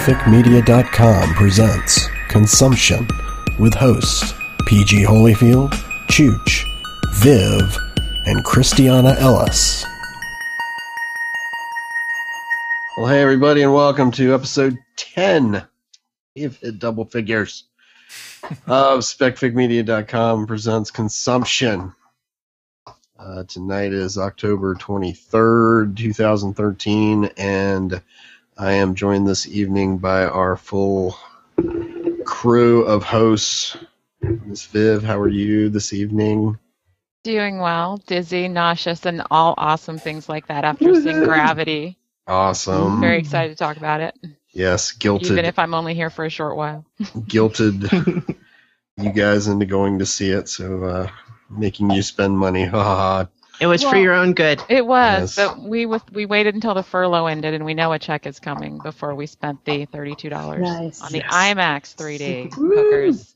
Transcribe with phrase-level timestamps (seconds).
[0.00, 3.06] SpecFicMedia.com presents Consumption
[3.58, 4.32] with hosts
[4.64, 5.72] PG Holyfield,
[6.08, 6.64] Chooch,
[7.16, 7.76] Viv,
[8.24, 9.84] and Christiana Ellis.
[12.96, 15.66] Well, hey, everybody, and welcome to episode 10,
[16.34, 17.64] if it double figures,
[18.66, 21.94] of SpecFicMedia.com presents Consumption.
[23.18, 28.00] Uh, tonight is October 23rd, 2013, and
[28.60, 31.16] I am joined this evening by our full
[32.26, 33.78] crew of hosts.
[34.20, 36.58] Miss Viv, how are you this evening?
[37.24, 41.96] Doing well, dizzy, nauseous, and all awesome things like that after seeing Gravity.
[42.26, 43.00] Awesome.
[43.00, 44.14] Very excited to talk about it,
[44.52, 46.84] Yes, guilted, even if I'm only here for a short while.
[47.00, 48.36] guilted
[48.98, 51.10] you guys into going to see it, so uh,
[51.48, 52.66] making you spend money.
[52.66, 53.28] Ha ha ha.
[53.60, 54.62] It was for your own good.
[54.68, 55.48] It was, Yes.
[55.48, 58.40] but we with, we waited until the furlough ended, and we know a check is
[58.40, 61.02] coming before we spent the thirty-two dollars Nice.
[61.02, 61.32] on the Yes.
[61.32, 62.74] IMAX 3D Woo.
[62.74, 63.34] hookers.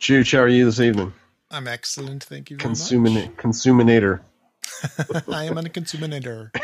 [0.00, 1.12] Chooch, how are you this evening?
[1.50, 4.22] I'm excellent, thank you very Consumina- Consuminator.
[5.30, 6.50] I am a consuminator.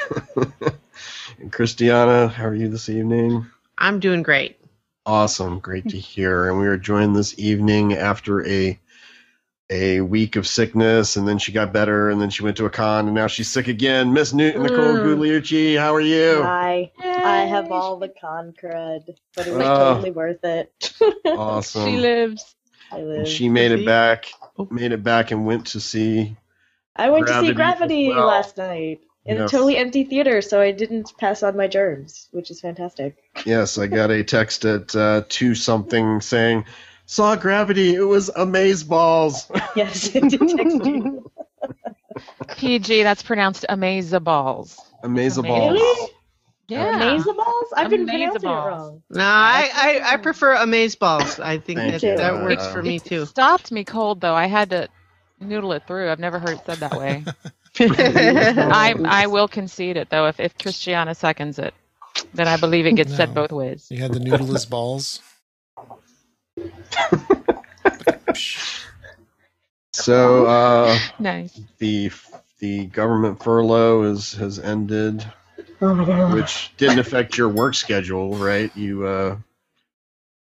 [1.41, 3.47] And Christiana, how are you this evening?
[3.77, 4.59] I'm doing great.
[5.07, 6.49] Awesome, great to hear.
[6.51, 8.79] And we are joined this evening after a
[9.71, 12.71] a week of sickness, and then she got better, and then she went to a
[12.71, 14.13] con, and now she's sick again.
[14.13, 15.05] Miss Newton, Nicole Mm.
[15.05, 16.43] Gugliucci, how are you?
[16.43, 16.91] Hi.
[17.03, 19.95] I have all the con crud, but it was Oh.
[19.95, 20.93] totally worth it.
[21.27, 21.85] Awesome.
[21.85, 22.55] She lives.
[22.91, 23.29] I and live.
[23.29, 23.85] she made it See?
[23.85, 24.27] back.
[24.59, 24.67] Oh.
[24.71, 26.37] Made it back and went to see.
[26.97, 28.27] I went to see Gravity well.
[28.27, 29.51] last night in Yes.
[29.51, 33.17] a totally empty theater, so I didn't pass on my germs, which is fantastic.
[33.45, 36.65] Yes, I got a text at uh, two something saying,
[37.11, 37.95] "Saw Gravity.
[37.95, 41.31] It was amaze balls." Yes, it did text you.
[42.57, 44.77] PG, that's pronounced amazeballs.
[45.03, 45.73] amaze balls.
[45.73, 46.11] Really?
[46.69, 47.01] Yeah.
[47.01, 47.65] Amazeballs?
[47.77, 49.03] I've been pronouncing it wrong.
[49.11, 51.39] No, I, I, I prefer amaze balls.
[51.41, 52.17] I think Thank that, you.
[52.17, 53.25] that works for me It too.
[53.27, 54.35] stopped me cold though.
[54.35, 54.89] I had to
[55.41, 56.11] noodle it through.
[56.11, 57.25] I've never heard it said that way.
[57.81, 60.27] I I will concede it though.
[60.27, 61.73] If if Christiana seconds it,
[62.35, 63.87] then I believe it gets said both ways.
[63.91, 65.21] You had the noodleless balls.
[69.93, 71.61] So uh, Nice.
[71.79, 72.11] the
[72.61, 75.25] the government furlough is has ended,
[75.81, 75.95] Oh
[76.35, 78.75] which didn't affect your work schedule, right?
[78.77, 79.37] You uh,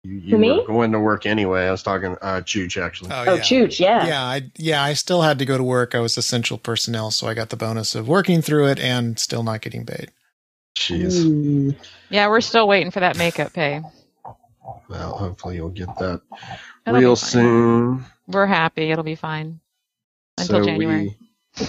[0.03, 0.59] you, you Who, me?
[0.59, 1.67] were going to work anyway.
[1.67, 3.11] I was talking uh, Chooch actually.
[3.11, 3.41] Oh, Oh, yeah.
[3.41, 4.07] chooch, yeah.
[4.07, 5.93] Yeah, I yeah, I still had to go to work.
[5.93, 9.43] I was essential personnel, so I got the bonus of working through it and still
[9.43, 10.09] not getting paid.
[10.77, 11.25] Jeez.
[11.25, 11.75] Mm.
[12.09, 13.81] Yeah, we're still waiting for that makeup pay.
[14.89, 16.21] Well, hopefully you'll get that
[16.85, 18.05] It'll real soon.
[18.27, 18.91] We're happy.
[18.91, 19.59] It'll be fine
[20.37, 21.17] until so January.
[21.59, 21.67] We,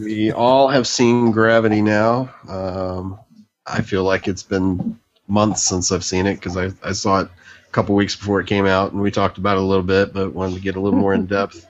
[0.04, 2.34] we all have seen Gravity now.
[2.48, 3.18] Um,
[3.66, 4.98] I feel like it's been
[5.28, 8.46] months since I've seen it because I, I saw it a couple weeks before it
[8.46, 10.80] came out, and we talked about it a little bit, but wanted to get a
[10.80, 11.66] little more in depth.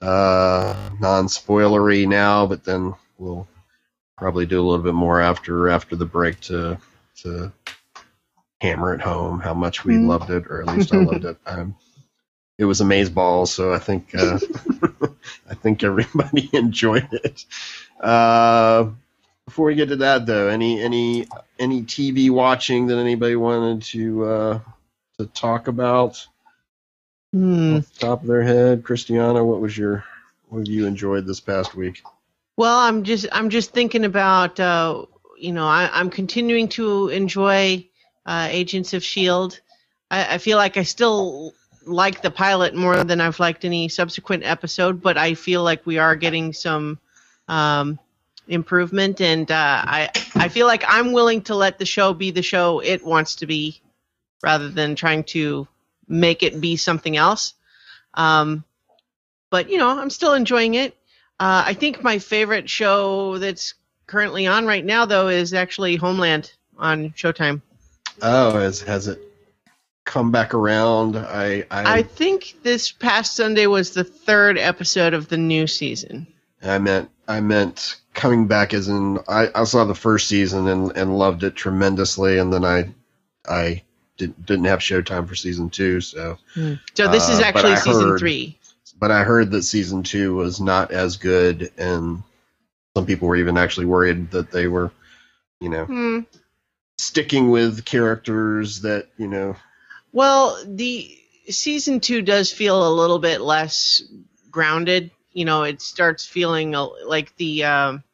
[0.00, 3.48] Uh, non spoilery now, but then we'll
[4.16, 6.78] probably do a little bit more after after the break to
[7.22, 7.52] to
[8.60, 10.08] hammer it home how much we Mm.
[10.08, 11.36] loved it, or at least I loved it.
[11.46, 11.76] Um,
[12.58, 14.38] it was amaze ball, so I think uh,
[15.48, 17.44] I think everybody enjoyed it.
[18.00, 18.90] Uh,
[19.46, 21.26] before we get to that, though, any any
[21.58, 24.60] any TV watching that anybody wanted to uh,
[25.18, 26.26] to talk about
[27.34, 28.82] off the top of their head?
[28.84, 30.04] Christiana, what was your
[30.48, 32.02] what have you enjoyed this past week?
[32.56, 35.06] Well, I'm just I'm just thinking about uh,
[35.38, 37.87] you know I, I'm continuing to enjoy
[38.28, 39.58] uh, Agents of Shield.
[40.10, 41.54] I, I feel like I still
[41.86, 45.96] like the pilot more than I've liked any subsequent episode, but I feel like we
[45.96, 46.98] are getting some
[47.48, 47.98] um,
[48.46, 52.42] improvement, and uh, I I feel like I'm willing to let the show be the
[52.42, 53.80] show it wants to be,
[54.42, 55.66] rather than trying to
[56.06, 57.54] make it be something else.
[58.12, 58.62] Um,
[59.48, 60.92] but you know, I'm still enjoying it.
[61.40, 63.72] Uh, I think my favorite show that's
[64.06, 67.62] currently on right now, though, is actually Homeland on Showtime.
[68.22, 69.20] Oh, has has it
[70.04, 71.16] come back around?
[71.16, 76.26] I I, I think this past Sunday was the third episode of the new season.
[76.62, 80.96] I meant I meant coming back as in I, I saw the first season and,
[80.96, 82.92] and loved it tremendously, and then I
[83.48, 83.82] I
[84.16, 86.38] didn't didn't have Showtime for season two, so
[86.94, 88.58] So this is Uh, actually season heard- three.
[88.98, 92.22] but I heard that season two was not as good, and
[92.96, 94.90] some people were even actually worried that they were,
[95.60, 96.18] you know, Hmm.
[96.98, 99.56] Sticking with characters that you know.
[100.12, 101.16] Well, the
[101.48, 104.02] season two does feel a little bit less
[104.50, 105.10] grounded.
[105.32, 108.04] You know, it starts feeling like the um,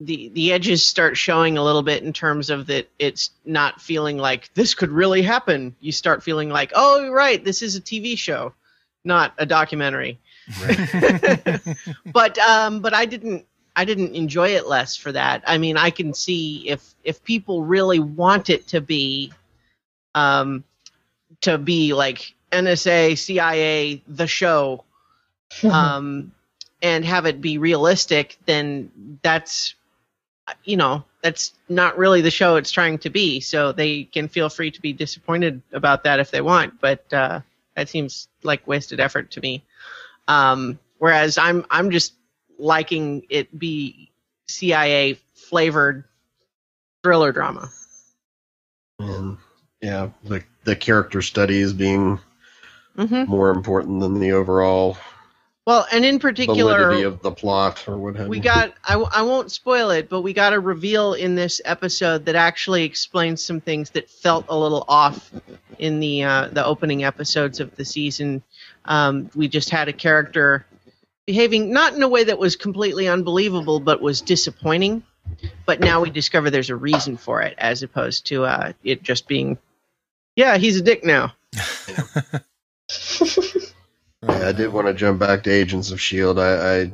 [0.00, 4.18] the the edges start showing a little bit in terms of that it's not feeling
[4.18, 5.74] like this could really happen.
[5.80, 8.52] You start feeling like, oh, right, this is a TV show,
[9.04, 10.18] not a documentary.
[12.12, 15.42] but um, but I didn't I didn't enjoy it less for that.
[15.46, 19.32] I mean, I can see if if people really want it to be,
[20.14, 20.64] um,
[21.40, 24.84] to be like NSA, CIA, the show,
[25.70, 26.32] um,
[26.82, 29.74] and have it be realistic, then that's,
[30.64, 33.40] you know, that's not really the show it's trying to be.
[33.40, 37.40] So they can feel free to be disappointed about that if they want, but uh,
[37.74, 39.64] that seems like wasted effort to me.
[40.28, 42.14] Um, whereas I'm I'm just
[42.58, 44.10] liking it be
[44.48, 46.04] CIA flavored
[47.02, 47.70] thriller drama.
[48.98, 49.38] And
[49.80, 52.20] yeah, the the character studies being
[52.96, 54.96] hmm more important than the overall
[55.66, 58.40] Well, and in particular, of the plot or what have we you.
[58.40, 62.84] got I won't spoil it but we got a reveal in this episode that actually
[62.84, 65.32] explains some things that felt a little off
[65.78, 68.42] in the uh, the opening episodes of the season
[68.86, 70.66] um, we just had a character
[71.26, 75.02] behaving not in a way that was completely unbelievable but was disappointing
[75.66, 79.26] but now we discover there's a reason for it as opposed to uh, it just
[79.26, 79.58] being
[80.36, 81.32] yeah he's a dick now
[84.28, 86.38] Yeah, I did want to jump back to Agents of Shield.
[86.38, 86.92] I I,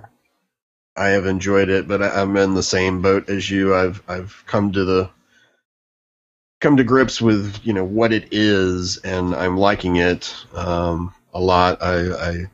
[0.97, 3.75] I have enjoyed it, but I, I'm in the same boat as you.
[3.75, 5.11] I've I've come to the
[6.61, 11.41] come to grips with you know what it is, and I'm liking it um, a
[11.41, 11.82] lot.
[11.82, 12.47] I, I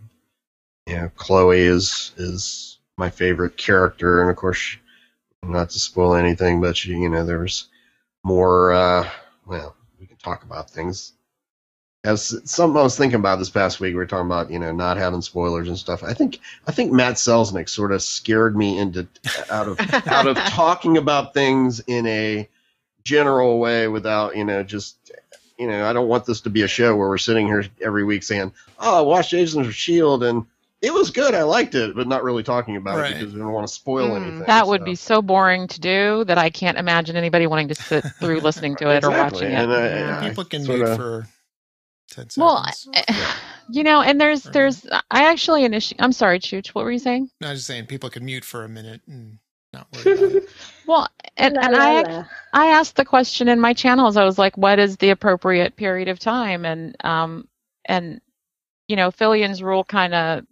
[0.95, 4.77] know Chloe is is my favorite character, and of course,
[5.43, 7.67] not to spoil anything, but she, you know there was
[8.23, 8.73] more.
[8.73, 9.09] Uh,
[9.47, 11.13] well, we can talk about things
[12.07, 14.73] as something I was thinking about this past week, we were talking about you know
[14.73, 16.05] not having spoilers and stuff.
[16.05, 19.09] I think I think Matt Selznick sort of scared me into
[19.51, 22.49] out of out of talking about things in a
[23.03, 25.11] general way without you know just
[25.59, 28.05] you know I don't want this to be a show where we're sitting here every
[28.05, 30.47] week saying oh I watched Agents of Shield and
[30.87, 33.13] it was good I liked it but not really talking about Right.
[33.13, 34.17] it because we don't want to spoil Mm.
[34.23, 34.39] anything.
[34.47, 34.85] That would so.
[34.85, 38.77] be so boring to do that I can't imagine anybody wanting to sit through listening
[38.77, 39.75] to it or watching and it.
[39.75, 40.29] I- Yeah.
[40.29, 41.27] People can sorta- mute for
[42.11, 42.39] ten seconds.
[42.39, 42.65] Well,
[43.71, 46.99] you know, and there's Or- there's I actually initially I'm sorry, Chooch, what were you
[47.01, 47.31] saying?
[47.41, 49.39] no, I was just saying people can mute for a minute and
[49.73, 50.43] not worry.
[50.87, 52.25] Well, and, and I.
[52.53, 54.17] I asked the question in my channels.
[54.17, 56.65] I was like, what is the appropriate period of time?
[56.65, 57.49] And um
[57.87, 58.21] and
[58.89, 60.45] you know, Fillion's rule kind of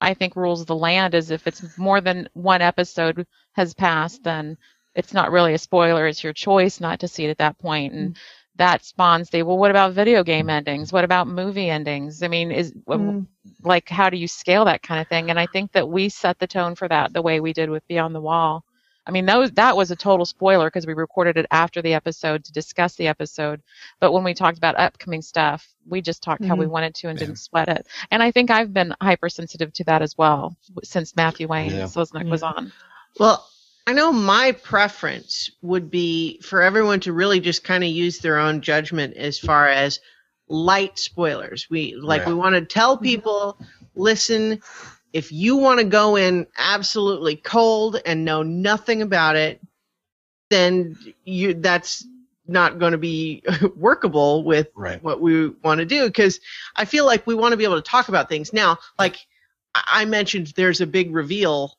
[0.00, 4.58] I think rules the land as if it's more than one episode has passed, then
[4.94, 6.06] it's not really a spoiler.
[6.06, 7.94] It's your choice not to see it at that point.
[7.94, 8.16] And
[8.56, 10.92] that spawns the well, what about video game endings?
[10.92, 12.22] What about movie endings?
[12.22, 13.26] I mean, is Mm.
[13.64, 15.30] like how do you scale that kind of thing?
[15.30, 17.86] And I think that we set the tone for that the way we did with
[17.88, 18.64] Beyond the Wall.
[19.06, 21.94] I mean, that was, that was a total spoiler because we recorded it after the
[21.94, 23.62] episode to discuss the episode.
[24.00, 26.72] But when we talked about upcoming stuff, we just talked how we mm-hmm.
[26.72, 27.26] wanted to and Yeah.
[27.26, 27.86] didn't sweat it.
[28.10, 31.84] And I think I've been hypersensitive to that as well since Matthew Wayne Yeah.
[31.84, 32.58] Selznick was mm-hmm.
[32.58, 32.72] on.
[33.20, 33.48] Well,
[33.86, 38.38] I know my preference would be for everyone to really just kind of use their
[38.38, 40.00] own judgment as far as
[40.48, 41.68] light spoilers.
[41.70, 42.28] We like Yeah.
[42.28, 43.04] we want to tell mm-hmm.
[43.04, 43.60] people,
[43.94, 44.60] listen,
[45.16, 49.62] if you want to go in absolutely cold and know nothing about it,
[50.50, 52.06] then you that's
[52.46, 53.42] not going to be
[53.76, 55.02] workable with right.
[55.02, 56.38] what we want to do because
[56.76, 58.76] I feel like we want to be able to talk about things now.
[58.98, 59.16] Like
[59.74, 61.75] I I mentioned, there's a big reveal,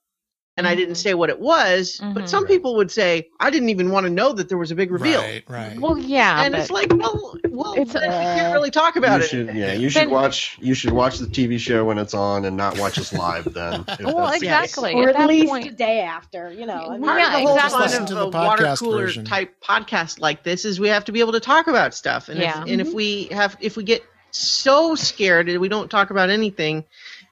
[0.58, 2.14] and I didn't say what it was, Mhm.
[2.16, 4.76] but some people would say I didn't even want to know that there was a
[4.76, 5.80] big reveal, Right, right.
[5.80, 9.26] Well, yeah, and it's like, well, well, It's- then we can't really talk about you
[9.26, 9.30] it.
[9.30, 10.58] should, yeah, you should Then- watch.
[10.60, 13.54] You should watch the TV show when it's on, and not watch us live.
[13.54, 14.94] Then, well, that's the exactly.
[14.96, 16.88] or at at least point, a day after, you know.
[16.90, 17.72] I mean, Part Yeah, of the whole exactly.
[17.72, 19.26] fun Listen of to the water cooler version.
[19.26, 22.40] type podcast like this is we have to be able to talk about stuff, and
[22.40, 22.64] Yeah.
[22.64, 26.30] if, and if we have if we get so scared and we don't talk about
[26.30, 26.84] anything,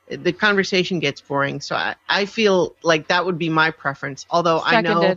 [0.07, 1.61] the conversation gets boring.
[1.61, 4.25] So I, I feel like that would be my preference.
[4.29, 5.15] Although I know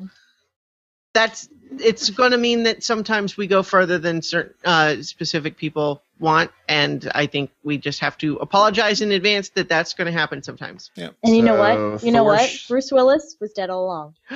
[1.13, 1.49] that's
[1.81, 6.51] it's going to mean that sometimes we go further than certain uh, specific people want,
[6.69, 10.43] and I think we just have to apologize in advance that that's going to happen
[10.43, 10.91] sometimes.
[10.97, 12.03] and you know what?
[12.03, 12.41] You know what?
[12.41, 14.15] Thor's- Bruce Willis was dead all along.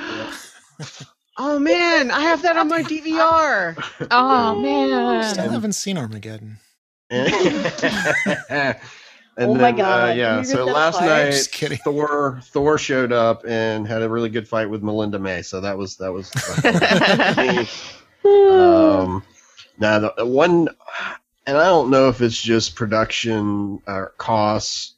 [1.39, 3.83] oh man, I have that on my DVR.
[4.11, 6.59] Oh man, Still haven't seen Armageddon.
[9.37, 10.39] and Oh then, my uh, God, yeah.
[10.39, 11.09] you So just last fired.
[11.27, 11.79] night, Just kidding.
[11.85, 15.43] Thor Thor showed up and had a really good fight with Melinda May.
[15.43, 16.31] So that was that was.
[18.25, 19.23] um,
[19.79, 20.69] now the one,
[21.47, 24.95] and I don't know if it's just production or costs.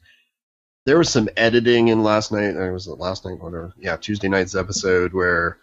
[0.85, 2.55] There was some editing in last night.
[2.55, 3.39] Or was it last night?
[3.39, 3.73] Whatever.
[3.79, 5.57] Yeah, Tuesday night's episode where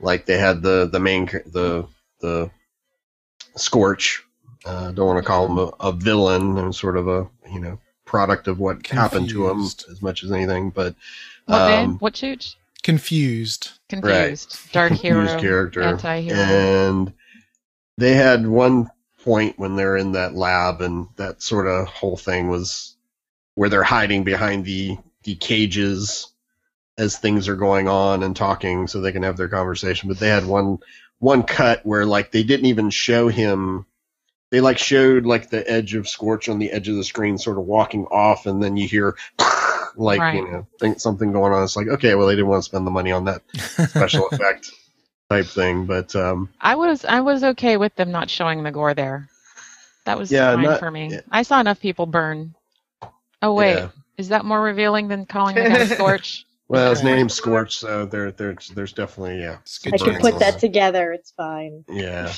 [0.00, 1.86] like they had the the main the
[2.20, 2.50] the
[3.56, 4.22] Scorch.
[4.68, 7.78] Uh, don't want to call him a, a villain and sort of a you know
[8.04, 10.94] product of what happened to him as much as anything, but
[11.46, 11.98] What um, name?
[11.98, 12.56] What chooch?
[12.82, 13.72] Confused.
[13.88, 14.72] Confused.
[14.72, 15.20] Dark hero.
[15.20, 15.82] confused character.
[15.82, 16.36] Anti-hero.
[16.36, 17.12] And
[17.96, 18.90] they had one
[19.24, 22.94] point when they're in that lab, and that sort of whole thing was
[23.54, 26.28] where they're hiding behind the the cages
[26.96, 30.08] as things are going on and talking, so they can have their conversation.
[30.08, 30.78] But they had one
[31.18, 33.86] one cut where like they didn't even show him.
[34.50, 37.58] They like showed like the edge of Scorch on the edge of the screen, sort
[37.58, 39.16] of walking off, and then you hear
[39.96, 40.36] like Right.
[40.36, 41.62] you know think something going on.
[41.64, 43.42] It's like okay, well they didn't want to spend the money on that
[43.90, 44.70] special effect
[45.28, 45.84] type thing.
[45.86, 49.28] But um, I was I was okay with them not showing the gore there.
[50.06, 51.08] That was Yeah, fine not- for me.
[51.12, 51.20] yeah.
[51.30, 52.54] I saw enough people burn.
[53.42, 53.88] Oh wait, Yeah.
[54.16, 56.46] is that more revealing than calling the guy Scorch?
[56.68, 57.14] well, his Yeah.
[57.16, 61.12] name's Scorch, so there, there's, there's definitely yeah, I good can put on that together.
[61.12, 61.84] It's fine.
[61.90, 62.32] yeah.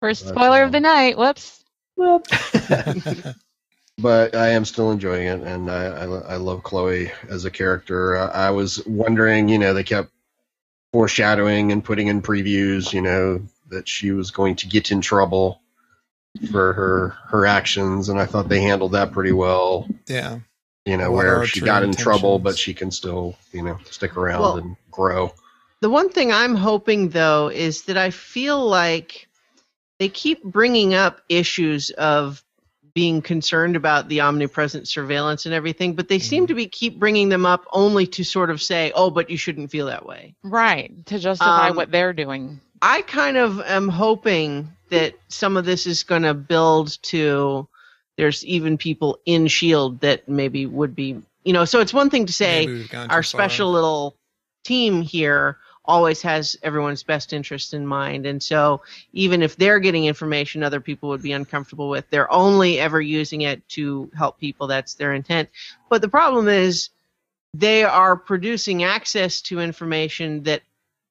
[0.00, 0.66] First spoiler all.
[0.66, 1.18] of the night.
[1.18, 1.62] Whoops.
[1.96, 2.26] Whoop.
[3.98, 8.16] but I am still enjoying it, and I, I, I love Chloe as a character.
[8.16, 10.10] Uh, I was wondering, you know, they kept
[10.92, 15.60] foreshadowing and putting in previews, you know, that she was going to get in trouble
[16.50, 19.88] for her her actions, and I thought they handled that pretty well.
[20.06, 20.40] Yeah.
[20.86, 24.16] You know, What where she got in trouble, but she can still, you know, stick
[24.16, 25.34] around Well- and grow.
[25.82, 29.29] The one thing I'm hoping though is that I feel like
[30.00, 32.42] they keep bringing up issues of
[32.94, 37.28] being concerned about the omnipresent surveillance and everything, but they seem to be keep bringing
[37.28, 40.90] them up only to sort of say, "Oh, but you shouldn't feel that way." Right
[41.06, 42.60] to justify Um, what they're doing.
[42.82, 47.68] I kind of am hoping that some of this is going to build to
[48.16, 52.26] there's even people in Shield that maybe would be, you know, so it's one thing
[52.26, 53.22] to say Maybe we've gone too our far.
[53.22, 54.16] special little
[54.64, 55.58] team here
[55.90, 58.24] always has everyone's best interest in mind.
[58.26, 58.80] And so
[59.12, 63.40] even if they're getting information other people would be uncomfortable with, they're only ever using
[63.42, 64.66] it to help people.
[64.68, 65.48] That's their intent.
[65.88, 66.90] But the problem is
[67.54, 70.62] they are producing access to information that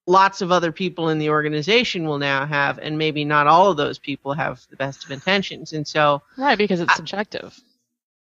[0.08, 3.78] lots of other people in the organization will now have, and maybe not all of
[3.78, 5.74] those people have the best of intentions.
[5.74, 7.60] And so Right because it's I- subjective.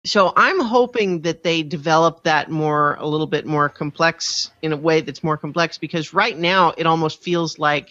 [0.10, 4.78] So I'm hoping that they develop that more a little bit more complex in a
[4.78, 7.90] way that's more complex because right now it almost feels like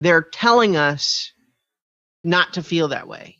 [0.00, 1.32] they're telling us
[2.24, 3.36] not to feel that way.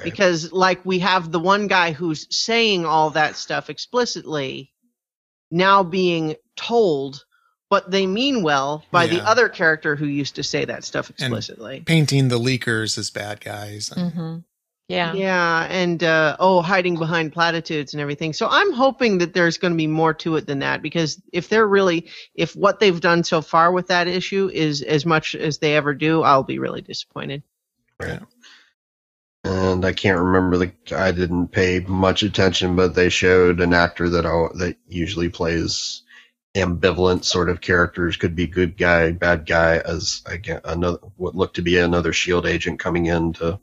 [0.00, 0.04] Right.
[0.04, 4.72] Because like we have the one guy who's saying all that stuff explicitly
[5.52, 7.24] now being told
[7.70, 11.18] but they mean well by the other character who used to say that stuff And-
[11.20, 11.80] explicitly.
[11.86, 13.88] Painting the leakers as bad guys.
[13.88, 14.38] hmm
[14.88, 15.14] Yeah.
[15.14, 18.34] Yeah, and uh, oh, hiding behind platitudes and everything.
[18.34, 21.48] So I'm hoping that there's going to be more to it than that because if
[21.48, 25.58] they're really, if what they've done so far with that issue is as much as
[25.58, 27.42] they ever do, I'll be really disappointed.
[27.98, 28.20] Right.
[29.44, 30.72] And I can't remember the.
[30.94, 36.02] I didn't pay much attention, but they showed an actor that al- that usually plays
[36.54, 38.16] ambivalent sort of characters.
[38.16, 42.46] Could be good guy, bad guy, as again another what looked to be another Shield
[42.46, 43.60] agent coming in to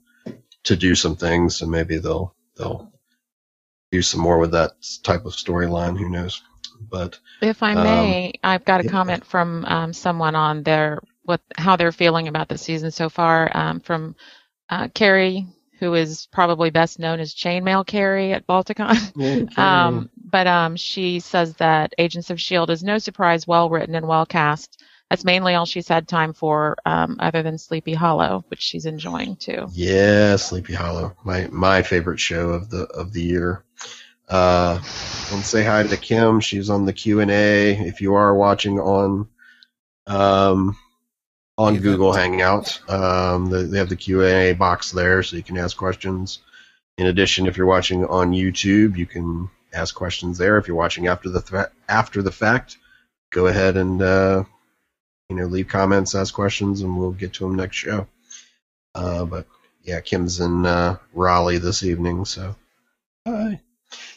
[0.65, 2.91] to do some things, and maybe they'll they'll
[3.91, 4.71] do some more with that
[5.03, 5.97] type of storyline.
[5.97, 6.41] Who knows?
[6.81, 8.91] But If I Um, may, I've got a yeah.
[8.91, 13.51] comment from um, someone on their what how they're feeling about the season so far.
[13.55, 14.15] Um, from
[14.69, 15.47] uh, Carrie,
[15.79, 18.95] who is probably best known as Chainmail Carrie at Balticon.
[19.57, 22.73] Um, but um, she says that Agents of S.H.I.E.L.D.
[22.73, 24.81] is no surprise, well written and well cast.
[25.11, 29.35] That's mainly all she's had time for, um, other than Sleepy Hollow, which she's enjoying
[29.35, 29.67] too.
[29.73, 33.65] Yeah, Sleepy Hollow, my my favorite show of the of the year.
[34.29, 34.75] Uh,
[35.33, 36.39] and say hi to Kim.
[36.39, 37.71] She's on the Q and A.
[37.71, 39.27] If you are watching on,
[40.07, 40.77] um,
[41.57, 45.43] on Google Hangout, um, they, they have the Q and A box there, so you
[45.43, 46.39] can ask questions.
[46.97, 50.57] In addition, if you're watching on YouTube, you can ask questions there.
[50.57, 52.77] If you're watching after the th- after the fact,
[53.29, 54.43] go ahead and uh,
[55.31, 58.05] you know leave comments, ask questions, and we'll get to them next show.
[58.93, 59.47] Uh, but
[59.81, 62.53] yeah, Kim's in uh, Raleigh this evening, so
[63.25, 63.61] hi.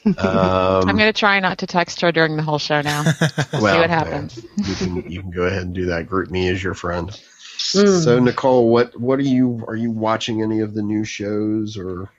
[0.05, 3.05] Um, I'm going to try not to text her during the whole show now.
[3.53, 4.45] We'll well, see what yeah, happens.
[4.57, 6.09] you can you can go ahead and do that.
[6.09, 7.09] Group me as your friend.
[7.11, 8.03] Mm.
[8.03, 12.11] So Nicole, what what are you are you watching any of the new shows or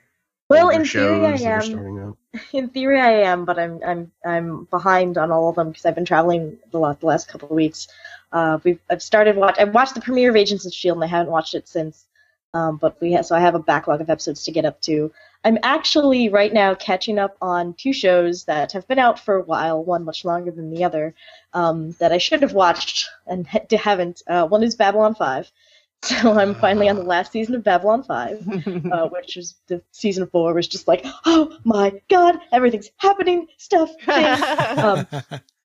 [0.48, 2.16] Well, in theory, I shows that are am.
[2.54, 5.94] In theory, I am, but I'm I'm I'm behind on all of them because I've
[5.94, 7.88] been traveling a lot the last couple of weeks.
[8.32, 9.56] Uh, we've I've started watch.
[9.58, 12.06] I've watched the premiere of Agents of Shield, and I haven't watched it since.
[12.54, 15.12] Um, but we ha- so I have a backlog of episodes to get up to.
[15.44, 19.42] I'm actually right now catching up on two shows that have been out for a
[19.42, 21.14] while, one much longer than the other,
[21.52, 24.22] um, that I should have watched and ha- haven't.
[24.26, 25.50] Uh, one is Babylon 5.
[26.02, 28.48] So I'm finally on the last season of Babylon 5,
[28.92, 33.90] uh, which is the season 4 was just like, oh my god, everything's happening, stuff,
[34.04, 34.40] things.
[34.76, 35.06] Um,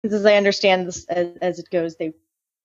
[0.02, 2.12] because as I understand this, as, as it goes, they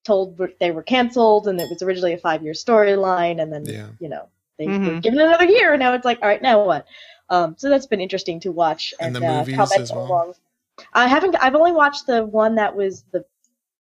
[0.06, 3.88] told they were canceled, and it was originally a five-year storyline, and then Yeah.
[4.00, 5.02] you know they were Mhm.
[5.02, 6.86] given another year, and now it's like, all right, now what?
[7.30, 10.06] Um, so that's been interesting to watch And and, the uh, movies comment as well?
[10.06, 10.34] along.
[10.94, 11.36] I haven't.
[11.42, 13.26] I've only watched the one that was the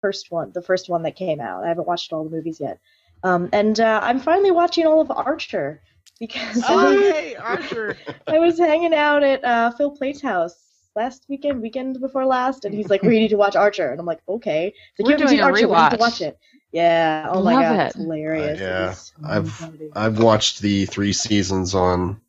[0.00, 1.64] first one, the first one that came out.
[1.64, 2.79] I haven't watched all the movies yet,
[3.25, 5.81] um, and uh, I'm finally watching all of Archer
[6.21, 7.97] because oh, I, hey, Archer.
[8.29, 10.57] I was hanging out at uh, Phil Plait's house
[10.94, 14.06] last weekend, weekend before last, and he's like, "We need to watch Archer," and I'm
[14.06, 15.99] like, "Okay." He's like, We're "You haven't doing seen a Archer, we need to rewatch.
[15.99, 16.38] watch it."
[16.72, 17.28] Yeah.
[17.30, 17.87] Oh my Love god, it.
[17.88, 18.61] it's hilarious.
[18.61, 19.90] Uh, yeah, It is so I've- funny.
[19.94, 22.20] I've watched the three seasons on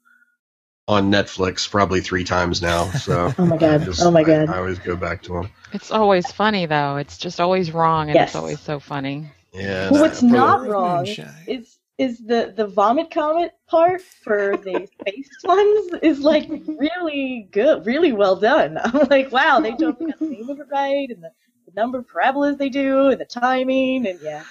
[0.85, 2.89] on Netflix probably three times now.
[2.91, 3.83] So Oh my God.
[3.85, 4.49] Just- Oh my God.
[4.49, 5.49] I, always go back to them.
[5.71, 6.97] It's always funny though.
[6.97, 8.29] It's just always wrong, and Yes.
[8.29, 9.29] it's always so funny.
[9.53, 9.89] Yeah.
[9.91, 11.07] Well, what's I- for the- not wrong
[11.47, 17.85] is is the the vomit comet part for the space ones is like really good,
[17.85, 18.77] really well done.
[18.83, 21.31] I'm like, wow, they totally got the name of it right, and the,
[21.65, 24.43] the number of parabolas they do, and the timing, and yeah.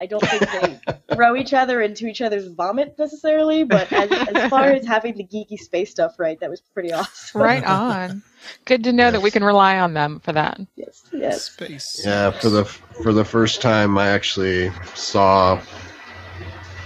[0.00, 4.48] I don't think they throw each other into each other's vomit necessarily, but as, as
[4.48, 7.40] far as having the geeky space stuff right, that was pretty awesome.
[7.40, 8.22] Right on.
[8.64, 10.60] Good to know that we can rely on them for that.
[10.76, 11.50] Yes, yes.
[11.50, 12.02] Space.
[12.04, 15.60] Yeah, for the for the first time, I actually saw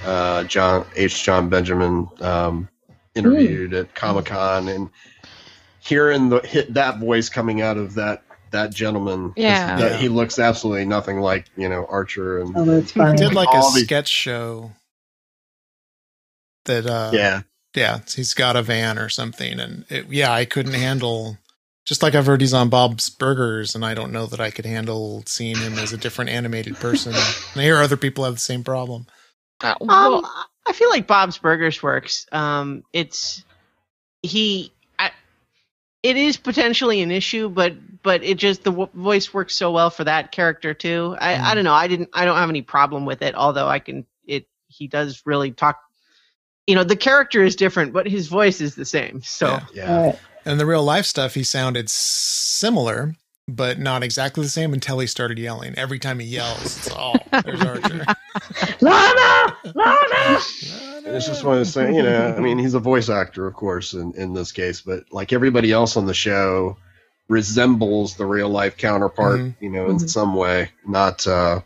[0.04, 1.22] uh, John H.
[1.24, 2.68] Jon Benjamin um,
[3.14, 4.90] interviewed at Comic Con, and
[5.80, 9.76] hearing the hit that voice coming out of that that gentleman, 'cause Yeah.
[9.78, 9.96] that- Yeah.
[9.96, 13.16] he looks absolutely nothing like you know Archer, and Oh, that's He funny.
[13.16, 14.72] did like a All sketch show
[16.66, 17.42] that uh yeah,
[17.74, 21.38] yeah, he's got a van or something and it, yeah, I couldn't handle
[21.84, 24.66] just like I've heard he's on Bob's Burgers and I don't know that I could
[24.66, 27.12] handle seeing him as a different animated person.
[27.52, 29.06] and I hear other people have the same problem.
[29.62, 30.26] Uh, Um,
[30.66, 32.26] I feel like Bob's Burgers works.
[32.32, 33.44] Um, it's
[34.22, 34.72] he.
[34.98, 35.10] I,
[36.02, 39.90] it is potentially an issue, but but it just the w- voice works so well
[39.90, 41.16] for that character too.
[41.20, 41.54] I, I Mm.
[41.54, 41.74] don't know.
[41.74, 42.10] I didn't.
[42.12, 43.34] I don't have any problem with it.
[43.34, 44.06] Although I can.
[44.26, 45.78] It he does really talk.
[46.66, 49.22] You know, the character is different, but his voice is the same.
[49.22, 49.66] So Yeah.
[49.74, 49.96] yeah.
[49.96, 50.18] All right.
[50.44, 53.14] And the real life stuff he sounded similar
[53.48, 55.74] but not exactly the same until he started yelling.
[55.76, 58.04] Every time he yells, it's oh, there's Archer.
[58.80, 59.56] Lana!
[59.74, 60.38] Lana!
[61.04, 62.34] It's just one of those things, you know.
[62.36, 65.72] I mean, he's a voice actor, of course, in, in this case, but like everybody
[65.72, 66.76] else on the show,
[67.28, 69.54] resembles the real life counterpart, Mhm.
[69.60, 70.08] you know, in Mhm.
[70.08, 70.70] some way.
[70.86, 71.60] Not, uh,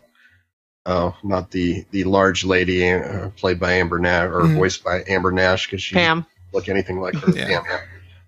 [0.85, 4.55] oh, not the the large lady uh, played by Amber Nash or Mhm.
[4.55, 6.25] voiced by Amber Nash because she Pam.
[6.53, 7.31] look anything like her.
[7.33, 7.45] Yeah.
[7.47, 7.79] Pam, yeah.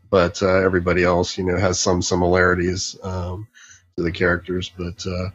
[0.10, 3.48] But uh, everybody else, you know, has some similarities um,
[3.98, 4.72] to the characters.
[4.76, 5.30] But uh,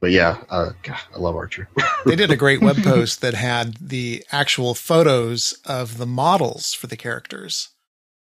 [0.00, 1.68] but yeah, uh, God, I love Archer.
[2.04, 6.86] they did a great web post that had the actual photos of the models for
[6.88, 7.68] the characters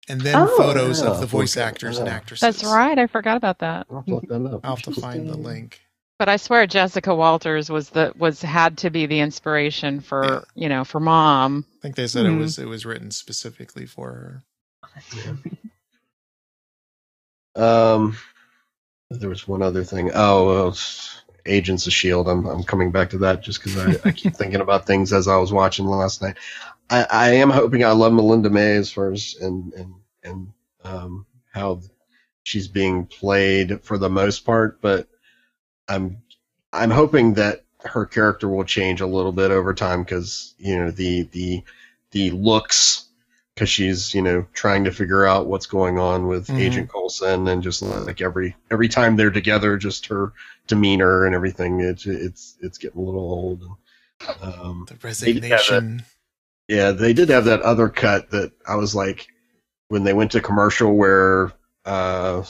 [0.09, 0.57] and then Oh.
[0.57, 1.65] photos of the voice okay.
[1.67, 2.41] actors and actresses.
[2.41, 2.99] That's right.
[2.99, 3.87] I forgot about that.
[3.91, 4.61] I'll have to look that up.
[4.65, 5.81] I'll have to find the link.
[6.19, 10.41] But I swear Jessica Walters was the was had to be the inspiration for Yeah.
[10.55, 11.65] you know for mom.
[11.79, 12.35] I think they said Mhm.
[12.35, 14.43] it was it was written specifically for her.
[17.57, 18.17] Um,
[19.11, 20.11] there was one other thing.
[20.15, 20.79] Oh, well,
[21.47, 22.29] Agents of Shield.
[22.29, 25.27] I'm I'm coming back to that just because I, I keep thinking about things as
[25.27, 26.37] I was watching last night.
[26.89, 30.53] I, I am hoping I love Melinda May as far as and and and
[30.85, 31.81] um how
[32.43, 35.09] she's being played for the most part, but
[35.89, 36.23] I'm
[36.73, 40.91] I'm hoping that her character will change a little bit over time because you know
[40.91, 41.63] the the
[42.13, 43.07] the looks
[43.61, 46.59] because she's you know trying to figure out what's going on with Mhm.
[46.61, 50.33] Agent Coulson and just like every every time they're together, just her
[50.66, 51.81] demeanor and everything.
[51.81, 53.64] It's it's it's getting a little old.
[54.40, 56.05] Um, The resignation.
[56.68, 59.27] yeah, they did have that other cut that I was like,
[59.88, 61.53] when they went to commercial where
[61.85, 62.42] uh,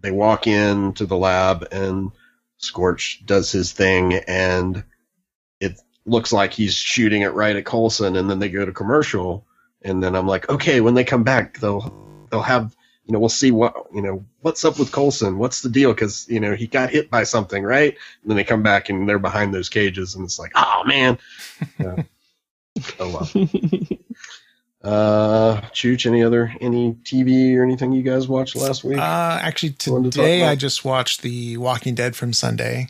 [0.00, 2.10] they walk into the lab and
[2.58, 4.82] Scorch does his thing and
[5.60, 9.45] it looks like he's shooting it right at Coulson and then they go to commercial
[9.86, 11.92] and then I'm like, okay, when they come back, they'll
[12.30, 15.68] they'll have you know we'll see what you know what's up with Coulson, what's the
[15.68, 17.96] deal because you know he got hit by something, right?
[18.22, 21.18] And then they come back and they're behind those cages and it's like, oh man.
[21.78, 22.02] Yeah.
[23.00, 23.46] oh well.
[24.82, 28.98] Uh, Chooch, any other any TV or anything you guys watched last week?
[28.98, 32.88] Uh, actually, Wanted to today I just watched The Walking Dead from Sunday.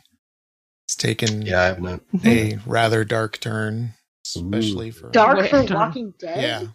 [0.85, 2.01] It's taken yeah, I have not.
[2.25, 3.95] a rather dark turn.
[4.25, 6.43] especially for Dark for Walking Dead.
[6.43, 6.69] Yeah,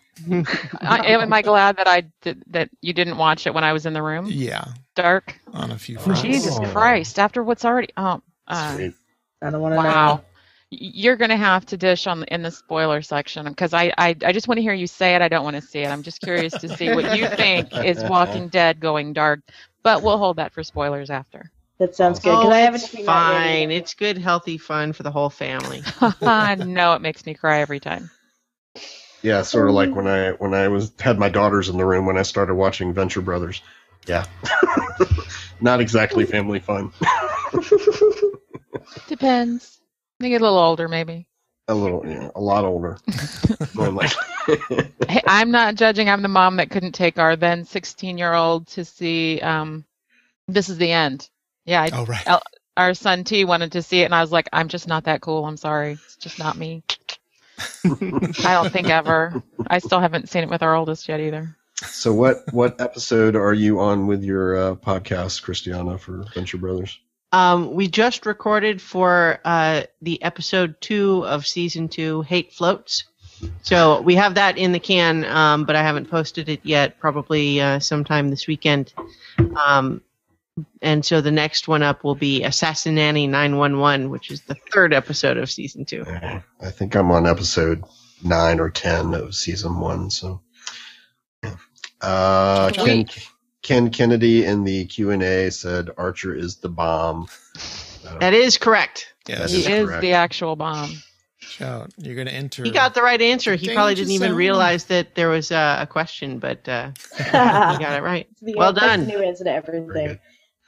[0.82, 3.86] I, am I glad that I did, that you didn't watch it when I was
[3.86, 4.26] in the room?
[4.28, 5.40] yeah, Dark.
[5.54, 6.22] on a few fronts.
[6.22, 6.66] Jesus Oh.
[6.72, 7.20] Christ!
[7.20, 8.94] After what's already oh, uh, Sweet.
[9.42, 10.16] I don't want to wow.
[10.16, 10.22] know.
[10.70, 14.48] You're gonna have to dish on in the spoiler section because I, I I just
[14.48, 15.22] want to hear you say it.
[15.22, 15.88] I don't want to see it.
[15.90, 19.42] I'm just curious to see what you think is Walking Dead going dark.
[19.84, 21.52] But we'll hold that for spoilers after.
[21.80, 22.30] That sounds good.
[22.30, 23.72] Oh, I haven't it's seen that yet fine.
[23.72, 25.82] It's good, healthy fun for the whole family.
[26.22, 28.10] I know it makes me cry every time.
[29.24, 32.06] Yeah, sort of like when I when I was had my daughters in the room
[32.06, 33.62] when I started watching Venture Brothers.
[34.08, 34.26] Yeah,
[35.62, 36.92] not exactly family fun.
[39.08, 39.80] Depends.
[40.20, 41.28] They get a little older, maybe.
[41.68, 42.98] A little, yeah, a lot older.
[43.76, 44.12] Going like,
[45.08, 46.10] Hey, I'm not judging.
[46.10, 49.86] I'm the mom that couldn't take our then 16 year old to see um,
[50.48, 51.30] This Is the End.
[51.66, 52.42] Yeah, I, Oh right.
[52.76, 55.22] our son T wanted to see it, and I was like, I'm just not that
[55.22, 55.46] cool.
[55.46, 55.94] I'm sorry.
[55.94, 56.84] It's just not me.
[57.86, 59.41] I don't think ever.
[59.67, 61.56] I still haven't seen it with our oldest yet either.
[61.86, 67.00] so what what episode are you on with your uh, podcast, Christiana, for Venture Brothers?
[67.32, 73.06] Um, we just recorded for uh, the episode two of season two, Hate Floats.
[73.63, 77.00] So we have that in the can, um, but I haven't posted it yet.
[77.00, 78.93] Probably uh, sometime this weekend.
[79.65, 80.02] Um,
[80.82, 85.38] and so the next one up will be Assassinanny 911, which is the third episode
[85.38, 86.06] of season two.
[86.06, 87.84] I think I'm on episode
[88.24, 90.10] nine or ten of season one.
[90.10, 90.42] So,
[91.44, 91.56] yeah.
[92.02, 93.06] uh, Ken,
[93.62, 97.28] Ken Kennedy in the Q and A said Archer is the bomb.
[98.20, 99.14] That is correct.
[99.28, 99.52] Yes.
[99.52, 100.02] He is is correct.
[100.02, 100.92] the actual bomb.
[101.40, 101.92] Shout.
[101.98, 102.64] You're gonna enter.
[102.64, 103.56] He got the right answer.
[103.56, 104.38] He probably didn't even zone.
[104.38, 108.28] realize that there was uh, a question, but uh, he got it right.
[108.42, 109.02] Well done.
[109.02, 110.20] the new answer to Very everything.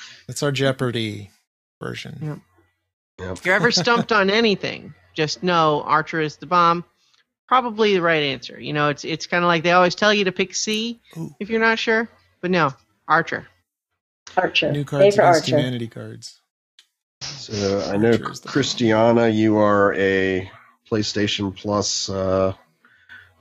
[0.10, 0.28] Good.
[0.28, 1.30] That's our Jeopardy
[1.82, 2.42] version.
[3.20, 6.84] If you're ever stumped on anything, just know Archer is the bomb.
[7.48, 8.60] Probably the right answer.
[8.60, 11.36] You know, it's it's kind of like they always tell you to pick C Ooh.
[11.40, 12.10] if you're not sure,
[12.42, 12.74] but no,
[13.08, 13.48] Archer.
[14.36, 14.72] Archer.
[14.72, 15.58] New cards for against Archer.
[15.58, 16.40] humanity cards.
[17.22, 18.54] So I know Archer is the bomb.
[18.54, 20.50] Christiana, you are a
[20.90, 22.54] PlayStation Plus uh,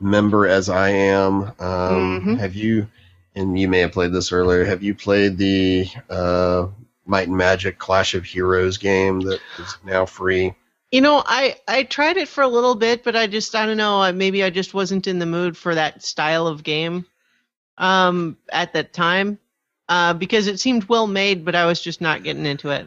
[0.00, 1.44] member, as I am.
[1.58, 2.38] Um, Mhm.
[2.38, 2.88] Have you?
[3.34, 4.64] And you may have played this earlier.
[4.64, 6.66] Have you played the uh,
[7.06, 10.54] Might and Magic Clash of Heroes game that is now free?
[10.90, 13.78] You know, I I tried it for a little bit, but I just I don't
[13.78, 14.12] know.
[14.12, 17.06] Maybe I just wasn't in the mood for that style of game
[17.78, 19.38] um, at that time
[19.88, 22.86] uh, because it seemed well made, but I was just not getting into it.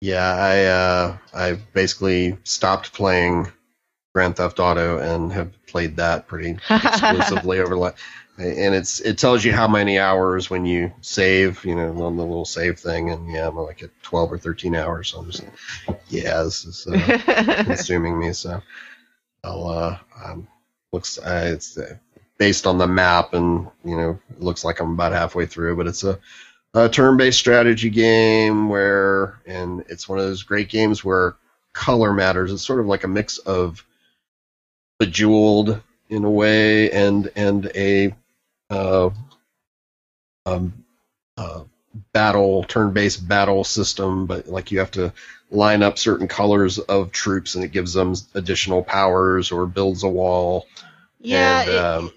[0.00, 3.50] Yeah, I uh, I basically stopped playing
[4.14, 7.94] Grand Theft Auto and have played that pretty exclusively over the
[8.36, 12.24] and it's it tells you how many hours when you save, you know, on the
[12.24, 15.10] little save thing, and yeah, I'm like at 12 or 13 hours.
[15.10, 15.44] So I'm just,
[16.08, 18.32] yeah, this is uh, consuming me.
[18.32, 18.60] So
[19.44, 20.48] I'll uh, um,
[20.92, 21.96] looks uh, it's uh,
[22.38, 25.86] based on the map, and you know, it looks like I'm about halfway through, but
[25.86, 26.18] it's a,
[26.74, 31.36] a turn-based strategy game where, and it's one of those great games where
[31.72, 32.52] color matters.
[32.52, 33.84] It's sort of like a mix of
[34.98, 38.14] bejeweled in a way and and a
[38.70, 39.14] um,
[41.36, 41.64] uh,
[42.12, 45.12] battle turn-based battle system but like you have to
[45.50, 50.08] line up certain colors of troops and it gives them additional powers or builds a
[50.08, 50.66] wall
[51.20, 52.12] yeah, And, it- um,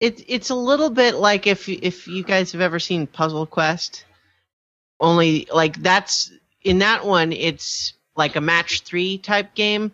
[0.00, 4.04] it, it's a little bit like if if you guys have ever seen Puzzle Quest.
[5.00, 6.30] Only like that's
[6.62, 9.92] in that one, it's like a match three type game.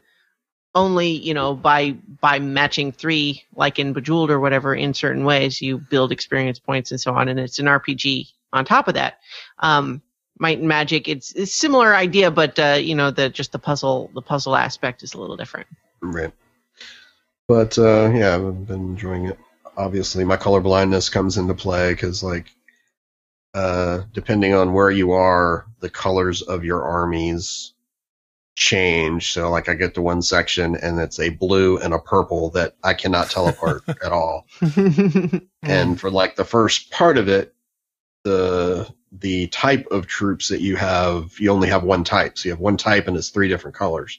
[0.75, 5.61] Only you know by by matching three, like in Bejeweled or whatever, in certain ways
[5.61, 9.19] you build experience points and so on, and it's an RPG on top of that.
[9.59, 10.03] Um,
[10.39, 14.11] Might and Magic, it's it's similar idea, but uh, you know the just the puzzle
[14.15, 15.67] the puzzle aspect is a little different.
[16.01, 16.33] Right.
[17.49, 19.39] But uh, yeah, I've been enjoying it.
[19.77, 22.53] Obviously, my color blindness comes into play because, like,
[23.55, 27.73] uh, depending on where you are, the colors of your armies
[28.59, 29.33] change.
[29.33, 32.75] So, like, I get to one section and it's a blue and a purple that
[32.83, 34.47] I cannot tell apart at all.
[35.61, 37.53] And for like the first part of it,
[38.25, 42.39] the the type of troops that you have, you only have one type.
[42.39, 44.19] So you have one type and it's three different colors.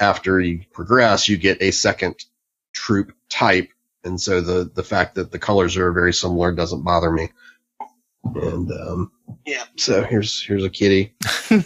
[0.00, 2.16] After you progress, you get a second
[2.72, 3.68] troop type,
[4.02, 7.30] and so the the fact that the colors are very similar doesn't bother me.
[8.34, 9.12] And um,
[9.46, 11.14] yeah, so here's here's a kitty.
[11.22, 11.60] Say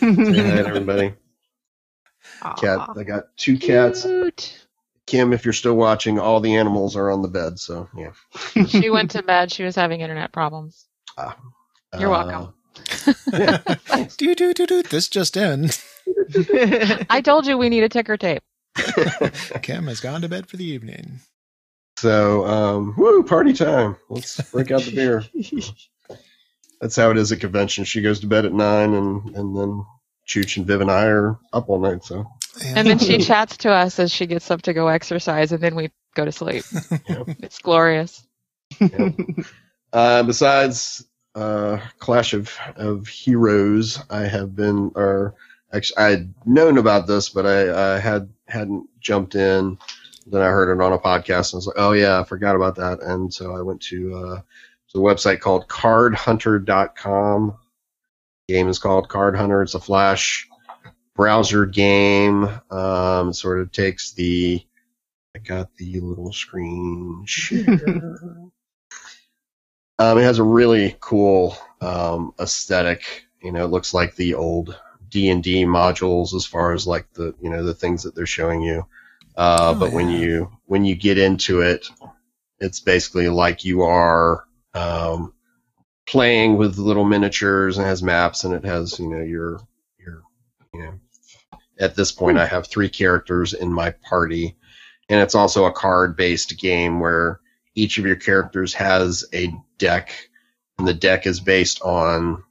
[2.41, 2.55] hi.
[2.59, 2.89] Cat.
[2.97, 4.03] I got two cats.
[4.03, 4.65] Cute.
[5.07, 7.59] Kim, if you're still watching, all the animals are on the bed.
[7.59, 8.13] So yeah.
[8.67, 9.51] She went to bed.
[9.53, 10.87] She was having internet problems.
[11.99, 12.55] You're Uh, welcome.
[14.19, 14.83] do do do do.
[14.83, 15.71] This just in.
[17.11, 18.43] I told you we need a ticker tape.
[19.63, 21.21] Kim has gone to bed for the evening.
[21.99, 23.97] So, um, woo, party time.
[24.09, 25.25] Let's break out the beer.
[26.81, 27.85] That's how it is at convention.
[27.85, 29.85] She goes to bed at nine, and, and then
[30.29, 32.05] Chooch and Viv and I are up all night.
[32.05, 32.27] So,
[32.65, 35.75] And then she chats to us as she gets up to go exercise, and then
[35.75, 36.65] we go to sleep.
[37.09, 37.25] Yeah.
[37.41, 38.27] It's glorious.
[39.93, 45.35] uh, besides uh, Clash of, of Heroes, I have been, or
[45.73, 49.79] actually, I'd known about this, but I, I had hadn't jumped in.
[50.27, 52.55] Then I heard it on a podcast, and I was like, "Oh yeah, I forgot
[52.55, 54.41] about that." And so I went to uh,
[54.93, 57.57] to a website called CardHunter.com.
[58.49, 59.63] Game is called Card Hunter.
[59.63, 60.49] It's a Flash
[61.15, 62.49] browser game.
[62.71, 64.65] Um, sort of takes the
[65.37, 67.67] I got the little screen share.
[69.99, 73.27] um, it has a really cool um, aesthetic.
[73.43, 74.81] You know, it looks like the old
[75.11, 78.27] D and D modules as far as like the you know the things that they're
[78.27, 78.87] showing you.
[79.37, 81.87] Uh, Oh, but when you when you get into it,
[82.61, 85.35] it's basically like you are um,
[86.09, 89.61] playing with little miniatures and has maps and it has you know your
[89.99, 90.23] your
[90.73, 90.99] you know
[91.79, 94.57] at this point I have three characters in my party.
[95.09, 97.41] And it's also a card based game where
[97.75, 100.13] each of your characters has a deck
[100.79, 102.43] and the deck is based on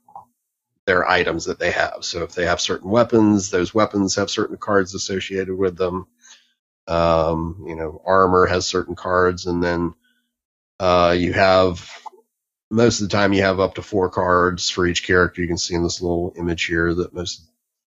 [0.85, 1.97] their items that they have.
[2.01, 6.07] So if they have certain weapons those weapons have certain cards associated with them.
[6.87, 9.93] Um, you know armor has certain cards and then
[10.79, 11.91] uh, you have
[12.69, 15.41] most of the time you have up to four cards for each character.
[15.41, 17.41] You can see in this little image here that most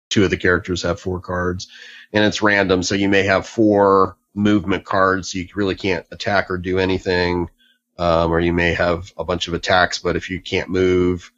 [0.08, 1.68] two of the characters have four cards
[2.12, 2.82] and it's random.
[2.82, 7.50] So you may have four movement cards so you really can't attack or do anything.
[7.98, 11.30] Um, or you may have a bunch of attacks but if you can't move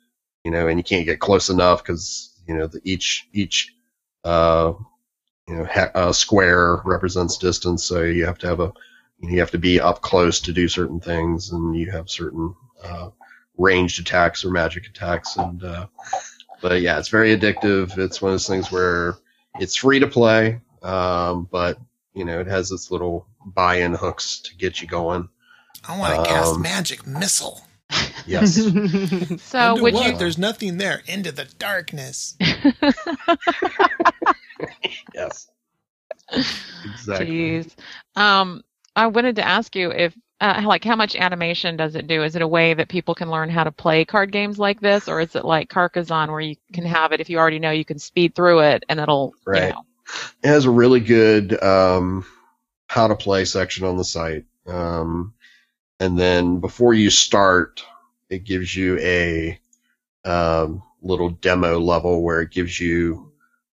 [0.44, 3.74] you know and you can't get close enough because you know the, each each
[4.24, 4.72] uh,
[5.48, 7.84] you know ha- uh, square represents distance.
[7.84, 8.72] So you have to have a
[9.20, 13.10] you have to be up close to do certain things and you have certain uh,
[13.58, 15.86] ranged attacks or magic attacks and uh,
[16.60, 19.14] but yeah it's very addictive it's one of those things where
[19.60, 21.78] it's free to play um, but
[22.14, 25.28] you know it has its little buy-in hooks to get you going
[25.88, 27.60] I want to cast Um, magic missile.
[28.26, 28.54] yes
[29.42, 30.06] So Into would what?
[30.12, 30.16] you?
[30.16, 31.02] There's nothing there.
[31.06, 32.36] Into the darkness.
[35.14, 35.48] yes
[36.32, 37.74] exactly Jeez.
[38.16, 38.62] Um,
[38.96, 42.24] I wanted to ask you if, uh, like, how much animation does it do?
[42.24, 45.08] Is it a way that people can learn how to play card games like this,
[45.08, 47.84] or is it like Carcassonne, where you can have it if you already know you
[47.84, 49.68] can speed through it and it'll, you Right.
[49.68, 49.86] know,
[50.42, 52.26] it has a really good um,
[52.88, 54.44] how to play section on the site.
[54.66, 55.34] Um,
[56.00, 57.84] and then before you start,
[58.28, 59.60] it gives you a
[60.24, 63.32] um, little demo level where it gives you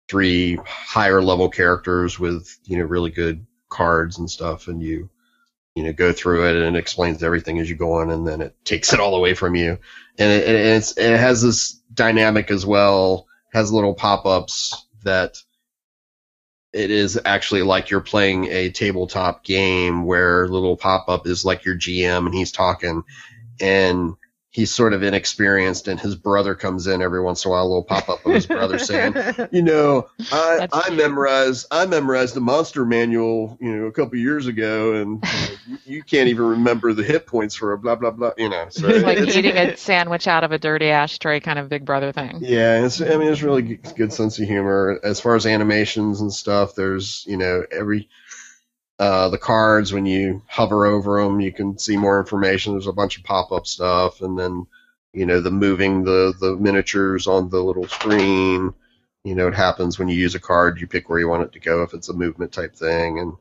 [0.10, 5.10] three higher level characters with you know really good cards and stuff, and you
[5.78, 8.42] you know go through it and it explains everything as you go on, and then
[8.42, 9.78] it takes it all away from you.
[10.18, 13.28] And it, and it's, it has this dynamic as well.
[13.54, 15.38] Has little pop ups that
[16.74, 21.64] it is actually like you're playing a tabletop game where little pop up is like
[21.64, 23.04] your GM and he's talking
[23.60, 24.16] and
[24.58, 27.68] he's sort of inexperienced and his brother comes in every once in a while, a
[27.68, 29.14] little pop up of his brother saying,
[29.52, 34.18] you know, I, That's I memorized I memorized the monster manual, you know, a couple
[34.18, 37.94] years ago and you, know, you, can't even remember the hit points for a blah
[37.98, 38.66] blah blah, you know.
[38.70, 41.86] So it's like it's- eating a sandwich out of a dirty ashtray kind of Big
[41.86, 42.40] Brother thing.
[42.42, 45.00] yeah, it's, I mean, it's really good sense of humor.
[45.04, 48.10] As far as animations and stuff, there's, you know, every,
[49.00, 52.74] uh, the cards, when you hover over them, you can see more information.
[52.74, 54.22] There's a bunch of pop up stuff.
[54.22, 54.66] And then,
[55.14, 58.74] you know, the moving the, the miniatures on the little screen,
[59.24, 61.52] you know, it happens when you use a card, you pick where you want it
[61.54, 63.20] to go if it's a movement type thing.
[63.20, 63.34] And,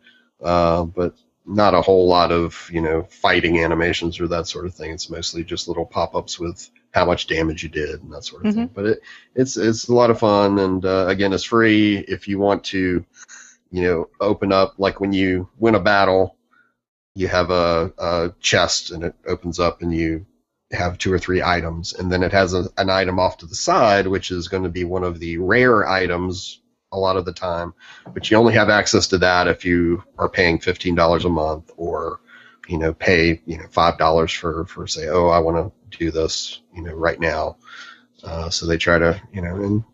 [0.43, 1.15] uh, but
[1.47, 4.91] not a whole lot of, you know, fighting animations or that sort of thing.
[4.91, 8.45] It's mostly just little pop ups with how much damage you did and that sort
[8.45, 8.71] of thing.
[8.75, 9.01] But it,
[9.35, 13.05] it's it's a lot of fun and uh, again it's free if you want to
[13.71, 16.37] you know open up like when you win a battle
[17.15, 20.27] you have a, a chest and it opens up and you
[20.71, 21.95] have two or three items.
[21.95, 24.69] And then it has a, an item off to the side which is going to
[24.69, 26.61] be one of the rare items
[26.93, 27.73] a lot of the time.
[28.13, 32.21] But you only have access to that if you are paying $15 a month or
[32.69, 36.61] you know pay you know $5 for for say oh i want to do this
[36.75, 37.57] you know right now.
[38.25, 39.85] Uh, so they try to, you know, and,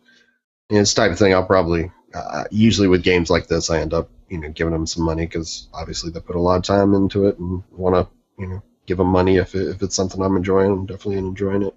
[0.70, 3.94] and the type of thing I'll probably, uh, usually with games like this, I end
[3.94, 6.94] up, you know, giving them some money because obviously they put a lot of time
[6.94, 8.08] into it and want to,
[8.42, 10.70] you know, give them money if, it, if it's something I'm enjoying.
[10.72, 11.74] I'm definitely enjoying it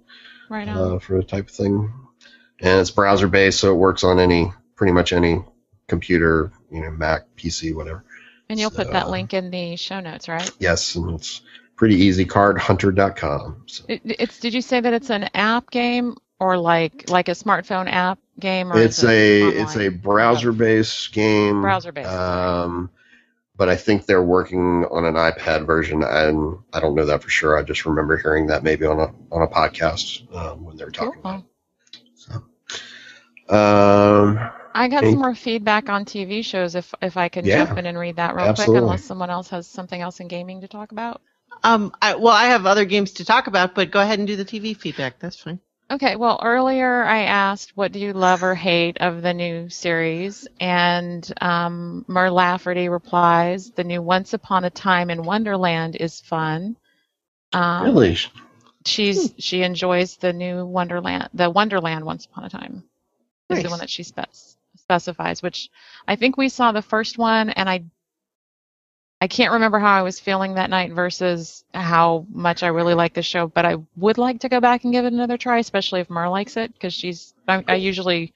[0.48, 0.94] Right now.
[0.94, 1.92] uh, for the type of thing.
[2.60, 5.44] And it's browser based, so it works on any, pretty much any
[5.88, 8.04] computer, you know, Mac, PC, whatever.
[8.48, 10.50] And you'll put that link in the show notes, right?
[10.58, 11.42] Yes, and it's
[11.76, 12.24] pretty easy.
[12.24, 13.64] Cardhunter.com.
[13.66, 14.38] So It, it's.
[14.40, 18.72] Did you say that it's an app game or like like a smartphone app game?
[18.72, 21.62] Or it's is it a it's a browser based game.
[21.62, 22.90] Browser-based, Um,
[23.56, 27.30] but I think they're working on an iPad version, and I don't know that for
[27.30, 27.58] sure.
[27.58, 30.90] I just remember hearing that maybe on a on a podcast um, when they were
[30.90, 31.22] talking Cool.
[31.22, 32.00] about it.
[32.14, 34.38] So, um,
[34.74, 37.76] I got Any- some more feedback on TV shows if if I can Yeah, jump
[37.78, 38.48] in and read that real absolutely.
[38.48, 41.20] quick, unless someone else has something else in gaming to talk about.
[41.64, 44.36] Um, I, well, I have other games to talk about, but go ahead and do
[44.36, 45.18] the TV feedback.
[45.18, 45.60] That's fine.
[45.88, 50.48] Okay, well, earlier I asked, what do you love or hate of the new series?
[50.58, 56.76] And um, Mur Lafferty replies, the new Once Upon a Time in Wonderland is fun.
[57.52, 58.16] Um, really,
[58.84, 62.84] She's she enjoys the new Wonderland, the Wonderland Once Upon a Time
[63.48, 64.30] is the one that she spec-
[64.76, 65.70] specifies, which
[66.06, 67.84] I think we saw the first one, and I
[69.20, 73.14] I can't remember how I was feeling that night versus how much I really like
[73.14, 76.00] the show, but I would like to go back and give it another try, especially
[76.00, 78.34] if Mur likes it, because she's I, I usually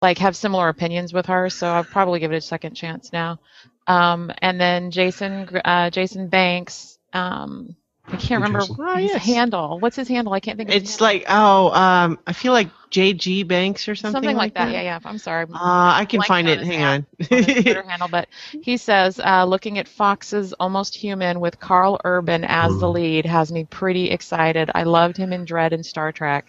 [0.00, 3.40] like have similar opinions with her, so I'll probably give it a second chance now.
[3.88, 7.74] Um, and then Jason uh, Jason Banks, um,
[8.06, 8.64] I can't remember.
[8.78, 9.24] Oh, his yes.
[9.24, 9.80] handle.
[9.80, 10.32] What's his handle?
[10.32, 13.94] I can't think of his It's like oh, um, I feel like JG Banks or
[13.94, 14.72] something, something, like that.
[14.72, 14.98] Yeah, yeah.
[15.04, 15.44] I'm sorry.
[15.44, 16.60] Uh, I can find it.
[16.60, 17.06] Hang on.
[17.20, 18.28] on Twitter handle, but
[18.62, 22.94] he says, uh, looking at Fox's Almost Human with Karl Urban as the Mm.
[22.94, 24.70] lead has me pretty excited.
[24.74, 26.48] I loved him in Dredd and Star Trek.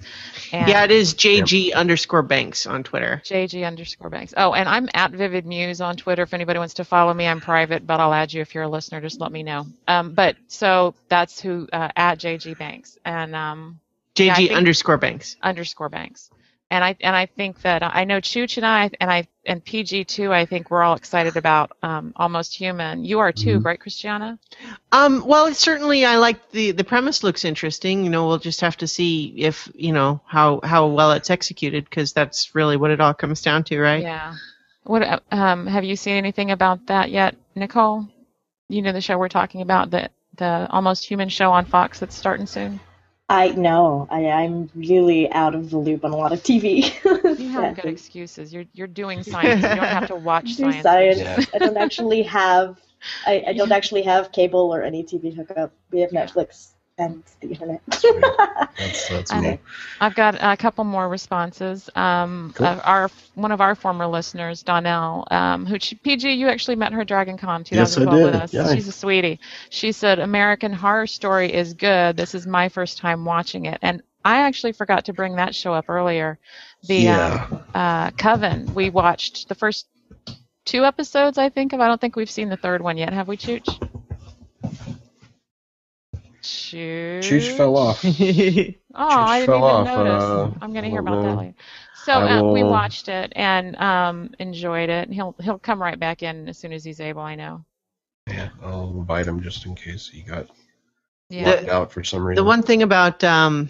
[0.51, 3.21] And yeah, it is JG underscore Banks on Twitter.
[3.23, 4.33] JG underscore Banks.
[4.35, 6.23] Oh, and I'm at Vivid Muse on Twitter.
[6.23, 8.69] If anybody wants to follow me, I'm private, but I'll add you if you're a
[8.69, 8.99] listener.
[9.01, 9.67] Just let me know.
[9.87, 13.79] Um, but so that's who uh, at JG Banks and um,
[14.15, 15.37] JG Yeah, underscore Banks.
[15.41, 16.29] underscore Banks.
[16.69, 20.05] And I and I think that I know Chooch and I and I and PG
[20.05, 20.31] too.
[20.31, 23.03] I think we're all excited about um, Almost Human.
[23.03, 23.65] You are too, Mhm.
[23.65, 24.39] right, Christiana?
[24.93, 28.05] Um, well, certainly I like the the premise looks interesting.
[28.05, 31.83] You know, we'll just have to see if you know how how well it's executed
[31.83, 34.01] because that's really what it all comes down to, right?
[34.03, 34.35] Yeah.
[34.83, 38.07] What um, have you seen anything about that yet, Nicole?
[38.69, 42.15] You know the show we're talking about, the the Almost Human show on Fox that's
[42.15, 42.79] starting soon.
[43.31, 44.07] I know.
[44.11, 46.91] I, I'm really out of the loop on a lot of TV.
[47.39, 48.53] You have good excuses.
[48.53, 49.63] You're you're doing science.
[49.63, 50.83] You don't have to watch science.
[50.83, 51.19] science.
[51.19, 51.39] Yeah.
[51.53, 52.79] I don't actually have.
[53.25, 55.71] I, I don't actually have cable or any TV hookup.
[55.91, 57.81] We have Netflix and the internet.
[58.77, 59.57] That's that's um,
[60.01, 61.89] I've got a couple more responses.
[61.95, 62.67] Um, Cool.
[62.67, 66.93] uh, our one of our former listeners, Donnell, um, who she, PG, you actually met
[66.93, 68.53] her at Dragon Con Yes, I 2012 with us.
[68.53, 68.73] Yeah.
[68.73, 69.39] She's a sweetie.
[69.69, 72.17] She said American Horror Story is good.
[72.17, 75.73] This is my first time watching it, and I actually forgot to bring that show
[75.73, 76.39] up earlier.
[76.83, 77.47] The yeah.
[77.49, 78.73] um, uh, Coven.
[78.73, 79.87] We watched the first
[80.65, 81.73] two episodes, I think.
[81.73, 83.13] Of I don't think we've seen the third one yet.
[83.13, 83.90] Have we, Chooch?
[86.41, 87.21] Chooch.
[87.21, 88.03] Chooch fell off.
[88.93, 90.35] Oh, I didn't fell even off, notice.
[90.35, 91.37] uh, I'm gonna hear don't about that know.
[91.37, 91.55] later.
[91.93, 95.09] So I uh, we watched it and um, enjoyed it.
[95.11, 97.21] He'll he'll come right back in as soon as he's able.
[97.21, 97.65] I know.
[98.27, 100.47] Yeah, I'll invite him just in case he got
[101.29, 101.55] Yeah.
[101.55, 102.43] locked out for some reason.
[102.43, 103.69] The one thing about um,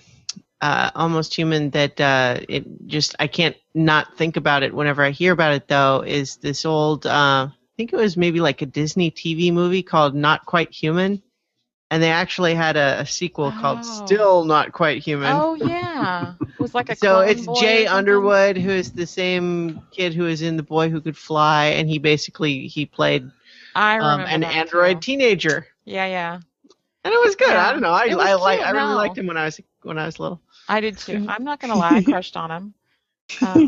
[0.62, 5.12] uh, Almost Human that uh, it just I can't not think about it whenever I
[5.12, 8.66] hear about it though is this old uh, I think it was maybe like a
[8.66, 11.22] Disney TV movie called Not Quite Human,
[11.92, 14.06] and they actually had a, a sequel called Oh.
[14.06, 15.32] Still Not Quite Human.
[15.32, 16.96] Oh yeah, it was like a.
[16.96, 17.86] so it's Jay?
[17.86, 21.88] Underwood who is the same kid who is in The Boy Who Could Fly, and
[21.90, 23.30] he basically he played
[23.76, 25.12] I um, an android too.
[25.12, 25.68] teenager.
[25.84, 26.36] Yeah, yeah,
[27.04, 27.50] And it was good.
[27.50, 27.68] Yeah.
[27.68, 27.92] I don't know.
[27.92, 28.96] I I like I really no.
[28.96, 30.42] liked him when I was when I was little.
[30.70, 31.26] I did too.
[31.30, 32.74] I'm not gonna lie, I crushed on him.
[33.42, 33.68] Uh,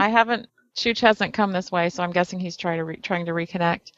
[0.00, 0.48] I haven't.
[0.76, 3.92] Chooch hasn't come this way, so I'm guessing he's trying to re- trying to reconnect.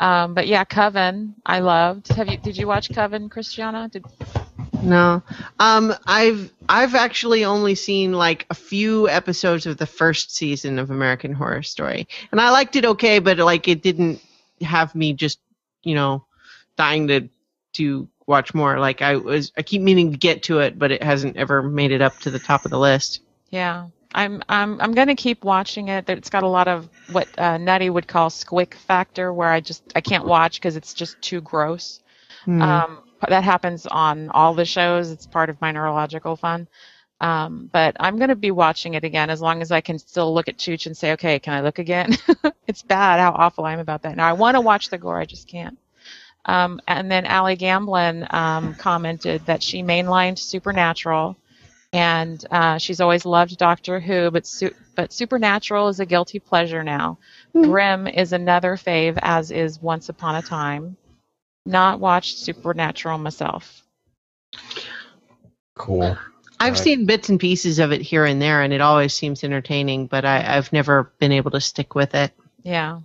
[0.00, 2.08] Um, but yeah, Coven, I loved.
[2.08, 2.38] Have you?
[2.38, 3.88] Did you watch Coven, Christiana?
[3.88, 4.06] Did
[4.82, 5.22] No.
[5.58, 10.90] Um I've I've actually only seen like a few episodes of the first season of
[10.90, 12.08] American Horror Story.
[12.32, 14.22] And I liked it okay, but like it didn't
[14.62, 15.38] have me just,
[15.82, 16.24] you know,
[16.76, 17.28] dying to
[17.74, 18.78] to watch more.
[18.78, 21.92] Like I was I keep meaning to get to it, but it hasn't ever made
[21.92, 23.20] it up to the top of the list.
[23.50, 26.08] Yeah, I'm I'm I'm gonna keep watching it.
[26.08, 29.82] It's got a lot of what uh, Nutty would call squick factor, where I just
[29.94, 32.00] I can't watch because it's just too gross.
[32.44, 32.62] Hmm.
[32.62, 32.98] Um,
[33.28, 35.10] that happens on all the shows.
[35.10, 36.66] It's part of my neurological fun.
[37.20, 40.48] Um, but I'm gonna be watching it again as long as I can still look
[40.48, 42.16] at Chooch and say, okay, can I look again?
[42.66, 44.16] it's bad how awful I am about that.
[44.16, 45.78] Now I want to watch the gore, I just can't.
[46.46, 51.36] Um, and then Allie Gamblin um, commented that she mainlined Supernatural
[51.92, 56.82] and uh, she's always loved Doctor Who, but su- but Supernatural is a guilty pleasure
[56.84, 57.18] now.
[57.52, 57.62] Hmm.
[57.64, 60.96] Grimm is another fave, as is Once Upon a Time.
[61.66, 63.82] Not watched Supernatural myself.
[65.76, 66.16] Cool.
[66.62, 66.78] I've Right.
[66.82, 70.24] seen bits and pieces of it here and there, and it always seems entertaining, but
[70.24, 72.32] I, I've never been able to stick with it.
[72.62, 73.00] Yeah.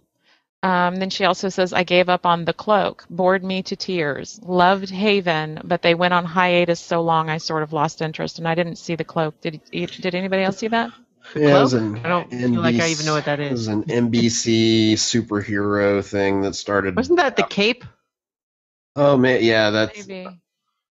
[0.66, 4.39] Um, then she also says, I gave up on The Cloak, bored me to tears.
[4.41, 8.47] Loved Haven, but they went on hiatus so long I sort of lost interest, and
[8.47, 9.39] I didn't see The Cloak.
[9.41, 10.89] Did did anybody else see that?
[11.36, 13.49] Yeah, it was an I don't feel like I even know what that is.
[13.49, 13.68] It was is.
[13.68, 16.95] an NBC superhero thing that started.
[16.95, 17.86] Wasn't that the Cape?
[18.95, 20.07] Oh man, yeah, that's.
[20.07, 20.28] Maybe.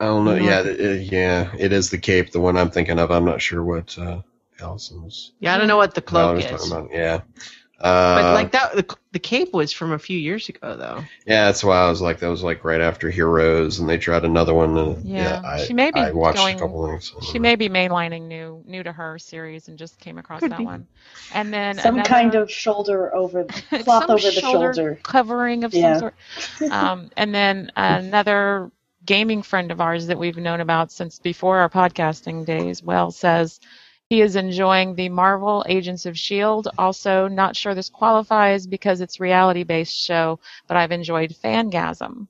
[0.01, 0.36] I don't know.
[0.38, 0.43] No.
[0.43, 3.09] Yeah, it, it- yeah, it is the Cape, the one I'm thinking of.
[3.09, 4.22] I'm not sure what uh,
[4.59, 5.32] Allison was.
[5.39, 6.51] Yeah, I don't know what the cloak was is.
[6.51, 6.91] talking about.
[6.91, 7.22] Yeah.
[7.82, 11.03] Uh, But like that, the, the Cape was from a few years ago, though.
[11.25, 14.23] yeah, that's why I was like, that was like right after Heroes, and they tried
[14.23, 14.77] another one.
[14.77, 17.11] And, Yeah, yeah, I, she may be I watched going- a couple things.
[17.32, 20.59] She may be mainlining new new to her series and just came across Could that
[20.59, 20.65] be.
[20.65, 20.86] one.
[21.34, 24.99] And then Some another- kind of shoulder over cloth some over the shoulder.
[25.03, 25.97] covering of Yeah.
[25.97, 26.11] some
[26.59, 26.71] sort.
[26.71, 28.71] Um, and then another
[29.05, 33.59] gaming friend of ours that we've known about since before our podcasting days, well, says
[34.12, 36.70] he is enjoying the Marvel Agents of S.H.I.E.L.D.
[36.78, 40.38] Also, not sure this qualifies because it's reality based show,
[40.68, 42.28] but I've enjoyed Fangasm.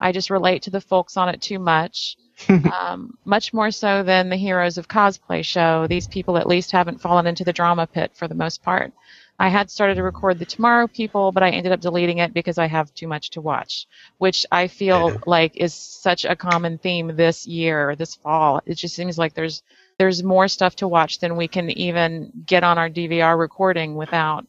[0.00, 2.16] I just relate to the folks on it too much.
[2.48, 5.86] um, much more so than the Heroes of Cosplay show.
[5.86, 8.90] These people at least haven't fallen into the drama pit for the most part.
[9.38, 12.56] I had started to record the Tomorrow People, but I ended up deleting it because
[12.56, 17.14] I have too much to watch, which I feel like is such a common theme
[17.14, 18.62] this year, this fall.
[18.64, 19.62] It just seems like there's
[20.00, 24.46] there's more stuff to watch than we can even get on our DVR recording without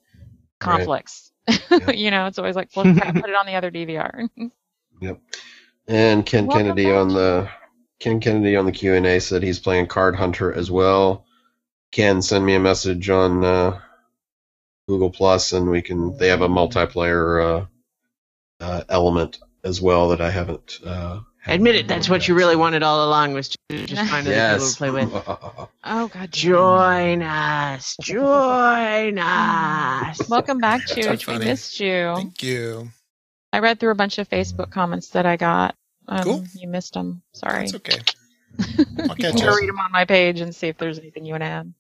[0.60, 1.34] conflicts.
[1.46, 1.92] Yeah.
[1.92, 4.30] you know, it's always like, well, crap, put it on the other DVR.
[5.02, 5.20] Yep.
[5.88, 6.96] And Ken Welcome Kennedy back.
[6.96, 7.50] on the
[8.00, 11.26] Ken Kennedy on the Q and A said he's playing Card Hunter as well.
[11.92, 13.82] Ken, send me a message on uh,
[14.88, 16.16] Google Plus, and we can.
[16.18, 17.44] They have a multiplayer
[18.62, 20.78] uh, uh, element as well that I haven't.
[21.48, 24.66] Admit it, that's what you really wanted all along was to just find other people
[24.66, 24.72] Yes.
[24.74, 25.10] to play with.
[25.84, 26.32] oh God.
[26.32, 30.30] Join us, join us.
[30.30, 31.26] Welcome back, so Chooch.
[31.28, 32.14] We missed you.
[32.16, 32.90] Thank you.
[33.54, 35.76] I read through a bunch of Facebook comments that I got.
[36.08, 36.44] Um, Cool.
[36.56, 37.22] You missed them.
[37.34, 37.64] Sorry.
[37.66, 38.00] It's okay.
[38.60, 39.58] I'll You catch can up.
[39.60, 41.74] read them on my page and see if there's anything you want to add.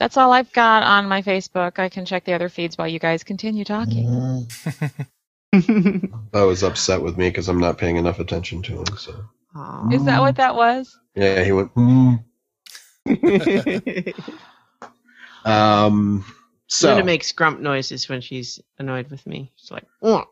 [0.00, 1.78] That's all I've got on my Facebook.
[1.78, 4.48] I can check the other feeds while you guys continue talking.
[6.34, 8.96] I was upset with me because I'm not paying enough attention to him.
[8.98, 9.24] So
[9.54, 9.90] Aw.
[9.90, 10.98] Is that what that was?
[11.14, 11.70] yeah, he went.
[11.74, 12.14] "Hmm."
[15.44, 16.24] Um.
[16.68, 19.52] So Linda makes grump noises when she's annoyed with me.
[19.56, 20.26] She's like, "Ugh."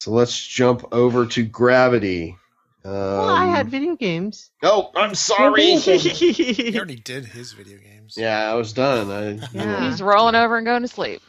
[0.00, 2.36] so let's jump over to Gravity.
[2.84, 4.50] Um, well, I had video games.
[4.62, 5.76] Oh, I'm sorry.
[5.76, 8.14] He already did his video games.
[8.16, 9.10] Yeah, I was done.
[9.10, 9.90] I, Yeah.
[9.90, 11.22] He's rolling over and going to sleep.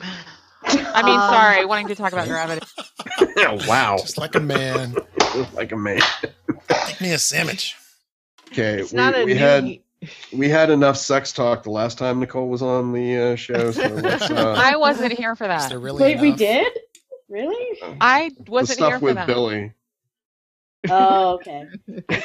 [0.64, 2.66] I mean, Um, sorry, wanting to talk about gravity.
[3.38, 3.98] yeah, wow.
[3.98, 4.96] Just like a man.
[5.54, 6.02] like a man.
[6.88, 7.76] Make me a sandwich.
[8.52, 9.40] Okay, It's we, we new.
[9.40, 9.80] had
[10.34, 13.72] we had enough sex talk the last time Nicole was on the uh, show.
[13.72, 13.82] So
[14.36, 15.70] uh, I wasn't here for Is that.
[15.70, 16.68] there really Wait, we did?
[17.30, 17.80] Really?
[18.02, 19.28] I wasn't here stuff for with that.
[19.28, 19.74] Billy.
[20.90, 21.68] Oh, okay.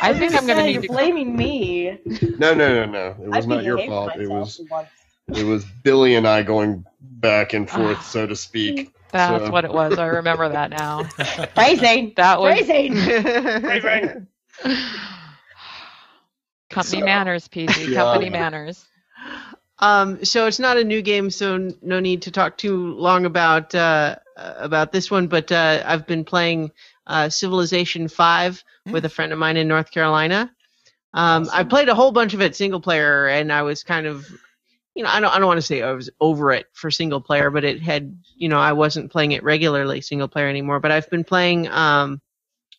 [0.03, 1.99] I think I'm going to Say, need You're blaming me.
[2.39, 3.09] No, no, no, no.
[3.22, 4.12] It was I not your fault.
[4.16, 4.89] It was once.
[5.35, 8.93] It was Billy and I going back and forth, so to speak.
[9.12, 9.99] That's So- what it was.
[9.99, 11.05] I remember that now.
[11.55, 12.12] Phrasing.
[12.16, 14.27] That was Phrasing.
[16.70, 17.93] company So- manners, PG.
[17.93, 18.03] Yeah.
[18.03, 18.85] Company manners.
[19.79, 23.74] Um, so it's not a new game, so no need to talk too long about
[23.74, 25.27] uh, uh, about this one.
[25.27, 26.70] But uh, I've been playing
[27.07, 28.93] uh, Civilization Five Hmm.
[28.93, 30.51] with a friend of mine in North Carolina.
[31.12, 34.27] Um, I played a whole bunch of it single player, and I was kind of,
[34.97, 37.20] you know, I don't I don't want to say I was over it for single
[37.20, 40.80] player, but it had, you know, I wasn't playing it regularly single player anymore.
[40.80, 42.22] But I've been playing um,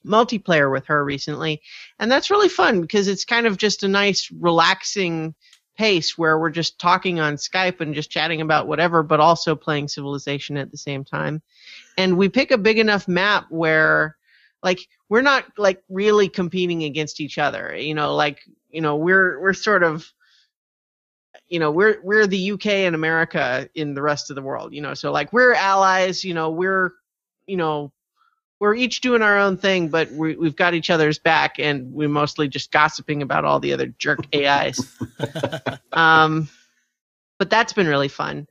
[0.03, 1.61] multiplayer with her recently,
[1.99, 5.36] and that's really fun because it's kind of just a nice, relaxing
[5.78, 9.88] pace where we're just talking on Skype and just chatting about whatever, but also playing
[9.88, 11.39] Civilization at the same time.
[11.99, 14.18] And we pick a big enough map where,
[14.63, 17.76] like, we're not like really competing against each other.
[17.76, 18.39] You know, like,
[18.72, 20.11] you know, we're we're sort of
[21.50, 24.82] you know we're we're the UK and America in the rest of the world you
[24.82, 26.93] know so like we're allies you know we're
[27.45, 27.91] you know
[28.60, 32.10] we're each doing our own thing but we, we've got each other's back and we're
[32.10, 34.98] mostly just gossiping about all the other jerk AIs
[35.93, 36.48] um,
[37.39, 38.48] but that's been really fun.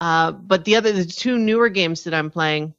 [0.00, 2.74] Uh, but the other, the two newer games that I'm playing,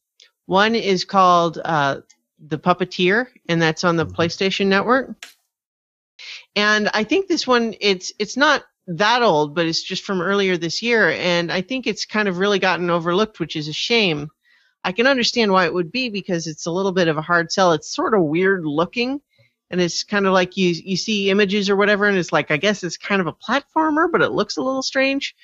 [0.47, 2.01] one is called uh,
[2.47, 4.16] The Puppeteer, and that's on the Mhm.
[4.16, 5.11] PlayStation Network.
[6.55, 10.57] and I think this one it's it's not that old, but it's just from earlier
[10.57, 14.29] this year, and I think it's kind of really gotten overlooked, which is a shame.
[14.83, 17.51] I can understand why it would be because it's a little bit of a hard
[17.51, 17.71] sell.
[17.73, 19.21] It's sort of weird looking,
[19.71, 22.57] and it's kind of like you you see images or whatever, and it's like I
[22.57, 25.36] guess it's kind of a platformer, but it looks a little strange.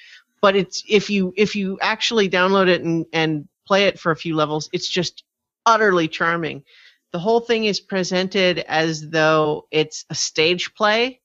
[0.42, 4.16] But it's if you if you actually download it and and play it for a
[4.16, 5.24] few levels, it's just
[5.66, 6.64] utterly charming.
[7.12, 11.21] The whole thing is presented as though it's a stage play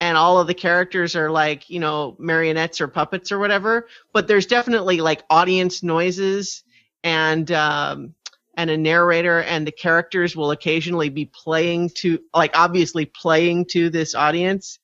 [0.00, 4.26] and all of the characters are like, you know, marionettes or puppets or whatever, but
[4.26, 6.64] there's definitely like audience noises
[7.02, 8.14] and um
[8.56, 13.90] and a narrator and the characters will occasionally be playing to like obviously playing to
[13.90, 14.78] this audience.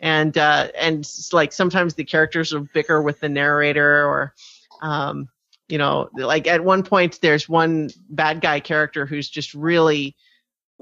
[0.00, 4.34] And uh and like sometimes the characters will bicker with the narrator or
[4.80, 5.28] um
[5.68, 10.16] you know like at one point there's one bad guy character who's just really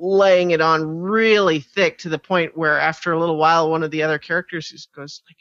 [0.02, 3.90] laying it on really thick to the point where after a little while one of
[3.90, 5.36] the other characters just goes like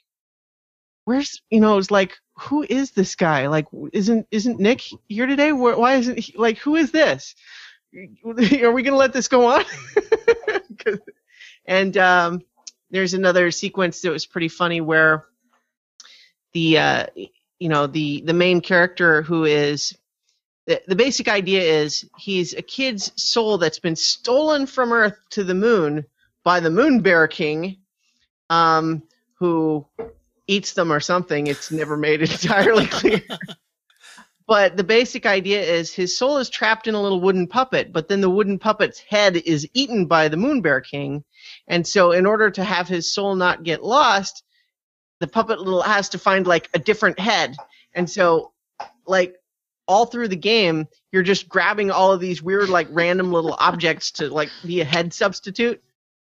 [1.06, 3.48] where's you know it's like who is this guy?
[3.48, 5.52] Like isn't isn't nick here today?
[5.52, 7.36] Why isn't he like who is this?
[8.64, 9.66] Are we gonna let this go on?
[11.66, 12.42] And um
[12.90, 15.26] there's another sequence that was pretty funny where
[16.54, 17.06] the uh
[17.60, 19.96] you know the the main character who is
[20.88, 25.56] the, basic idea is he's a kid's soul that's been stolen from Earth to the
[25.56, 26.06] moon
[26.44, 27.78] by the Moon Bear King,
[28.50, 29.02] um,
[29.34, 29.86] who
[30.48, 31.48] eats them or something.
[31.48, 33.22] It's never made entirely clear.
[34.48, 38.08] but the basic idea is his soul is trapped in a little wooden puppet, but
[38.08, 41.24] then the wooden puppet's head is eaten by the Moon Bear King.
[41.68, 44.44] And so, in order to have his soul not get lost,
[45.20, 47.56] the puppet little has to find like a different head.
[47.94, 48.54] And so,
[49.08, 49.36] like
[49.90, 54.12] all through the game, you're just grabbing all of these weird, like random little objects
[54.12, 55.84] to like be a head substitute.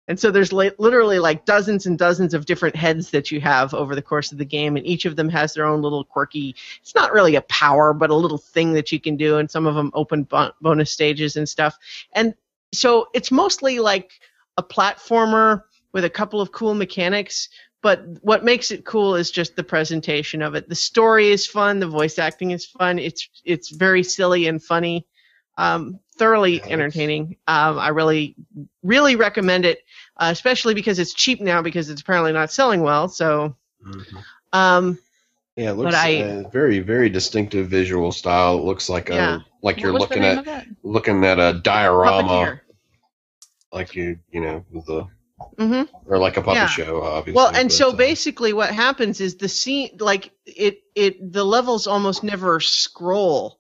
[0.10, 3.74] And so there's li- literally like dozens and dozens of different heads that you have
[3.74, 6.56] over the course of the game, and each of them has their own little quirky.
[6.82, 9.66] It's not really a power, but a little thing that you can do, and some
[9.66, 11.78] of them open bo- bonus stages and stuff.
[12.12, 12.36] And
[12.74, 14.12] so it's mostly like
[14.58, 17.48] a platformer with a couple of cool mechanics,
[17.84, 20.68] but what makes it cool is just the presentation of it.
[20.68, 22.98] The story is fun, the voice acting is fun.
[22.98, 25.06] It's it's very silly and funny,
[25.58, 26.72] um, thoroughly Nice.
[26.72, 27.36] entertaining.
[27.48, 28.36] Um, I really
[28.82, 29.80] really recommend it,
[30.18, 33.08] uh, especially because it's cheap now because it's apparently not selling well.
[33.10, 33.56] So,
[33.86, 34.24] Mhm.
[34.54, 34.98] um,
[35.56, 38.58] Yeah, it looks I- uh, very, very distinctive visual style.
[38.58, 39.36] It looks like Yeah.
[39.36, 42.60] a like you're what was the looking at looking at a diorama, Puppeteer.
[43.74, 45.06] like you you know with the
[45.58, 46.68] hmm or like a puppet Yeah.
[46.68, 47.34] show, obviously.
[47.34, 51.44] Well, and but, so uh, basically, what happens is the scene, like it, it, the
[51.44, 53.60] levels almost never scroll.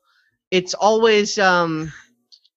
[0.52, 1.92] It's always, um,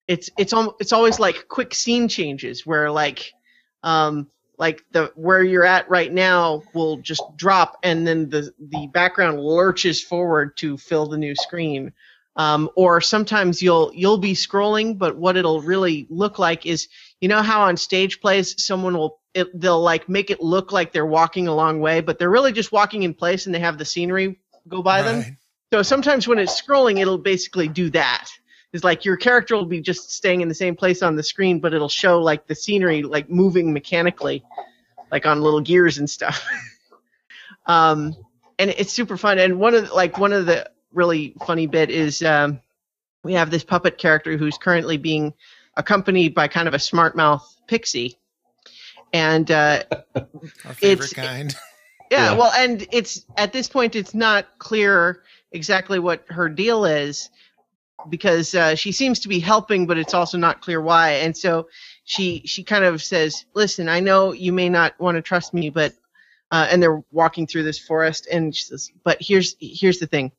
[0.09, 3.33] it's it's al- it's always like quick scene changes where like,
[3.83, 8.87] um, like the where you're at right now will just drop, and then the the
[8.89, 11.93] background lurches forward to fill the new screen.
[12.37, 16.89] Um, or sometimes you'll you'll be scrolling, but what it'll really look like is
[17.21, 20.93] you know how on stage plays someone will it, they'll like make it look like
[20.93, 23.77] they're walking a long way, but they're really just walking in place and they have
[23.79, 25.39] the scenery go by them.
[25.73, 28.29] So sometimes when it's scrolling, it'll basically do that.
[28.73, 31.61] It's like your character will be just staying in the same place on the screen,
[31.61, 34.45] but it'll show like the scenery like moving mechanically,
[35.11, 36.47] like on little gears and stuff.
[37.67, 38.17] um,
[38.59, 39.39] and it's super fun.
[39.39, 42.61] And one of the, like one of the really funny bit is um,
[43.23, 45.35] we have this puppet character who's currently being
[45.77, 48.17] accompanied by kind of a smart mouth pixie,
[49.13, 49.83] and uh,
[50.15, 51.55] Our favorite It's- kind.
[52.11, 52.39] yeah, Yeah.
[52.39, 55.23] well, and it's at this point it's not clear
[55.53, 57.31] exactly what her deal is
[58.09, 61.11] because uh, she seems to be helping, but it's also not clear why.
[61.13, 61.69] And so
[62.05, 65.71] she she kind of says, "Listen, I know you may not want to trust me,
[65.71, 65.93] but."
[66.53, 70.31] Uh, and they're walking through this forest, and she says, "But here's here's the thing,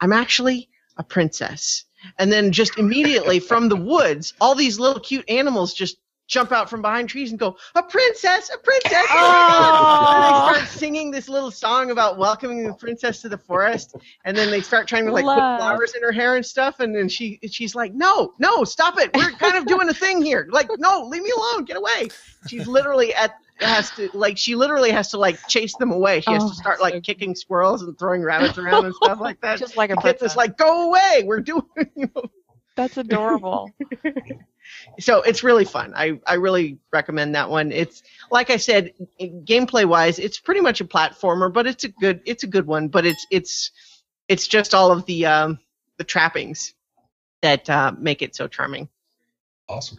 [0.00, 1.85] I'm actually a princess."
[2.18, 5.96] And then just immediately from the woods, all these little cute animals just
[6.28, 8.50] jump out from behind trees and go, "A princess!
[8.52, 13.38] A princess!" And they start singing this little song about welcoming the princess to the
[13.38, 13.94] forest,
[14.24, 15.36] and then they start trying to like Love.
[15.38, 18.98] put flowers in her hair and stuff, and then she she's like, "No, no, stop
[18.98, 19.10] it!
[19.14, 20.48] We're kind of doing a thing here.
[20.50, 22.08] Like, no, leave me alone, get away."
[22.48, 26.20] She's literally at has to like she literally has to like chase them away.
[26.20, 27.04] She has Oh, to start so like cute.
[27.04, 29.58] kicking squirrels and throwing rabbits around and stuff like that.
[29.58, 31.22] Just like a The kids is like, "Go away!
[31.24, 31.62] We're doing."
[31.96, 32.24] You know?
[32.76, 33.70] That's adorable.
[35.00, 35.94] so it's really fun.
[35.96, 37.72] I, I really recommend that one.
[37.72, 42.20] It's like I said, gameplay wise, it's pretty much a platformer, but it's a good
[42.26, 42.88] it's a good one.
[42.88, 43.70] But it's it's
[44.28, 45.58] it's just all of the um,
[45.96, 46.74] the trappings
[47.42, 48.88] that uh, make it so charming.
[49.68, 49.98] awesome.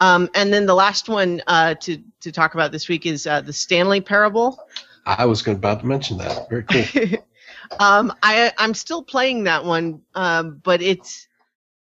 [0.00, 3.40] Um, and then the last one uh, to to talk about this week is uh,
[3.42, 4.58] the Stanley Parable.
[5.06, 6.48] I was about to mention that.
[6.48, 7.18] Very cool.
[7.80, 11.28] um, I I'm still playing that one, um, but it's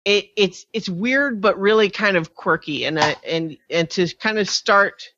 [0.04, 4.38] it it's it's weird, but really kind of quirky, and uh, and and to kind
[4.38, 5.08] of start,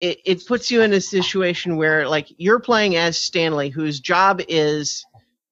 [0.00, 4.40] it it puts you in a situation where like you're playing as Stanley, whose job
[4.48, 5.04] is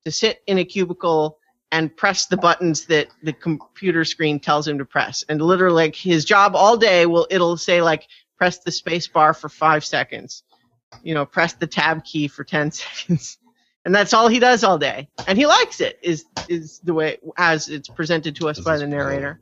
[0.05, 1.40] to sit in a cubicle
[1.73, 5.95] and press the buttons that the computer screen tells him to press, and literally like
[5.95, 10.43] his job all day will it'll say like press the space bar for five seconds,
[11.03, 13.39] you know, press the tab key for ten seconds.
[13.85, 15.09] And that's all he does all day.
[15.27, 18.87] And he likes it is is the way as it's presented to us by the
[18.87, 19.41] narrator.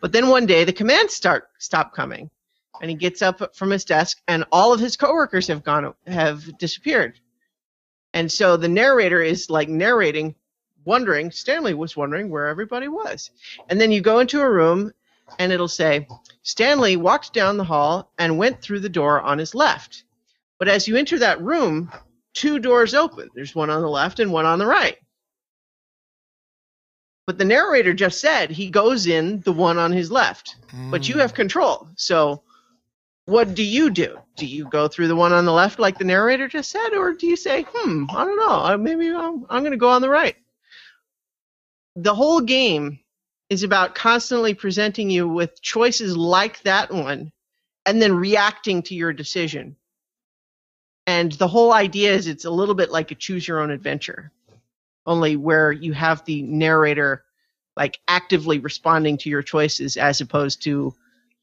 [0.00, 2.30] but then one day the commands start stop coming.
[2.82, 6.58] And he gets up from his desk and all of his coworkers have gone have
[6.58, 7.18] disappeared.
[8.12, 10.34] And so the narrator is like narrating
[10.90, 13.30] wondering stanley was wondering where everybody was
[13.68, 14.92] and then you go into a room
[15.38, 16.06] and it'll say
[16.42, 20.04] stanley walked down the hall and went through the door on his left
[20.58, 21.90] but as you enter that room
[22.34, 23.28] two doors open.
[23.34, 24.96] There's one on the left and one on the right.
[27.26, 30.56] But the narrator just said he goes in the one on his left,
[30.90, 31.88] but you have control.
[31.94, 32.42] So
[33.26, 34.18] what do you do?
[34.36, 37.12] Do you go through the one on the left like the narrator just said, or
[37.12, 40.08] do you say, hmm, I don't know, maybe I'm, I'm going to go on the
[40.08, 40.34] right?
[42.02, 43.00] The whole game
[43.50, 47.30] is about constantly presenting you with choices like that one
[47.84, 49.76] and then reacting to your decision
[51.06, 54.32] and the whole idea is it's a little bit like a choose your own adventure
[55.04, 57.24] only where you have the narrator
[57.76, 60.94] like actively responding to your choices as opposed to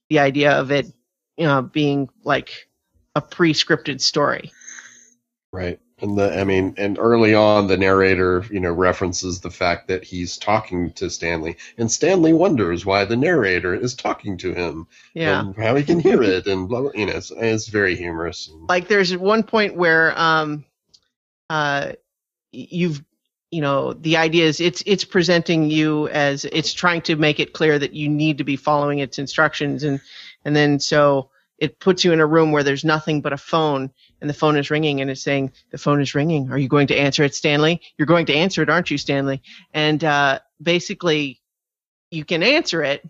[0.09, 0.87] the idea of it
[1.37, 2.67] you know being like
[3.15, 4.51] a pre-scripted story
[5.51, 5.79] Right.
[5.99, 10.03] And the I mean, and early on the narrator, you know, references the fact that
[10.03, 15.39] he's talking to Stanley, and Stanley wonders why the narrator is talking to him yeah
[15.39, 18.51] and how he can hear it, and blah, blah you know, it's, it's very humorous.
[18.69, 20.65] Like there's one point where um
[21.49, 21.93] uh
[22.51, 23.03] you've
[23.49, 27.53] you know the idea is it's it's presenting you as it's trying to make it
[27.53, 29.99] clear that you need to be following its instructions and
[30.45, 33.91] and then so it puts you in a room where there's nothing but a phone
[34.21, 36.87] and the phone is ringing and it's saying the phone is ringing are you going
[36.87, 39.41] to answer it stanley you're going to answer it aren't you stanley
[39.73, 41.41] and uh basically
[42.11, 43.07] you can answer it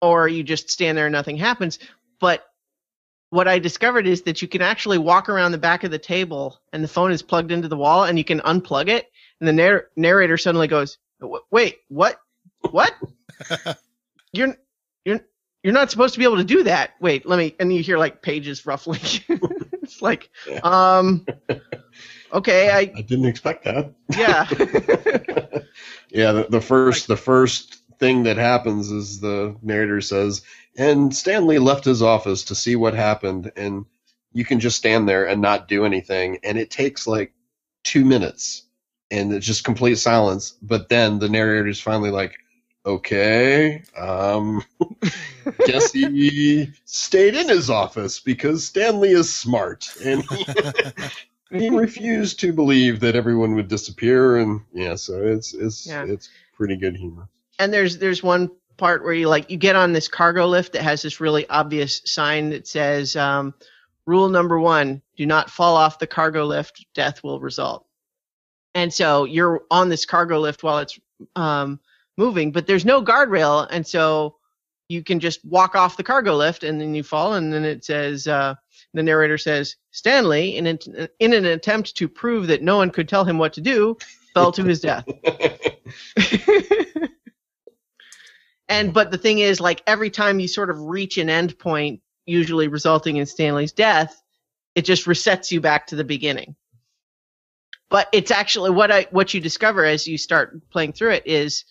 [0.00, 1.78] or you just stand there and nothing happens
[2.20, 2.44] but
[3.30, 6.60] what I discovered is that you can actually walk around the back of the table
[6.72, 9.52] and the phone is plugged into the wall and you can unplug it and the
[9.52, 10.98] narr- narrator suddenly goes,
[11.50, 12.20] "Wait, what?
[12.70, 12.94] What?
[14.32, 14.56] you're
[15.04, 15.20] you're
[15.64, 16.92] you're not supposed to be able to do that.
[17.00, 19.00] Wait, let me." And you hear like pages ruffling.
[19.82, 20.60] it's like, Yeah.
[20.62, 21.26] um,
[22.32, 23.92] okay, I I didn't expect that.
[24.16, 24.46] yeah,
[26.10, 30.42] yeah, the, the first the first thing that happens is the narrator says,
[30.76, 33.86] and Stanley left his office to see what happened, and
[34.32, 37.32] you can just stand there and not do anything, and it takes like
[37.84, 38.64] two minutes,
[39.10, 40.54] and it's just complete silence.
[40.60, 42.34] But then the narrator is finally like,
[42.86, 44.62] okay, um,
[45.66, 50.46] guess he stayed in his office because Stanley is smart, and he,
[51.58, 56.04] he refused to believe that everyone would disappear, and yeah, so it's it's Yeah.
[56.04, 57.28] it's pretty good humor.
[57.58, 60.82] and there's there's one part where you like you get on this cargo lift that
[60.82, 63.54] has this really obvious sign that says um,
[64.06, 67.86] rule number one do not fall off the cargo lift death will result
[68.74, 70.98] and so you're on this cargo lift while it's
[71.36, 71.78] um,
[72.16, 73.66] moving but there's no guardrail.
[73.70, 74.36] And so
[74.88, 77.34] you can just walk off the cargo lift and then you fall.
[77.34, 78.54] And then it says uh,
[78.92, 80.78] the narrator says stanley in an,
[81.18, 83.96] in an attempt to prove that no one could tell him what to do
[84.34, 85.06] fell to his death.
[88.68, 92.00] And but the thing is like every time you sort of reach an end point
[92.26, 94.22] usually resulting in stanley's death
[94.74, 96.56] it just resets you back to the beginning.
[97.90, 101.64] But it's actually what i what you discover as you start playing through it is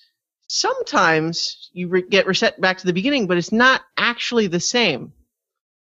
[0.47, 5.13] sometimes you re- get reset back to the beginning but it's not actually the same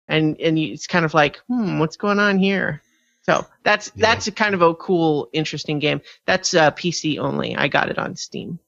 [0.09, 2.83] and and you, it's kind of like hmm what's going on here
[3.23, 4.09] so that's Yeah.
[4.09, 7.99] that's a kind of a cool interesting game that's uh, pc only i got it
[7.99, 8.59] on steam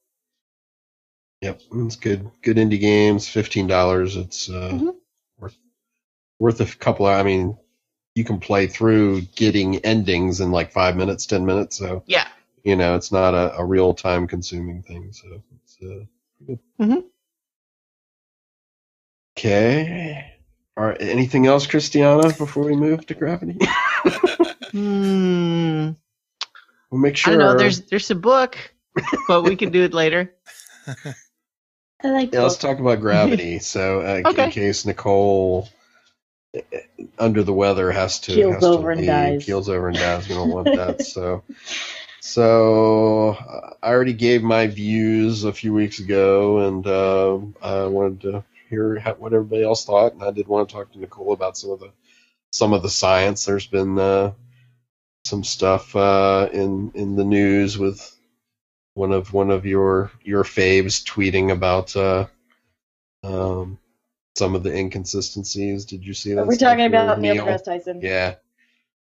[1.43, 2.31] Yep, it's good.
[2.43, 4.17] Good indie games, fifteen dollars.
[4.17, 4.95] It's uh, Mhm.
[5.39, 5.57] worth
[6.39, 7.07] worth a couple.
[7.07, 7.59] Of, I mean,
[8.15, 11.77] you can play through getting endings in like five minutes, ten minutes.
[11.77, 12.27] So yeah
[12.67, 15.13] you know, it's not a, a real time consuming thing.
[15.13, 16.05] So it's uh,
[16.47, 16.59] good.
[16.81, 17.05] Mhm.
[19.39, 20.35] Okay.
[20.77, 21.01] All right.
[21.01, 23.59] Anything else, Christiana, before we move to gravity?
[24.73, 25.91] Hmm.
[26.91, 27.33] We'll make sure.
[27.33, 27.59] don't know.
[27.59, 28.57] There's there's a book,
[29.29, 30.35] but we can do it later.
[32.05, 33.59] I like Yeah, let's talk about gravity.
[33.59, 34.45] so, uh, Okay.
[34.45, 35.69] in case Nicole,
[36.57, 36.61] uh,
[37.19, 39.45] under the weather, has to Keels has to over and dies.
[39.45, 40.29] keels over and dies.
[40.29, 41.03] We don't want that.
[41.03, 41.43] So,
[42.27, 48.21] so uh, I already gave my views a few weeks ago, and uh, I wanted
[48.23, 51.33] to hear how, what everybody else thought, and I did want to talk to Nicole
[51.33, 51.93] about some of the
[52.51, 53.45] some of the science.
[53.45, 54.33] There's been uh,
[55.25, 58.19] some stuff uh, in in the news with
[58.95, 62.27] one of one of your your faves tweeting about uh,
[63.23, 63.79] um,
[64.35, 65.85] some of the inconsistencies.
[65.85, 66.43] Did you see that?
[66.43, 68.01] Are we stuff talking about Neil deGrasse Tyson?
[68.03, 68.35] Yeah.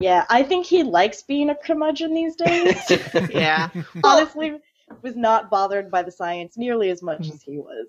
[0.02, 2.92] Yeah, I think he likes being a curmudgeon these days.
[3.30, 3.70] Yeah.
[4.04, 4.54] Honestly,
[5.02, 7.88] was not bothered by the science nearly as much as he was.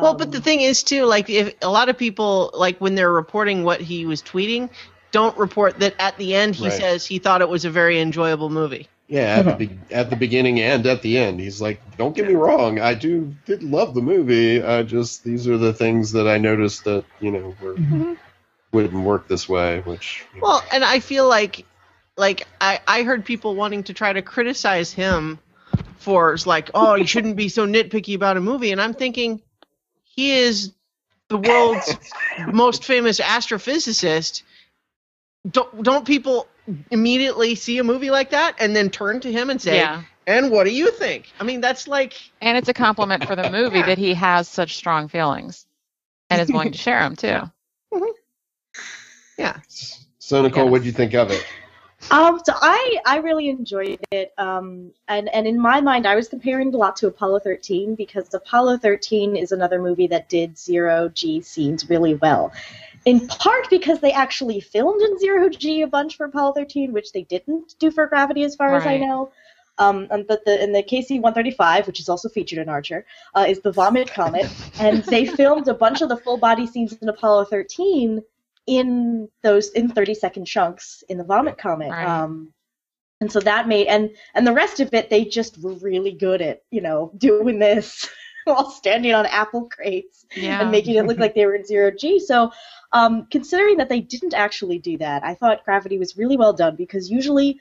[0.00, 2.94] Well, but the Um, thing is too, like if a lot of people like when
[2.94, 4.68] they're reporting what he was tweeting,
[5.12, 6.72] don't report that at the end he Right.
[6.72, 8.88] says he thought it was a very enjoyable movie.
[9.08, 12.28] Yeah, at the, be- at the beginning and at the end, he's like, "Don't get
[12.28, 14.62] me wrong, I do did love the movie.
[14.62, 17.76] I just these are the things that I noticed that you know were,
[18.72, 21.64] wouldn't work this way." Which you know, Well, and I feel like
[22.16, 25.38] like I, I heard people wanting to try to criticize him
[25.98, 29.40] for like, oh, you shouldn't be so nitpicky about a movie, and I'm thinking
[30.02, 30.72] he is
[31.28, 31.96] the world's
[32.38, 34.42] most famous astrophysicist.
[35.48, 36.48] Don't don't people
[36.90, 40.02] immediately see a movie like that and then turn to him and say, Yeah.
[40.26, 43.50] "And what do you think?" I mean, that's like And it's a compliment for the
[43.50, 45.66] movie that he has such strong feelings
[46.30, 47.40] and is willing to share them too.
[47.90, 48.04] Mm-hmm.
[49.38, 49.60] Yeah.
[50.18, 50.70] so Nicole, Yes.
[50.72, 51.44] what do you think of it?
[52.10, 54.32] Um, so I I really enjoyed it.
[54.38, 57.96] Um, and and in my mind, I was comparing it a lot to Apollo 13
[57.96, 62.52] because Apollo 13 is another movie that did zero G scenes really well.
[63.04, 67.12] In part because they actually filmed in zero G a bunch for Apollo 13, which
[67.12, 69.32] they didn't do for Gravity, as far as I know.
[69.78, 73.46] Um, and but the in the KC 135, which is also featured in Archer, uh,
[73.48, 74.48] is the Vomit Comet,
[74.80, 78.22] and they filmed a bunch of the full body scenes in Apollo 13
[78.68, 81.90] in those in 30 second chunks in the Vomit Comet.
[81.90, 82.06] Right.
[82.06, 82.52] Um,
[83.20, 86.40] and so that made and and the rest of it they just were really good
[86.40, 88.08] at you know doing this
[88.44, 90.60] while standing on apple crates Yeah.
[90.62, 92.52] and making it look like they were in zero g so
[92.92, 96.76] um, considering that they didn't actually do that i thought gravity was really well done
[96.76, 97.58] because usually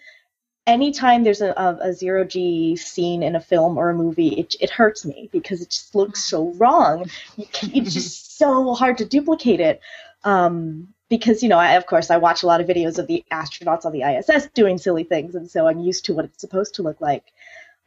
[0.67, 4.55] anytime there's a, a, a zero g scene in a film or a movie it,
[4.61, 9.59] it hurts me because it just looks so wrong it's just so hard to duplicate
[9.59, 9.81] it
[10.23, 13.23] um, because you know I, of course i watch a lot of videos of the
[13.31, 16.75] astronauts on the iss doing silly things and so i'm used to what it's supposed
[16.75, 17.25] to look like.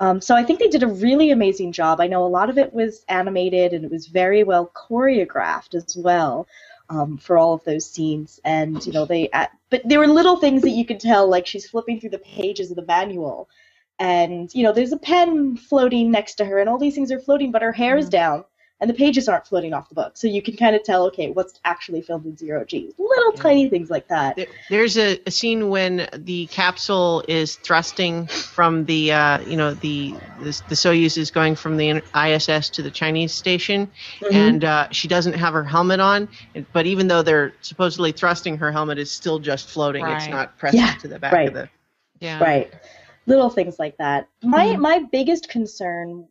[0.01, 2.01] Um, so i think they did a really amazing job.
[2.01, 5.95] I know a lot of it was animated and it was very well choreographed as
[5.97, 6.47] well
[6.91, 8.41] um, for all of those scenes.
[8.45, 11.47] And you know they uh, but there were little things that you could tell like
[11.47, 13.49] she's flipping through the pages of the manual.
[13.99, 17.21] And you know there's a pen floating next to her and all these things are
[17.21, 18.45] floating but her hair is down
[18.81, 21.31] and the pages aren't floating off the book so you can kind of tell okay
[21.31, 25.31] what's actually filmed in zero g little tiny things like that There- There's a, a
[25.31, 31.19] scene when the capsule is thrusting from the, uh, you know, the, the the Soyuz
[31.19, 34.33] is going from the ISS to the Chinese station, Mhm.
[34.33, 36.29] and uh, she doesn't have her helmet on.
[36.73, 40.07] But even though they're supposedly thrusting, her helmet is still just floating.
[40.07, 41.49] It's not pressed Yeah, to the back right.
[41.49, 41.69] of the.
[42.21, 42.43] yeah.
[42.43, 42.73] Right.
[43.27, 44.29] Little things like that.
[44.43, 44.79] My Mhm.
[44.79, 46.27] my biggest concern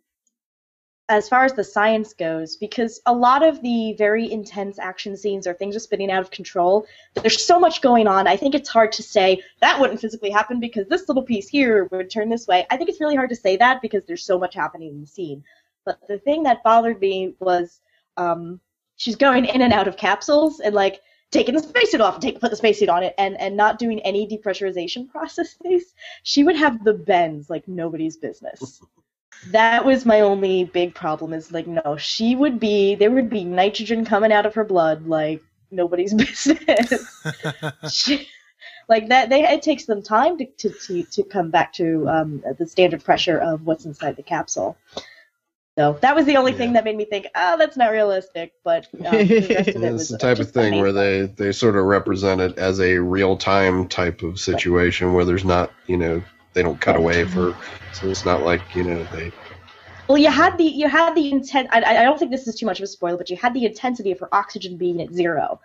[1.10, 5.48] as far as the science goes, because a lot of the very intense action scenes
[5.48, 6.86] or things are spinning out of control,
[7.16, 8.28] there's so much going on.
[8.28, 11.86] I think it's hard to say that wouldn't physically happen because this little piece here
[11.86, 12.68] would turn this way.
[12.70, 15.08] I think it's really hard to say that because there's so much happening in the
[15.08, 15.44] scene.
[15.84, 17.82] But the thing that bothered me was
[18.16, 18.60] um,
[18.98, 21.02] she's going in and out of capsules and like
[21.32, 24.00] taking the spacesuit off and take put the spacesuit on it and and not doing
[24.02, 25.96] any depressurization processes.
[26.22, 28.82] She would have the bends like nobody's business.
[29.48, 31.34] That was my only big problem.
[31.34, 35.08] Is like no, she would be there would be nitrogen coming out of her blood
[35.08, 37.24] like nobody's business.
[37.92, 38.28] She-
[38.90, 42.44] like that, they it takes them time to to to, to come back to um,
[42.58, 44.78] the standard pressure of what's inside the capsule.
[45.78, 48.52] So that was the only thing that made me think, oh, that's not realistic.
[48.66, 51.28] But um, the rest of it It's was the type of just thing where they,
[51.28, 55.72] they sort of represent it as a real time type of situation where there's not,
[55.88, 56.22] you know,
[56.54, 57.56] they don't cut away for,
[57.94, 59.32] so it's not like, you know, they,
[60.08, 61.70] Well, you had the you had the intent.
[61.72, 63.66] I, I don't think this is too much of a spoiler, but you had the
[63.66, 65.60] intensity of her oxygen being at zero,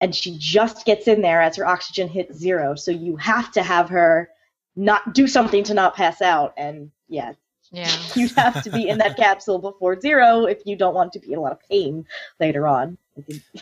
[0.00, 2.74] and she just gets in there as her oxygen hits zero.
[2.74, 4.30] So you have to have her
[4.76, 7.32] not do something to not pass out, and yeah,
[7.70, 7.90] Yeah.
[8.14, 11.32] you have to be in that capsule before zero if you don't want to be
[11.32, 12.06] in a lot of pain
[12.38, 12.98] later on.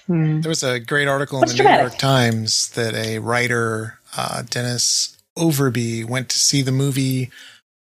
[0.08, 1.68] There was a great article in What's the New?
[1.68, 7.30] York Times that a writer, uh, Dennis Overbye, went to see the movie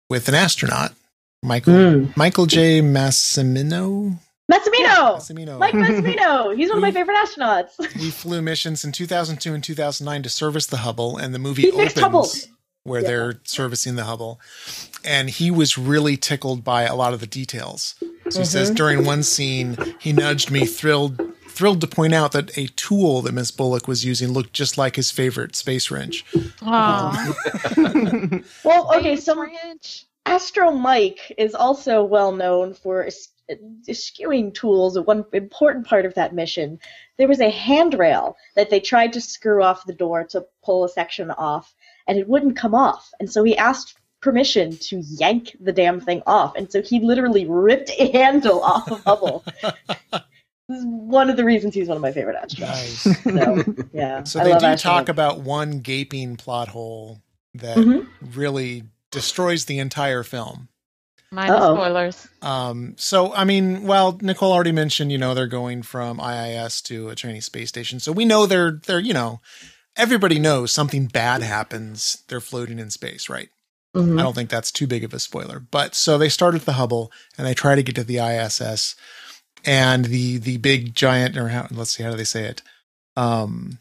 [0.08, 0.92] with an astronaut,
[1.42, 2.06] Michael Hmm.
[2.16, 2.80] Michael J.
[2.80, 4.18] Massimino.
[4.50, 5.16] Massimino!
[5.16, 5.58] Massimino.
[5.58, 6.54] Mike Massimino!
[6.56, 7.70] He's one of my favorite astronauts.
[7.92, 11.68] he flew missions in 2002 and 2009 to service the Hubble, and the movie He
[11.70, 12.28] opens fixed Hubble.
[12.84, 13.06] Where Yeah.
[13.08, 14.40] they're servicing the Hubble.
[15.04, 17.94] And he was really tickled by a lot of the details.
[18.30, 18.74] So he says Mhm.
[18.76, 23.32] during one scene, he nudged me, thrilled thrilled to point out that a tool that
[23.32, 26.24] Miss Bullock was using looked just like his favorite space wrench.
[26.62, 27.34] Aw.
[28.64, 30.06] Well, okay, so French.
[30.24, 33.28] Astro Mike is also well known for es-
[33.86, 34.98] eschewing tools.
[34.98, 36.78] One important part of that mission,
[37.18, 40.88] there was a handrail that they tried to screw off the door to pull a
[40.88, 41.74] section off,
[42.06, 43.10] and it wouldn't come off.
[43.20, 47.44] And so he asked permission to yank the damn thing off, and so he literally
[47.46, 49.44] ripped a handle off of Hubble.
[50.12, 53.06] this is one of the reasons he's one of my favorite astronauts.
[53.06, 53.22] Nice.
[53.24, 57.20] So, yeah, So I they love do Astro talk about one gaping plot hole
[57.54, 58.06] that Mhm.
[58.34, 60.68] really destroys the entire film.
[61.32, 61.74] Mind the Uh-oh.
[61.74, 62.28] spoilers.
[62.42, 67.08] Um, so I mean, well, Nicole already mentioned, you know, they're going from IIS to
[67.08, 68.00] a Chinese space station.
[68.00, 69.40] So we know they're they're, you know,
[69.96, 72.22] everybody knows something bad happens.
[72.28, 73.48] They're floating in space, right?
[73.94, 74.18] Mhm.
[74.18, 75.58] I don't think that's too big of a spoiler.
[75.60, 78.94] But so they start at the Hubble and they try to get to the ISS
[79.64, 82.62] and the the big giant or how let's see how do they say it?
[83.16, 83.78] Um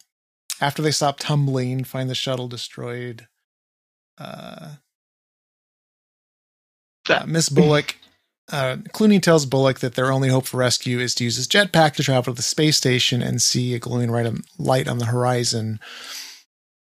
[0.59, 3.27] after they stop tumbling, find the shuttle destroyed.
[4.19, 4.75] Uh,
[7.09, 7.95] uh, Miss Bullock
[8.49, 11.93] uh, Clooney tells Bullock that their only hope for rescue is to use his jetpack
[11.95, 14.11] to travel to the space station and see a glowing
[14.57, 15.79] light on the horizon.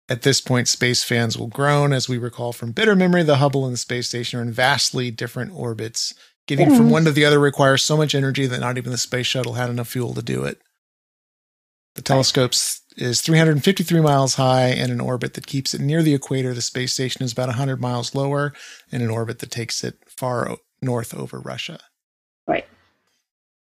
[0.08, 1.92] At this point, space fans will groan.
[1.92, 5.10] As we recall from bitter memory, the Hubble and the space station are in vastly
[5.10, 6.12] different orbits.
[6.46, 9.26] Getting from one to the other requires so much energy that not even the space
[9.26, 10.60] shuttle had enough fuel to do it.
[11.94, 12.52] The telescope
[12.96, 16.52] is 353 miles high and an orbit that keeps it near the equator.
[16.52, 18.52] The space station is about 100 miles lower
[18.90, 21.80] in an orbit that takes it far north over Russia.
[22.46, 22.66] Right.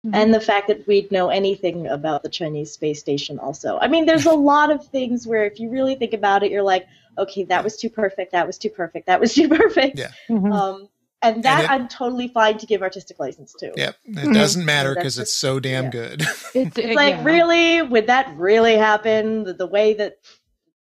[0.05, 0.15] Mm-hmm.
[0.15, 3.79] And the fact that we'd know anything about the Chinese space station also.
[3.79, 6.63] I mean, there's a lot of things where if you really think about it, you're
[6.63, 6.87] like,
[7.17, 9.99] okay, that was too perfect, that was too perfect, that was too perfect.
[9.99, 10.11] Yeah.
[10.29, 10.53] Mm-hmm.
[10.53, 10.89] Um,
[11.23, 13.73] and that it- I'm totally fine to give artistic license to.
[13.75, 13.97] Yep.
[14.05, 14.33] It mm-hmm.
[14.33, 15.91] doesn't matter because it's so damn yeah.
[15.91, 16.23] good.
[16.23, 17.25] It's, uh, It's like, yeah.
[17.25, 17.83] really?
[17.83, 19.45] Would that really happen?
[19.45, 20.19] The, the way that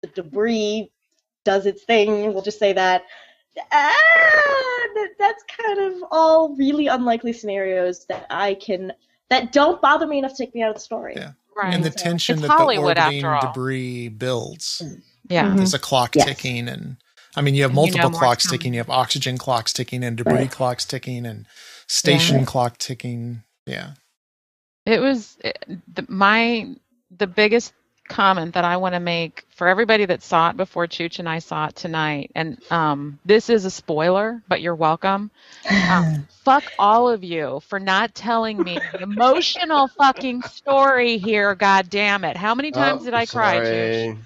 [0.02, 0.92] the debris
[1.46, 3.04] does its thing, we'll just say that.
[3.72, 3.94] Ah,
[4.96, 8.94] that- that's kind of all really unlikely scenarios that I can
[9.30, 11.14] that don't bother me enough to take me out of the story.
[11.16, 11.32] Yeah.
[11.56, 11.72] Right.
[11.74, 14.82] and the So- tension that Hollywood, the orbiting debris builds.
[15.30, 15.46] yeah.
[15.46, 15.58] Mhm.
[15.58, 16.26] There's a clock Yes.
[16.26, 16.98] ticking and
[17.36, 18.60] I mean you have And you know multiple clocks coming.
[18.60, 20.52] ticking, you have oxygen clocks ticking and debris Right.
[20.52, 21.46] clocks ticking and
[21.88, 22.46] station Yeah.
[22.46, 23.44] clock ticking.
[23.68, 23.92] Yeah.
[24.88, 26.76] It was it- the, my
[27.16, 27.74] the biggest
[28.08, 31.40] comment that I want to make for everybody that saw it before Chooch and I
[31.40, 35.32] saw it tonight, and um, this is a spoiler, but you're welcome.
[35.70, 41.56] Um, fuck all of you for not telling me the emotional fucking story here.
[41.56, 42.38] God damn it!
[42.38, 44.18] How many times Oh, did I cry, Chooch?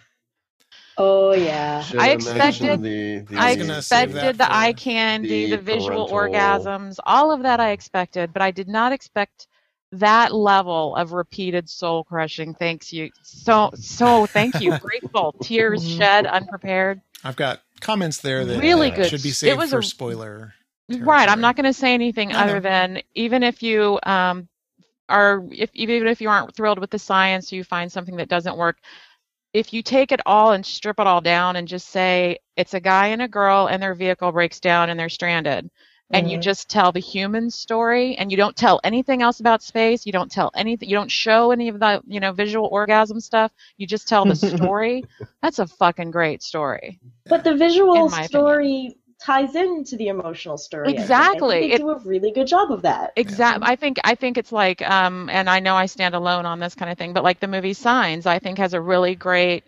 [0.97, 1.83] Oh yeah.
[1.83, 5.45] Should I expected- the, the I was gonna save that expected the for eye candy,
[5.51, 9.47] the the, visual parental- orgasms, all of that I expected, but I did not expect
[9.93, 12.53] that level of repeated soul crushing.
[12.53, 14.77] Thanks you so so thank you.
[14.79, 15.33] Grateful.
[15.41, 17.01] Tears shed unprepared.
[17.23, 19.09] I've got comments there that Really uh, good.
[19.09, 20.53] should be It saved was for a- spoiler.
[20.89, 21.27] Right.
[21.27, 24.47] I'm not going to say anything other than even if you um
[25.09, 28.57] are if even if you aren't thrilled with the science, you find something that doesn't
[28.57, 28.77] work.
[29.53, 32.79] If you take it all and strip it all down and just say it's a
[32.79, 35.69] guy and a girl and their vehicle breaks down and they're stranded,
[36.11, 36.41] and you Mhm.
[36.41, 40.31] just tell the human story and you don't tell anything else about space, you don't
[40.31, 44.07] tell anything, you don't show any of the you know visual orgasm stuff, you just
[44.07, 44.35] tell the
[44.71, 45.03] story.
[45.41, 46.99] That's a fucking great story.
[47.27, 48.27] But the visual In my opinion.
[48.29, 50.83] story ties into the emotional story.
[50.83, 50.99] I think.
[50.99, 51.59] I think Exactly.
[51.61, 53.13] They It- do a really good job of that.
[53.15, 53.67] Exactly.
[53.67, 56.75] I think I think it's like, um, and I know I stand alone on this
[56.75, 59.63] kind of thing, but like the movie Signs, I think has a really great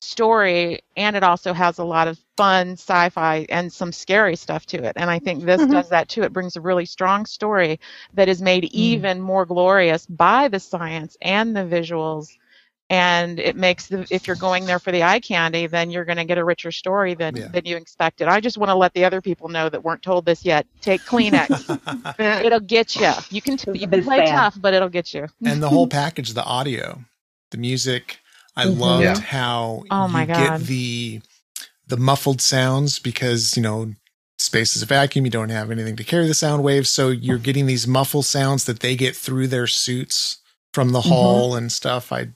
[0.00, 4.82] story, and it also has a lot of fun sci-fi and some scary stuff to
[4.82, 4.92] it.
[4.96, 5.70] And I think this Mhm.
[5.72, 6.22] does that too.
[6.22, 7.80] It brings a really strong story
[8.14, 12.28] that is made even more glorious by the science and the visuals.
[12.90, 16.16] And it makes the if you're going there for the eye candy, then you're going
[16.16, 17.48] to get a richer story than Yeah.
[17.48, 18.28] than you expected.
[18.28, 20.66] I just want to let the other people know that weren't told this yet.
[20.80, 21.78] Take Kleenex.
[22.18, 23.12] It'll get you.
[23.30, 24.34] You can This you a can play fan.
[24.34, 25.26] tough, but it'll get you.
[25.44, 27.04] and the whole package, the audio,
[27.50, 28.20] the music.
[28.58, 28.78] I Mhm.
[28.78, 29.20] loved Yeah.
[29.20, 30.60] how Oh you my get God.
[30.62, 31.20] the
[31.86, 33.94] the muffled sounds because you know
[34.38, 35.24] space is a vacuum.
[35.24, 38.64] You don't have anything to carry the sound waves, so you're getting these muffled sounds
[38.64, 40.38] that they get through their suits
[40.74, 42.12] from the hull and stuff.
[42.12, 42.28] I,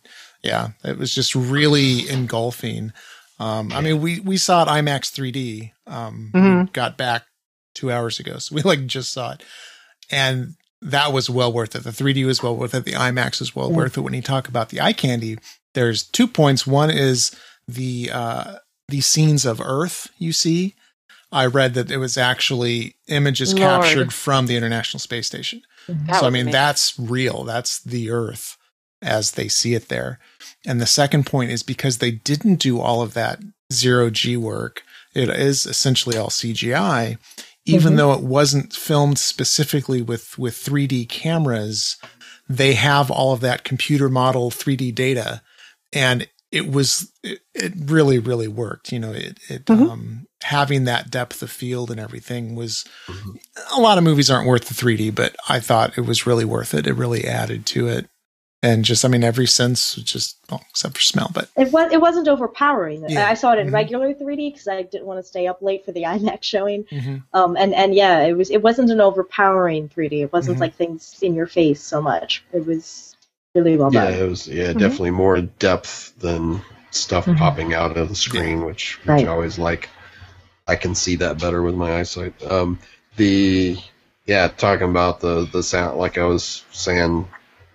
[0.42, 2.92] yeah, it was just really engulfing.
[3.38, 5.72] Um, I mean, we we saw it IMAX 3D.
[5.86, 6.72] Um, we Mhm.
[6.72, 7.24] got back
[7.74, 9.42] two hours ago, so we like just saw it,
[10.10, 11.84] and that was well worth it.
[11.84, 12.84] The 3D was well worth it.
[12.84, 13.76] The IMAX was well Yeah.
[13.76, 14.00] worth it.
[14.00, 15.38] When you talk about the eye candy,
[15.74, 16.66] there's two points.
[16.66, 17.34] One is
[17.68, 18.56] the uh,
[18.88, 20.74] the scenes of Earth you see.
[21.30, 23.60] I read that it was actually images Lord.
[23.82, 25.62] captured from the International Space Station.
[25.88, 26.52] That so I mean amazing.
[26.52, 27.44] that's real.
[27.44, 28.56] That's the Earth
[29.00, 30.18] as they see it there.
[30.66, 33.40] And the second point is because they didn't do all of that
[33.72, 34.82] zero G work.
[35.14, 37.16] It is essentially all CGI,
[37.64, 37.96] even Mhm.
[37.96, 41.96] though it wasn't filmed specifically with with 3D cameras.
[42.48, 45.40] They have all of that computer model 3D data,
[45.92, 48.92] and it was it, it really really worked.
[48.92, 49.90] You know, it it Mhm.
[49.90, 53.36] um, having that depth of field and everything was Mhm.
[53.76, 56.74] a lot of movies aren't worth the 3D, but I thought it was really worth
[56.74, 56.86] it.
[56.86, 58.06] It really added to it.
[58.64, 62.00] And just, I mean, every sense, just, well, except for smell, but It was it
[62.00, 63.04] wasn't overpowering.
[63.08, 63.28] Yeah.
[63.28, 63.72] I saw it in Mhm.
[63.72, 66.84] regular 3D because I didn't want to stay up late for the IMAX showing.
[66.92, 67.22] Mhm.
[67.32, 70.22] Um, and and yeah, it was it wasn't an overpowering 3D.
[70.22, 70.60] It wasn't Mhm.
[70.60, 72.44] like things in your face so much.
[72.52, 73.11] It was
[73.54, 74.14] really well Yeah, done.
[74.14, 74.78] it was yeah Mhm.
[74.78, 77.36] definitely more depth than stuff Mhm.
[77.36, 79.26] popping out of the screen, which which Right.
[79.26, 79.88] I always like.
[80.68, 82.34] I can see that better with my eyesight.
[82.50, 82.78] Um,
[83.16, 83.76] the
[84.26, 87.26] yeah, talking about the the sound, like I was saying,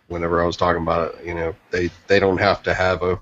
[0.07, 3.19] whenever I was talking about it, you know, they they don't have to have a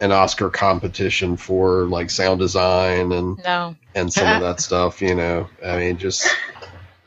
[0.00, 3.74] an Oscar competition for like sound design and no.
[3.94, 5.00] and some of that stuff.
[5.00, 6.28] You know, I mean, just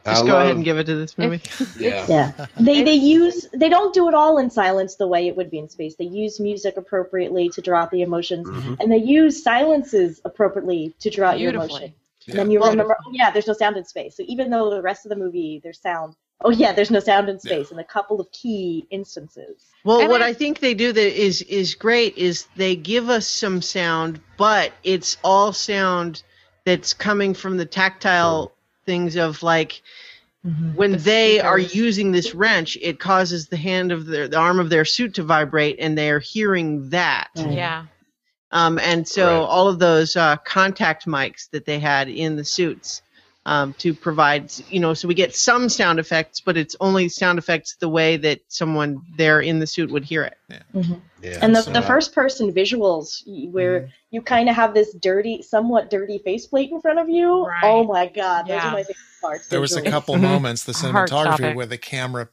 [0.09, 1.41] I Just go love- ahead and give it to this movie.
[1.79, 2.05] yeah.
[2.09, 5.49] Yeah, they they use they don't do it all in silence the way it would
[5.51, 5.95] be in space.
[5.95, 8.79] They use music appropriately to draw out the emotions, Mhm.
[8.79, 11.79] and they use silences appropriately to draw out your Beautifully.
[11.81, 11.93] emotion.
[12.27, 14.15] And then you remember, oh yeah, there's no sound in space.
[14.15, 17.27] So even though the rest of the movie there's sound, oh yeah, there's no sound
[17.29, 19.65] in space in a couple of key instances.
[19.83, 23.09] Well, And what I- I think they do that is is great is they give
[23.09, 26.21] us some sound, but it's all sound
[26.65, 28.51] that's coming from the tactile
[28.89, 29.81] things of like
[30.75, 34.59] when The they are using this wrench, it causes the hand of their the arm
[34.59, 37.29] of their suit to vibrate, and they are hearing that.
[37.35, 37.53] Right.
[37.57, 37.85] Yeah.
[38.51, 39.45] Um, and so Right.
[39.53, 43.01] all of those uh, contact mics that they had in the suits
[43.45, 47.37] um, to provide, you know, so we get some sound effects, but it's only sound
[47.37, 50.37] effects the way that someone there in the suit would hear it.
[50.49, 50.63] Yeah,
[51.41, 55.41] And the, so the first person visuals y- where you kind of have this dirty,
[55.41, 57.45] somewhat dirty faceplate in front of you.
[57.45, 57.59] Right.
[57.63, 59.47] Oh my god, those are my favorite parts.
[59.49, 60.21] there was a couple Mhm.
[60.21, 62.29] moments, the cinematography, where the camera,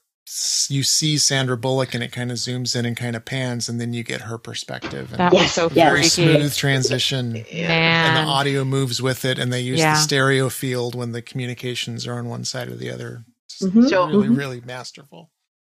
[0.69, 3.81] you see Sandra Bullock and it kind of zooms in and kind of pans, and
[3.81, 5.11] then you get her perspective.
[5.11, 5.89] And That was so yes.
[5.89, 6.39] very freaky.
[6.39, 7.33] smooth transition.
[7.33, 8.17] Man.
[8.17, 9.95] and the audio moves with it, and they use Yeah.
[9.95, 13.25] the stereo field when the communications are on one side or the other.
[13.45, 13.89] It's Mhm.
[13.89, 14.37] So- really, Mhm.
[14.37, 15.31] really masterful.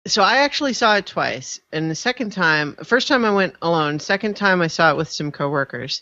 [0.07, 3.99] So I actually saw it twice, and the second time, first time I went alone.
[3.99, 6.01] Second time I saw it with some coworkers.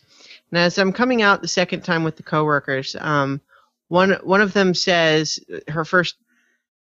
[0.51, 3.41] And as I'm coming out the second time with the coworkers, um,
[3.88, 6.16] one one of them says her first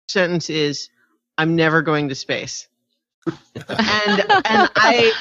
[0.09, 0.89] sentence is,
[1.37, 2.67] "I'm never going to space,"
[3.27, 3.37] and
[3.69, 5.13] and I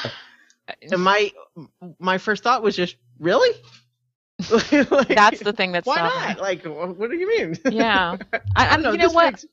[0.82, 1.30] and my
[1.98, 3.50] my first thought was just, "Really?"
[4.90, 6.36] Like, That's the thing that's why not?
[6.36, 6.42] me.
[6.42, 7.56] Like, what do you mean?
[7.70, 8.16] Yeah.
[8.32, 8.92] I, I, don't know.
[8.92, 9.32] you know what?
[9.32, 9.46] makes-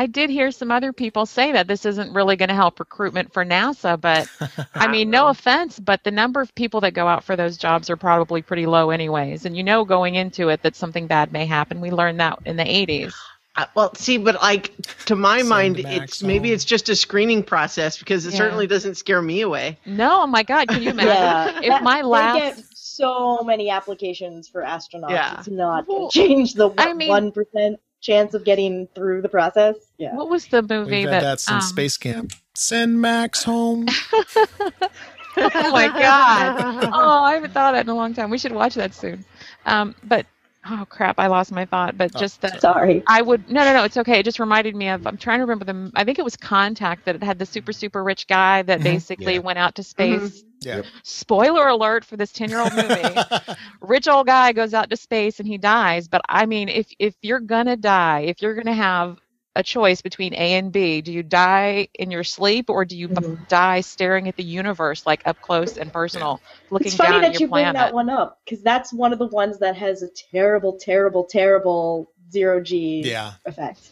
[0.00, 3.34] I did hear some other people say that this isn't really going to help recruitment
[3.34, 4.28] for NASA, but
[4.74, 7.90] I mean, no offense, but the number of people that go out for those jobs
[7.90, 9.44] are probably pretty low, anyways.
[9.44, 11.82] And you know, going into it, that something bad may happen.
[11.82, 13.12] We learned that in the 80s.
[13.56, 14.72] Uh, well, see, but like
[15.04, 18.38] to my Send mind, back it's maybe it's just a screening process because it Yeah.
[18.38, 19.76] certainly doesn't scare me away.
[19.84, 21.62] No, oh my God, can you imagine?
[21.62, 25.10] Yeah, If my they last- get so many applications for astronauts.
[25.10, 25.38] Yeah.
[25.40, 29.22] It's not Well, going to change the I mean- one percent chance of getting through
[29.22, 29.76] the process.
[29.98, 30.14] Yeah.
[30.14, 31.14] What was the movie We've that?
[31.14, 32.32] had that since um, Space Camp.
[32.54, 33.86] Send Max home.
[34.12, 36.90] oh my God.
[36.92, 38.30] oh, I haven't thought of that in a long time.
[38.30, 39.24] We should watch that soon.
[39.66, 40.26] Um, but
[40.68, 41.96] oh crap, I lost my thought.
[41.96, 43.02] But Oh, just that Sorry.
[43.06, 44.18] I would no no no it's okay.
[44.18, 47.04] It just reminded me of I'm trying to remember the I think it was Contact
[47.06, 48.84] that it had the super super rich guy that Mhm.
[48.84, 49.40] basically Yeah.
[49.40, 50.42] went out to space.
[50.42, 50.49] Yeah.
[50.62, 50.84] Yep.
[51.02, 53.16] Spoiler alert for this 10 year old movie.
[53.80, 56.06] rich old guy goes out to space and he dies.
[56.08, 59.18] But I mean, if if you're gonna die, if you're gonna have
[59.56, 63.08] a choice between A and B, do you die in your sleep or do you
[63.08, 63.48] b- Mhm.
[63.48, 66.40] die staring at the universe like up close and personal,
[66.70, 69.26] looking It's funny that you your bring that one up because that's one of the
[69.26, 73.32] ones that has a terrible, terrible, terrible zero G yeah.
[73.44, 73.90] effect.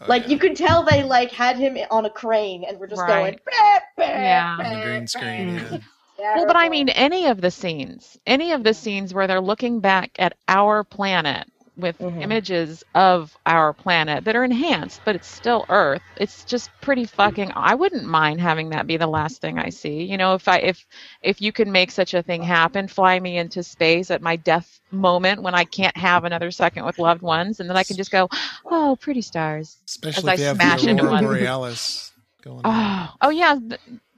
[0.00, 0.28] Oh, like yeah.
[0.30, 3.38] you could tell they like had him on a crane and we're just going.
[3.46, 4.56] "Bah, bah, Yeah.
[4.58, 5.64] On the bah, green screen.
[5.70, 5.78] bah."
[6.18, 6.36] Yeah.
[6.36, 9.80] Well, but I mean, any of the scenes, any of the scenes where they're looking
[9.80, 12.22] back at our planet, with Mhm.
[12.22, 16.02] images of our planet that are enhanced, but it's still Earth.
[16.16, 17.52] It's just pretty fucking.
[17.54, 20.04] I wouldn't mind having that be the last thing I see.
[20.04, 20.86] You know, if I if
[21.22, 24.80] if you can make such a thing happen, fly me into space at my death
[24.90, 28.10] moment when I can't have another second with loved ones, and then I can just
[28.10, 28.28] go,
[28.66, 29.78] oh, pretty stars.
[29.86, 31.24] Especially I if you have smash the into one.
[31.24, 32.12] Borealis
[32.42, 33.08] going on.
[33.10, 33.58] Oh, oh yeah.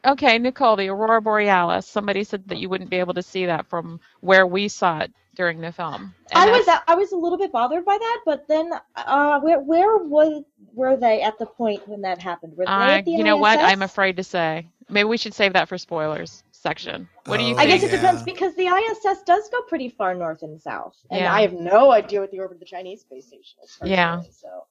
[0.08, 1.86] Okay, Nicole, the Aurora Borealis.
[1.86, 5.12] Somebody said that you wouldn't be able to see that from where we saw it
[5.36, 6.14] during the film.
[6.32, 9.40] And I was that's- I was a little bit bothered by that, but then uh,
[9.40, 10.44] where where was
[10.74, 12.56] were they at the point when that happened?
[12.56, 13.58] Were they I, at the you know what?
[13.60, 14.66] I'm afraid to say.
[14.88, 17.08] Maybe we should save that for spoilers section.
[17.26, 17.82] What do you Oh, I think?
[17.82, 18.00] guess it Yeah.
[18.00, 21.32] depends because the ISS does go pretty far north and south, and Yeah.
[21.34, 23.78] I have no idea what the orbit of the Chinese space station is.
[23.84, 24.22] Yeah.
[24.30, 24.66] So,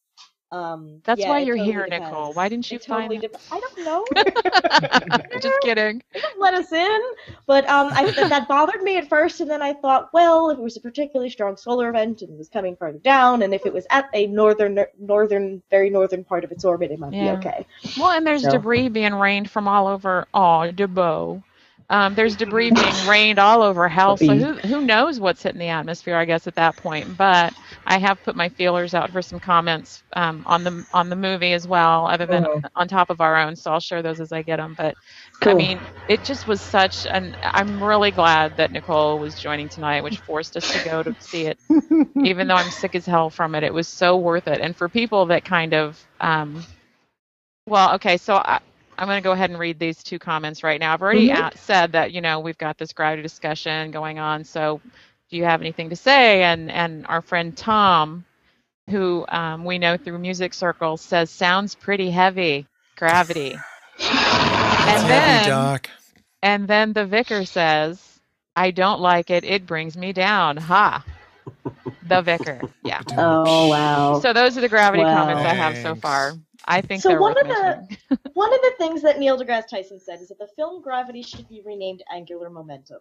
[0.52, 2.08] um, That's yeah, why you're totally here, depends.
[2.08, 2.34] Nicole.
[2.34, 3.32] Why didn't you It totally find?
[3.34, 5.40] dep- I don't know.
[5.42, 6.02] Just kidding.
[6.14, 7.02] They don't let us in.
[7.46, 10.62] But um, I, that, bothered me at first, and then I thought, well, if it
[10.62, 13.74] was a particularly strong solar event and it was coming farther down, and if it
[13.74, 17.36] was at a northern, northern, very northern part of its orbit, it might Yeah.
[17.36, 17.66] be okay.
[18.00, 20.28] Well, and there's So- debris being rained from all over.
[20.34, 21.42] Oh, debris.
[21.90, 24.18] Um, there's debris being rained all over hell.
[24.18, 26.18] So who who knows what's hitting the atmosphere?
[26.18, 27.16] I guess at that point.
[27.18, 27.54] But
[27.88, 31.54] I have put my feelers out for some comments um, on the on the movie
[31.54, 32.64] as well, other than Mhm.
[32.76, 33.56] on top of our own.
[33.58, 34.76] So I'll share those as I get them.
[34.76, 34.98] But
[35.46, 37.36] I mean, it just was such an.
[37.44, 41.46] I'm really glad that Nicole was joining tonight, which forced us to go to see
[41.48, 41.60] it.
[42.24, 44.62] Even though I'm sick as hell from it, it was so worth it.
[44.62, 46.68] And for people that kind of, um,
[47.68, 48.60] well, okay, so I,
[48.98, 50.94] I'm going to go ahead and read these two comments right now.
[50.94, 51.32] I've already Mhm.
[51.32, 54.44] at, said that you know we've got this gravity discussion going on.
[54.44, 54.82] So,
[55.30, 56.44] do you have anything to say?
[56.44, 58.26] And and our friend Tom,
[58.90, 62.68] who um, we know through music circles, says sounds pretty heavy.
[62.98, 63.66] Gravity.
[64.86, 65.90] It's And heavy, then, Doc.
[66.42, 68.20] and then the vicar says,
[68.56, 69.44] I don't like it.
[69.44, 70.58] It brings me down.
[70.58, 71.04] Ha.
[72.04, 72.66] The vicar.
[72.84, 73.02] Yeah.
[73.18, 74.22] Oh wow.
[74.22, 75.14] So those are the gravity Wow.
[75.14, 76.34] comments I have so far.
[76.66, 77.98] I think So one of the-
[78.34, 81.48] One of the things that Neil deGrasse Tyson said is that the film Gravity should
[81.50, 83.00] be renamed Angular Momentum,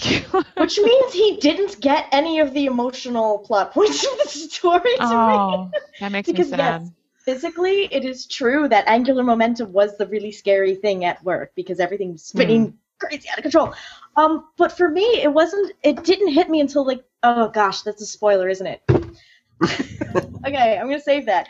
[0.56, 5.18] which means he didn't get any of the emotional plot points of the story to
[5.18, 5.38] me.
[5.40, 5.70] oh,
[6.00, 10.32] that makes Because, me yes, physically, it is true that angular momentum was the really
[10.32, 12.76] scary thing at work because everything was spinning Hmm.
[12.98, 13.74] crazy out of control.
[14.16, 15.72] Um, but for me, it wasn't.
[15.82, 18.82] It didn't hit me until like, oh gosh, that's a spoiler, isn't it?
[20.46, 21.48] okay, I'm gonna save that.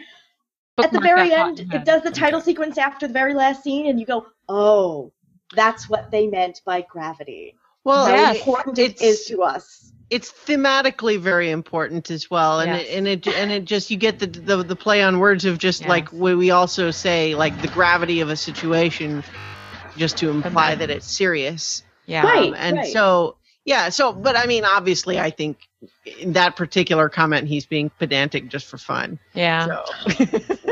[0.82, 3.98] At the very end, it does the title sequence after the very last scene, and
[4.00, 5.12] you go, oh,
[5.54, 7.54] that's what they meant by gravity.
[7.86, 8.36] Well, Yes.
[8.38, 9.92] important it's to us.
[10.10, 12.82] it's thematically very important as well, and Yes.
[12.82, 15.58] it, and it and it just you get the the, the play on words of
[15.58, 15.88] just Yes.
[15.88, 19.22] like we we also say like the gravity of a situation,
[19.96, 21.82] just to imply that it's serious.
[22.06, 22.24] Yeah.
[22.26, 22.48] Right.
[22.48, 23.36] Um, and so
[23.66, 25.68] yeah, so but I mean obviously I think
[26.06, 29.18] in that particular comment he's being pedantic just for fun.
[29.34, 29.66] Yeah.
[29.66, 29.84] So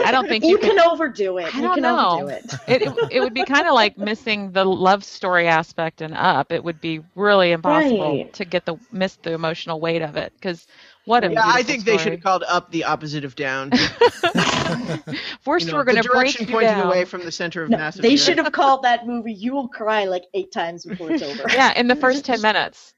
[0.04, 1.54] I don't think You, you, can overdo it.
[1.54, 2.20] I you don't can know.
[2.22, 2.54] overdo it.
[2.68, 6.52] it, it, it would be kind of like missing the love story aspect and up.
[6.52, 8.32] It would be really impossible Right.
[8.34, 10.66] to get the miss the emotional weight of it because
[11.06, 13.70] what a yeah, I beautiful think they should have called up the opposite of down.
[15.42, 16.86] First, You know, we're going to break direction you pointing down.
[16.86, 18.02] away from the center of No, massive.
[18.02, 21.44] they should have called that movie "You Will Cry" like eight times before it's over.
[21.52, 22.94] Yeah, in the first ten minutes,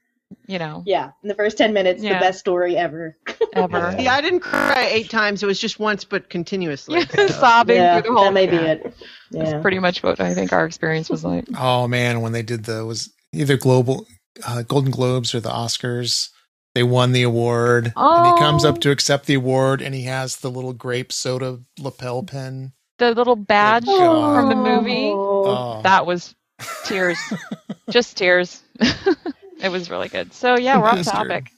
[0.47, 2.13] you know, Yeah, in the first ten minutes, Yeah.
[2.15, 3.17] the best story ever.
[3.53, 3.95] ever.
[3.99, 5.43] Yeah, I didn't cry eight times.
[5.43, 7.01] It was just once, but continuously.
[7.27, 8.25] sobbing yeah, through the whole.
[8.25, 8.61] that may be yeah.
[8.73, 8.93] it.
[9.31, 9.61] That's Yeah.
[9.61, 11.45] pretty much what I think our experience was like.
[11.57, 14.05] Oh man, when they did the was either global
[14.47, 16.29] uh, Golden Globes or the Oscars,
[16.77, 18.37] they won the award, and he oh.
[18.37, 18.69] comes Oh.
[18.69, 22.71] up to accept the award, and he has the little grape soda lapel pin.
[22.99, 24.35] The little badge God.
[24.35, 25.09] from the movie.
[25.09, 25.81] Oh, oh.
[25.81, 26.35] That was
[26.85, 27.17] tears,
[27.89, 28.61] just tears.
[28.79, 30.33] it was really good.
[30.33, 31.49] So yeah, we're off topic.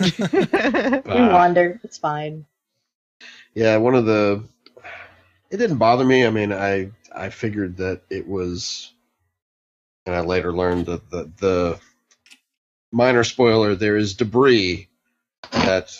[0.00, 1.78] we wander.
[1.84, 2.46] It's fine.
[3.52, 4.44] Yeah, one of the.
[5.50, 6.24] It didn't bother me.
[6.24, 8.94] I mean, I I figured that it was,
[10.06, 11.80] and I later learned that the the
[12.96, 14.88] minor spoiler there is debris
[15.52, 15.94] that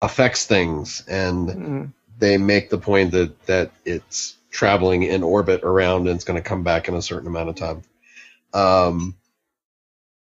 [0.00, 1.92] affects things, and Mm.
[2.18, 6.48] they make the point that that it's traveling in orbit around and it's going to
[6.48, 7.82] come back in a certain amount of time.
[8.54, 9.16] Um,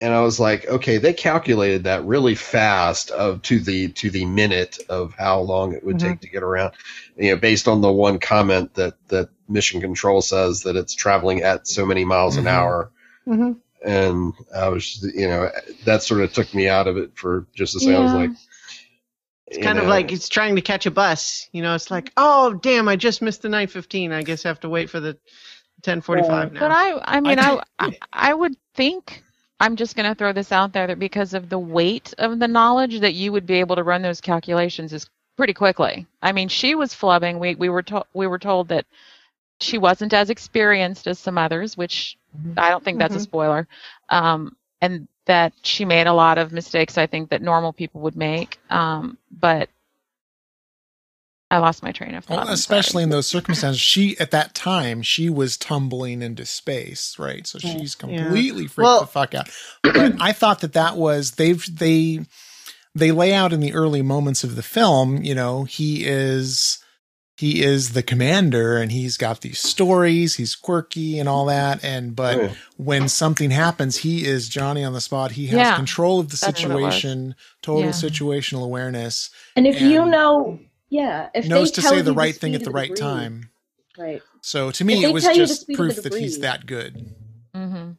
[0.02, 4.26] and I was like, okay, they calculated that really fast of to the to the
[4.26, 6.00] minute of how long it would Mhm.
[6.00, 6.74] take to get around.
[7.18, 11.42] You know, based on the one comment that that Mission Control says that it's traveling
[11.42, 12.48] at so many miles an Mhm.
[12.48, 12.92] hour.
[13.28, 13.56] Mhm.
[13.86, 15.50] And I was, you know,
[15.86, 17.96] that sort of took me out of it for just a second.
[17.96, 18.32] I was like,
[19.48, 21.50] It's kind of like it's trying to catch a bus.
[21.52, 24.12] You know, it's like, oh damn, I just missed the 9:15.
[24.12, 25.18] I guess I have to wait for the
[25.84, 26.60] 10:45 now.
[26.60, 29.24] But I, I mean, I, I, I would think
[29.60, 32.48] I'm just going to throw this out there that because of the weight of the
[32.48, 36.06] knowledge that you would be able to run those calculations is pretty quickly.
[36.22, 37.40] I mean, she was flubbing.
[37.40, 38.86] We we were told we were told that
[39.60, 42.18] she wasn't as experienced as some others, which
[42.58, 43.24] I don't think that's a Mhm.
[43.24, 43.68] spoiler.
[44.10, 46.98] Um, and that she made a lot of mistakes.
[46.98, 48.58] I think that normal people would make.
[48.70, 49.70] Um, but
[51.52, 52.46] I lost my train of thought.
[52.46, 57.46] Well, especially in those circumstances, she at that time she was tumbling into space, right?
[57.48, 57.74] So Yeah.
[57.74, 58.00] she's Yeah.
[58.18, 59.50] completely freaked Well- the fuck out.
[59.84, 62.22] But I thought that that was they've they
[62.96, 65.24] they lay out in the early moments of the film.
[65.24, 66.80] You know, he is
[67.40, 70.36] he is the commander, and he's got these stories.
[70.36, 74.94] He's quirky and all that, and but Oh, when something happens, he is Johnny on
[74.94, 75.32] the spot.
[75.32, 76.94] He has Yeah, control of the that's what it was.
[76.96, 77.90] situation, total Yeah.
[77.92, 80.60] situational awareness, And if you know,
[80.90, 82.90] yeah, if knows they to tell say the right speed thing at of the right
[82.90, 83.50] debris- time.
[83.98, 84.22] right?
[84.42, 87.16] So to me, it was tell you the just proof the that he's that good.
[87.56, 87.96] Mhm.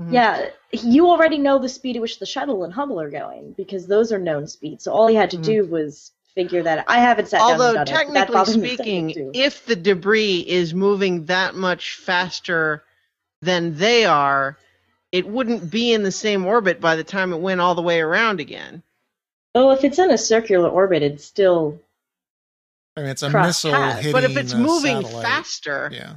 [0.00, 0.12] Mhm.
[0.12, 3.86] Yeah, you already know the speed at which the shuttle and Hubble are going because
[3.86, 4.84] those are known speeds.
[4.84, 5.42] So all he had to Mhm.
[5.44, 6.78] do was figure that.
[6.80, 6.84] Out.
[6.88, 7.74] I haven't sat down Although it.
[7.76, 12.84] but technically speaking, if the debris is moving that much faster
[13.42, 14.56] than they are,
[15.12, 18.00] it wouldn't be in the same orbit by the time it went all the way
[18.00, 18.82] around again.
[19.54, 21.80] oh, if it's in a circular orbit, it's still
[22.96, 23.98] I mean, it's a Cross missile paths.
[23.98, 25.22] hitting But if it's a moving satellite.
[25.24, 26.16] faster, yeah.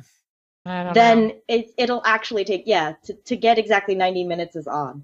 [0.93, 1.35] Then know.
[1.47, 5.03] it it'll actually take yeah to, to get exactly 90 minutes is odd.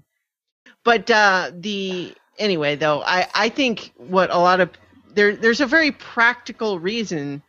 [0.84, 4.70] but uh, the anyway though, I I think what a lot of
[5.14, 7.42] there there's a very practical reason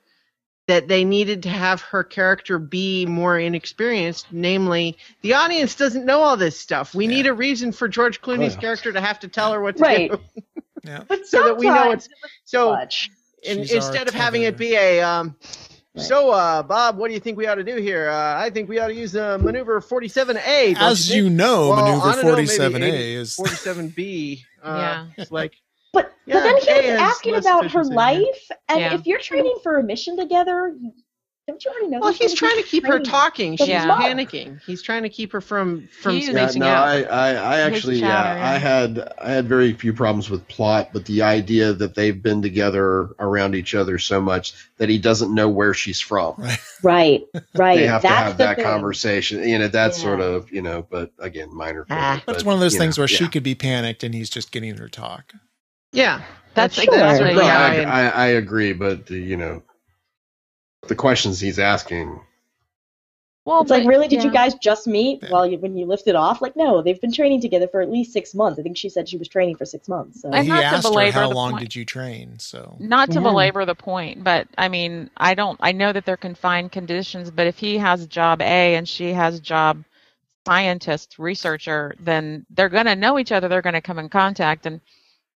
[0.68, 6.20] that they needed to have her character be more inexperienced, namely the audience doesn't know
[6.22, 6.94] all this stuff.
[6.96, 7.12] We Yeah.
[7.12, 8.62] need a reason for George Clooney's yeah.
[8.62, 10.12] character to have to tell her what to Right.
[10.12, 10.20] do.
[10.84, 11.04] Yeah.
[11.08, 13.12] But So that we know sometimes it's so much.
[13.44, 15.36] in, instead of having it be a um,
[15.94, 16.06] Right.
[16.06, 18.10] so uh, Bob, what do you think we ought to do here?
[18.10, 20.76] Uh, I think we ought to use uh, maneuver 47A.
[20.80, 24.44] As you you know, Well, maneuver don't know, maybe 47A 80 is 47B.
[24.64, 25.06] Uh, Yeah.
[25.18, 25.54] It's like
[25.94, 28.94] But Yeah, but then he was asking about her life, and Yeah.
[28.94, 30.76] if you're training for a mission together,
[31.48, 32.00] don't you already know?
[32.00, 33.58] well, he's trying to keep her talking.
[33.58, 33.86] She's Yeah.
[33.98, 34.62] panicking.
[34.66, 36.88] He's trying to keep her from from He's- Yeah, spacing no, out.
[36.88, 40.48] I, I, I actually, the chatter, yeah, I had, I had very few problems with
[40.48, 44.98] plot, but the idea that they've been together around each other so much that he
[44.98, 46.36] doesn't know where she's from.
[46.38, 46.60] right.
[46.84, 47.22] Right,
[47.56, 47.76] right.
[47.80, 48.64] They have to have that thing.
[48.66, 49.46] conversation.
[49.46, 50.04] You know, that's Yeah.
[50.04, 51.86] sort of, you know, but again, minor.
[51.90, 52.12] Ah.
[52.14, 54.14] point, But it's but, one of those things know, where she could be panicked and
[54.14, 55.34] he's just getting her talk.
[55.92, 56.22] Yeah,
[56.54, 56.84] That's that's Sure.
[56.96, 59.64] exactly No, how I, I, I, I agree, but the, you know,
[60.88, 62.20] the questions he's asking.
[63.44, 64.08] Well, It's like, but- really?
[64.08, 65.30] Did you guys just meet Yeah.
[65.32, 66.42] while you when you lifted off?
[66.44, 68.60] Like, no, they've been training together for at least six months.
[68.60, 70.22] I think she said she was training for six months.
[70.22, 70.30] So.
[70.32, 71.64] And he not to asked her how long point.
[71.64, 72.38] did you train.
[72.38, 73.22] So not to Yeah.
[73.22, 75.58] belabor the point, but I mean, I don't.
[75.60, 79.40] I know that they're confined conditions, but if he has job A and she has
[79.40, 79.84] job
[80.46, 83.48] scientist researcher, then they're going to know each other.
[83.48, 84.82] They're going to come in contact, and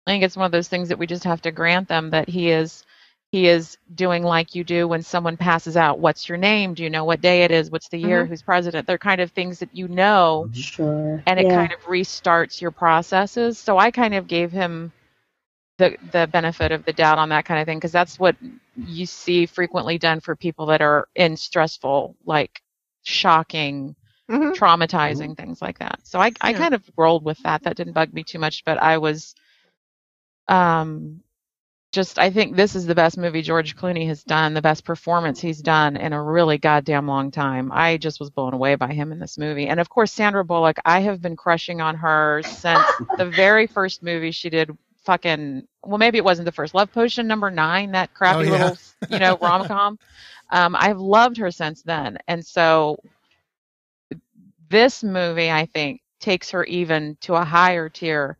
[0.06, 2.28] I think it's one of those things that we just have to grant them that
[2.30, 2.84] he is.
[3.32, 5.98] He is doing like you do when someone passes out.
[5.98, 6.76] What's your name?
[6.76, 7.72] Do you know what day it is?
[7.72, 8.22] What's the year?
[8.24, 8.30] Mm-hmm.
[8.30, 8.86] Who's president?
[8.86, 10.60] They're kind of things that you know mm-hmm.
[10.62, 11.24] Sure.
[11.26, 11.56] and it yeah.
[11.56, 13.58] kind of restarts your processes.
[13.58, 14.92] So I kind of gave him
[15.80, 18.36] the the benefit of the doubt on that kind of thing because that's what
[18.78, 22.62] you see frequently done for people that are in stressful, like
[23.04, 23.96] shocking,
[24.30, 24.54] Mhm.
[24.56, 25.34] traumatizing mm-hmm.
[25.34, 26.00] things like that.
[26.04, 26.58] So I I Yeah.
[26.60, 27.64] kind of rolled with that.
[27.64, 29.34] That didn't bug me too much, but I was
[30.48, 31.22] um
[31.92, 35.40] just I think this is the best movie George Clooney has done, the best performance
[35.40, 37.72] he's done in a really goddamn long time.
[37.72, 39.68] I just was blown away by him in this movie.
[39.68, 44.02] And of course Sandra Bullock, I have been crushing on her since the very first
[44.04, 48.14] movie she did fucking well maybe it wasn't the first Love Potion number 9, that
[48.14, 48.52] crappy Oh, yeah.
[48.52, 48.78] little,
[49.10, 50.00] you know, rom-com.
[50.52, 52.18] Um I've loved her since then.
[52.28, 52.98] And so
[54.70, 58.38] this movie I think takes her even to a higher tier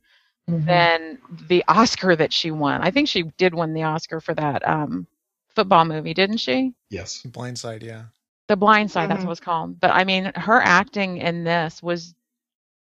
[0.50, 0.68] Mhm.
[0.68, 2.82] than the Oscar that she won.
[2.82, 5.08] I think she did win the Oscar for that um,
[5.56, 6.74] football movie, didn't she?
[6.90, 7.24] Yes.
[7.24, 8.06] blindside, yeah.
[8.48, 9.26] The Blind Side, that's Mhm.
[9.26, 9.80] what it's called.
[9.80, 12.14] But I mean, her acting in this was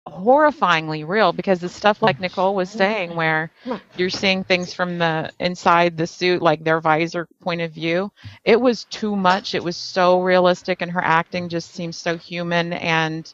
[0.09, 3.51] horrifyingly real because the stuff like Nicole was saying, where
[3.95, 8.11] you're seeing things from the inside the suit, like their visor point of view,
[8.45, 9.55] it was too much.
[9.55, 12.73] It was so realistic, and her acting just seemed so human.
[12.73, 13.33] And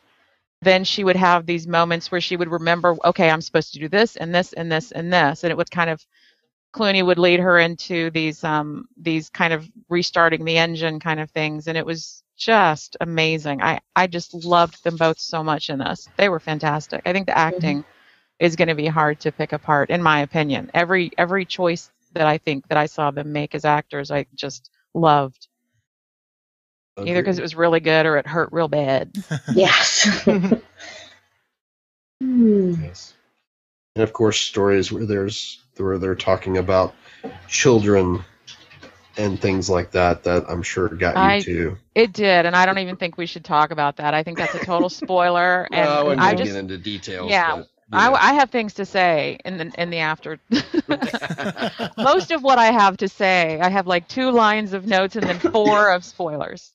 [0.65, 3.89] then she would have these moments where she would remember, okay, I'm supposed to do
[3.89, 6.05] this and this and this and this, and it would kind of
[6.75, 11.31] Clooney would lead her into these um these kind of restarting the engine kind of
[11.31, 13.63] things, and it was just amazing.
[13.63, 16.09] I I just loved them both so much in this.
[16.19, 17.03] They were fantastic.
[17.07, 17.85] I think the acting
[18.41, 20.71] is going to be hard to pick apart, in my opinion.
[20.75, 24.71] Every every choice that I think that I saw them make as actors, I just
[24.95, 25.49] loved.
[26.99, 29.13] Either because it was really good or it hurt real bad.
[29.55, 30.09] Yes.
[32.21, 32.75] Hmm.
[32.83, 33.15] Yes.
[33.97, 36.95] And of course, stories where there's where they're talking about
[37.49, 38.25] children
[39.17, 40.23] and things like that.
[40.23, 41.77] That I'm sure got you I- too.
[41.95, 44.15] It did, and I don't even think we should talk about that.
[44.15, 47.31] I think that's a total spoiler, and Well, I wouldn't I just get into details.
[47.31, 47.57] yeah,
[47.89, 50.39] but, I, I have things to say in the in the after.
[51.99, 55.27] Most of what I have to say, I have like two lines of notes and
[55.27, 56.73] then four of spoilers.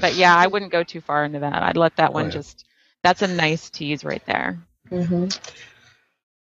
[0.00, 1.62] But yeah, I wouldn't go too far into that.
[1.62, 2.30] I'd let that Oh, one yeah.
[2.32, 2.64] just.
[3.02, 4.58] That's a nice tease right there.
[4.88, 5.26] hmm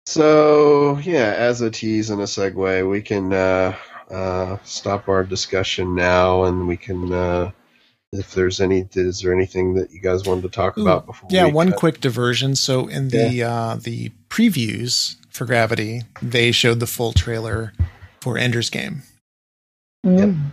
[0.06, 3.76] So yeah, as a tease and a segue, we can uh,
[4.10, 7.12] uh, stop our discussion now, and we can.
[7.14, 7.52] Uh,
[8.14, 11.30] if there's any, is there anything that you guys wanted to talk Ooh, about before?
[11.32, 11.80] Yeah, we one cut?
[11.80, 12.56] quick diversion.
[12.56, 17.72] So in the uh, the previews for Gravity, they showed the full trailer
[18.20, 19.04] for Ender's Game,
[20.06, 20.52] Mm.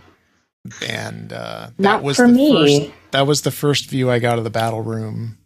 [0.87, 2.79] And uh, that Not was for the me.
[2.87, 2.93] first.
[3.11, 5.37] That was the first view I got of the battle room.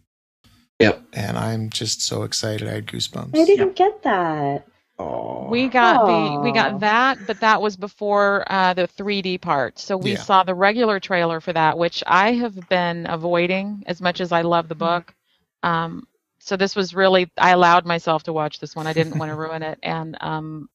[0.80, 1.02] Yep.
[1.12, 2.68] And I'm just so excited.
[2.68, 3.34] I had goosebumps.
[3.38, 4.66] I didn't get that.
[4.98, 5.50] Aw.
[5.50, 9.78] We got the we got that, but that was before uh, the 3D part.
[9.78, 10.16] So we Yeah.
[10.16, 14.42] saw the regular trailer for that, which I have been avoiding as much as I
[14.42, 15.14] love the book.
[15.62, 16.06] Um,
[16.38, 18.86] so this was really I allowed myself to watch this one.
[18.86, 19.78] I didn't want to ruin it.
[19.82, 20.68] And um,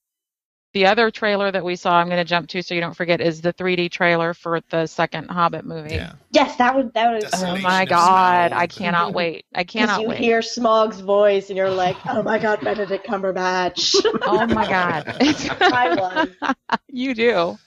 [0.74, 3.22] the other trailer that we saw, I'm going to jump to so you don't forget,
[3.22, 5.96] is the 3D trailer for the second Hobbit movie.
[5.96, 6.14] Yeah.
[6.32, 7.30] Yes, that would that was.
[7.34, 8.52] Oh my God!
[8.52, 8.56] Smaug.
[8.56, 9.46] I cannot wait.
[9.56, 10.20] I Because cannot you wait.
[10.20, 13.96] hear Smaug's voice and you're like, oh my god, Benedict Cumberbatch.
[14.24, 15.04] Oh my God!
[15.62, 16.56] I was.
[16.88, 17.58] you do.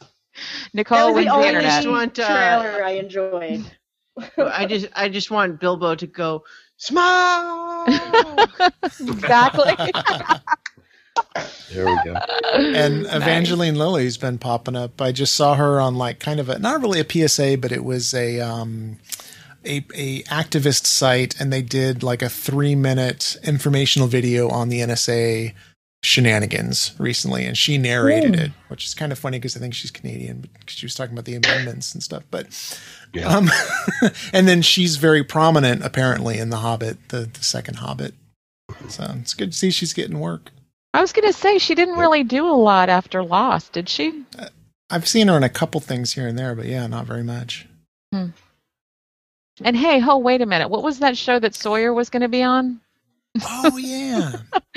[0.74, 1.70] Nicole That Nicole was the the only internet.
[1.82, 3.64] just want, uh, trailer I enjoyed.
[4.38, 6.44] I just I just want Bilbo to go
[6.76, 7.88] smoke.
[9.00, 9.92] exactly.
[11.72, 12.14] There we go.
[12.54, 13.14] And Nice.
[13.14, 15.00] Evangeline Lilly's been popping up.
[15.00, 17.84] I just saw her on like kind of a not really a PSA, but it
[17.84, 18.98] was a um
[19.64, 24.80] a a activist site, and they did like a three minute informational video on the
[24.80, 25.54] NSA
[26.04, 28.40] shenanigans recently, and she narrated Hmm.
[28.42, 31.12] it, which is kind of funny because I think she's Canadian, because she was talking
[31.14, 32.24] about the amendments and stuff.
[32.30, 32.48] But
[33.14, 33.28] Yeah.
[33.28, 33.48] um,
[34.32, 38.14] and then she's very prominent apparently in the Hobbit, the the second Hobbit.
[38.88, 40.50] So it's good to see she's getting work.
[40.94, 42.00] I was gonna say she didn't Yep.
[42.00, 44.24] really do a lot after Lost, did she?
[44.90, 47.66] I've seen her in a couple things here and there, but yeah, not very much.
[48.12, 48.26] Hmm.
[49.62, 50.68] And hey, ho, wait a minute.
[50.68, 52.80] What was that show that Sawyer was gonna be on?
[53.42, 54.32] Oh yeah,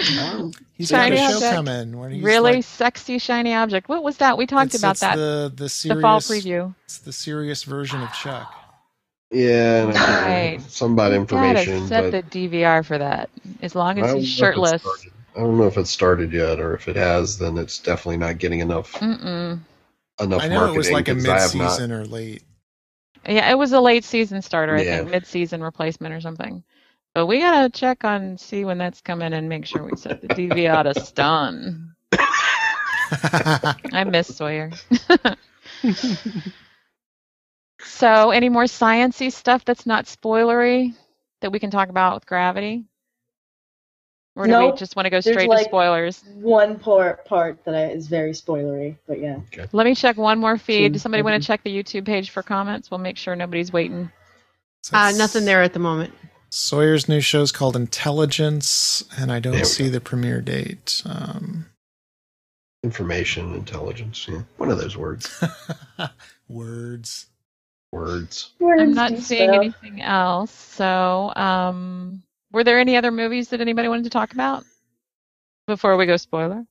[0.74, 1.54] he's got a show object.
[1.56, 1.98] coming.
[2.00, 3.90] Where he's really like- sexy shiny object.
[3.90, 4.38] What was that?
[4.38, 6.74] We talked it's- about it's that The the the fall preview.
[6.86, 8.54] It's the serious version of Chuck.
[9.32, 10.44] Yeah, and I can't Right.
[10.52, 13.30] remember some bad You information, gotta set but the DVR for that.
[13.62, 14.84] As long as don't he's know if shirtless.
[15.36, 15.41] Started.
[15.41, 18.38] I don't know if it started yet, or if it has, then it's definitely not
[18.38, 19.60] getting enough Mm-mm.
[20.20, 20.76] enough I know marketing.
[20.76, 21.24] it was like a I have
[21.56, 22.44] not- mid-season or late.
[23.28, 24.98] Yeah, it was a late season starter, I Yeah.
[24.99, 26.64] think, mid season replacement or something.
[27.14, 30.28] But we gotta check on see when that's coming and make sure we set the
[30.28, 31.95] DVR to stun.
[33.94, 34.72] I miss Sawyer.
[37.82, 40.94] so, any more sciency stuff that's not spoilery
[41.41, 42.86] that we can talk about with Gravity?
[44.36, 46.22] Or do we just want to go straight like- to spoilers?
[46.36, 49.38] One part part that I, is very spoilery, but yeah.
[49.72, 50.94] Let me check one more feed.
[50.94, 52.91] Does somebody want to check the YouTube page for comments?
[52.91, 54.12] We'll make sure nobody's waiting.
[54.84, 56.14] So Uh, nothing there at the moment.
[56.49, 59.90] Sawyer's new show is called Intelligence, and I don't see go.
[59.91, 61.02] the premiere date.
[61.06, 61.66] Um,
[62.84, 64.28] information, intelligence.
[64.30, 65.44] Yeah, one of those words.
[66.49, 67.28] words.
[67.91, 68.52] Words.
[68.62, 69.56] I'm not seeing stuff.
[69.56, 70.52] anything else.
[70.52, 72.22] So, um,
[72.56, 74.64] were there any other movies that anybody wanted to talk about
[75.68, 76.65] before we go spoiler?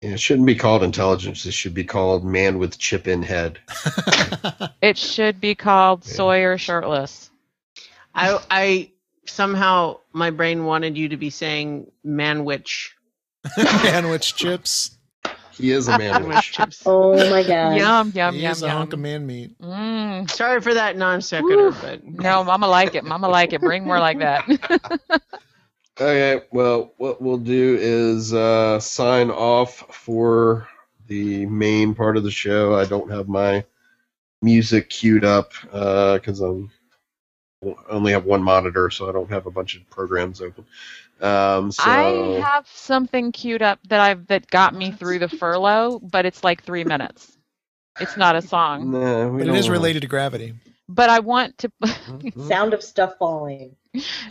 [0.00, 1.44] Yeah, it shouldn't be called intelligence.
[1.44, 3.58] It should be called man with chip in head.
[4.82, 6.14] It should be called Yeah.
[6.14, 7.30] Sawyer Shirtless.
[8.14, 8.90] I I
[9.26, 12.92] somehow my brain wanted you to be saying manwich.
[13.58, 14.96] Manwich chips.
[15.60, 16.82] He is a man with chips.
[16.86, 17.76] Oh my god.
[17.76, 19.58] Yum yum he yum is a hunk of man meat.
[19.60, 20.30] Mm.
[20.30, 23.04] Sorry for that non sequitur, but No, Mama like it.
[23.04, 23.60] Mama like it.
[23.60, 24.44] Bring more like that.
[26.00, 30.66] Okay, well, what we'll do is uh, sign off for
[31.08, 32.74] the main part of the show.
[32.74, 33.64] I don't have my
[34.40, 36.70] music queued up because I'm
[37.62, 40.64] I only have one monitor, so I don't have a bunch of programs open.
[41.20, 45.98] Um, so I have something queued up that I've that got me through the furlough,
[45.98, 47.36] but it's like three minutes.
[48.00, 50.54] It's not a song, Nah, we But it wanna- related to gravity.
[50.88, 51.70] but I want to.
[52.48, 53.76] Sound of stuff falling.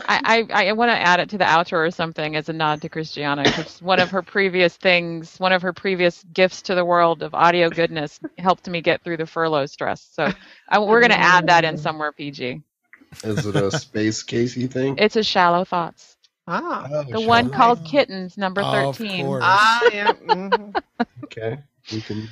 [0.07, 2.82] I, I, I want to add it to the outro or something as a nod
[2.82, 6.86] to Christiana because one of her previous things, one of her previous gifts to the
[6.86, 10.07] world of audio goodness helped me get through the furlough stress.
[10.14, 10.32] So
[10.70, 12.61] I, we're going to add that in somewhere PG.
[13.24, 14.95] Is it a space Casey thing?
[14.98, 16.16] It's a shallow thoughts.
[16.50, 16.88] Ah.
[16.92, 17.56] Oh, The one we?
[17.56, 19.26] called Kittens, number Of 13.
[19.26, 19.44] course.
[19.46, 20.14] Ah, yeah.
[20.28, 20.76] mhm.
[21.26, 21.60] Okay,
[21.92, 22.28] we can.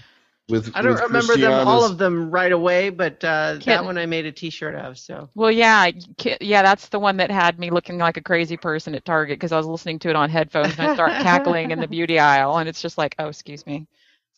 [0.49, 3.97] With I don't with remember them all of them right away, but uh, that one
[3.97, 4.97] I made a T-shirt of.
[4.97, 8.55] So Well, yeah, ki- yeah, that's the one that had me looking like a crazy
[8.57, 11.71] person at Target because I was listening to it on headphones and I start cackling
[11.71, 13.87] in the beauty aisle, and it's just like, oh, excuse me.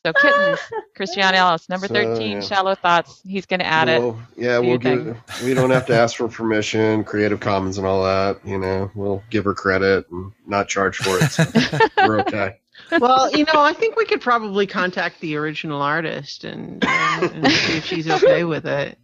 [0.05, 0.59] So kittens,
[0.95, 2.39] Christiane Ellis, number So, 13, yeah.
[2.39, 3.21] shallow thoughts.
[3.25, 4.01] He's going to add it.
[4.37, 5.21] Yeah, we'll your give.
[5.43, 8.39] We don't have to ask for permission, Creative Commons, and all that.
[8.45, 11.31] You know, we'll give her credit and not charge for it.
[11.31, 11.43] So
[12.07, 12.59] we're okay.
[12.99, 17.51] well, you know, I think we could probably contact the original artist and, and, and
[17.51, 18.97] see if she's okay with it.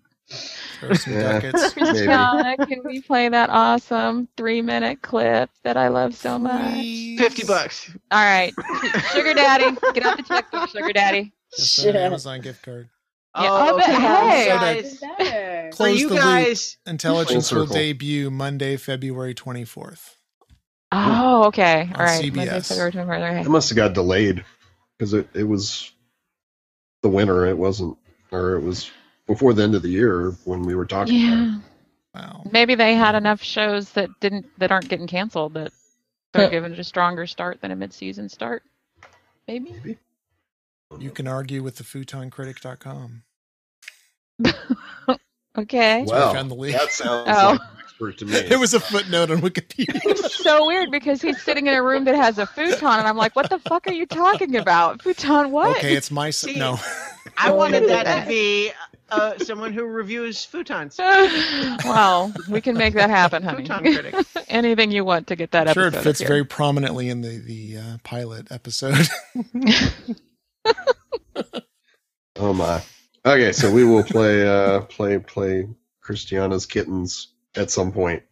[0.79, 1.39] Throw some Yeah.
[1.39, 1.75] ducats.
[1.77, 2.65] Maybe.
[2.65, 6.73] Can we play that awesome three minute clip that I love so much?
[6.73, 7.19] Please.
[7.19, 7.91] Fifty bucks.
[8.11, 8.53] All right,
[9.13, 11.31] Sugar Daddy, get out the checkbook, Sugar Daddy.
[11.55, 11.95] Just an Shit.
[11.95, 12.89] Amazon gift card.
[13.37, 13.93] Yeah, oh, but okay.
[13.93, 14.47] hey.
[14.47, 15.69] guys, Better.
[15.71, 16.23] for Close you the loop.
[16.23, 20.15] guys, Intelligence will debut Monday, February 24th.
[20.93, 21.81] Oh, okay.
[21.81, 22.23] On All right.
[22.23, 22.35] CBS.
[22.35, 23.41] Monday, February 24th, okay.
[23.41, 24.45] It must have got delayed
[24.97, 25.91] because it, it was
[27.03, 27.45] the winter.
[27.45, 27.97] It wasn't,
[28.31, 28.89] or it was
[29.27, 31.15] before the end of the year when we were talking.
[31.27, 31.59] about Yeah.
[32.13, 32.43] Wow.
[32.51, 35.73] Maybe they had enough shows that didn't that aren't getting canceled that
[36.33, 36.49] they're Huh.
[36.51, 38.63] giving a stronger start than a mid-season start.
[39.47, 39.71] Maybe.
[39.71, 39.97] Maybe.
[40.99, 43.23] You can argue with the futoncritic.com.
[45.57, 45.99] Okay.
[45.99, 47.51] That's Well, found the that sounds Oh.
[47.51, 48.35] like expert to me.
[48.35, 50.01] It was a footnote on Wikipedia.
[50.03, 53.15] It's so weird because he's sitting in a room that has a futon, and I'm
[53.15, 55.01] like, "What the fuck are you talking about?
[55.01, 55.51] Futon?
[55.51, 56.77] What?" okay, it's my s- See, no.
[57.37, 58.71] I wanted that to be
[59.09, 60.97] uh, someone who reviews futons.
[61.85, 63.65] well, we can make that happen, honey.
[63.65, 64.15] Futon critic.
[64.47, 67.37] Anything you want to get that I'm sure it fits up very prominently in the
[67.37, 69.07] the uh, pilot episode.
[72.37, 72.81] Oh my.
[73.25, 75.69] Okay, so we will play uh play play
[76.01, 78.23] Christiana's kittens at some point.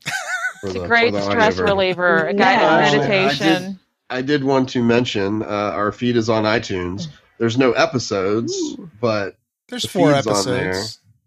[0.62, 1.66] For It's the- a great for the stress version.
[1.66, 2.38] reliever, a Yeah.
[2.38, 3.80] guided I meditation.
[4.10, 7.08] I did want to mention uh, our feed is on iTunes.
[7.40, 8.54] There's no episodes,
[9.00, 9.38] but
[9.74, 10.46] There's The four episodes.
[10.46, 10.74] there.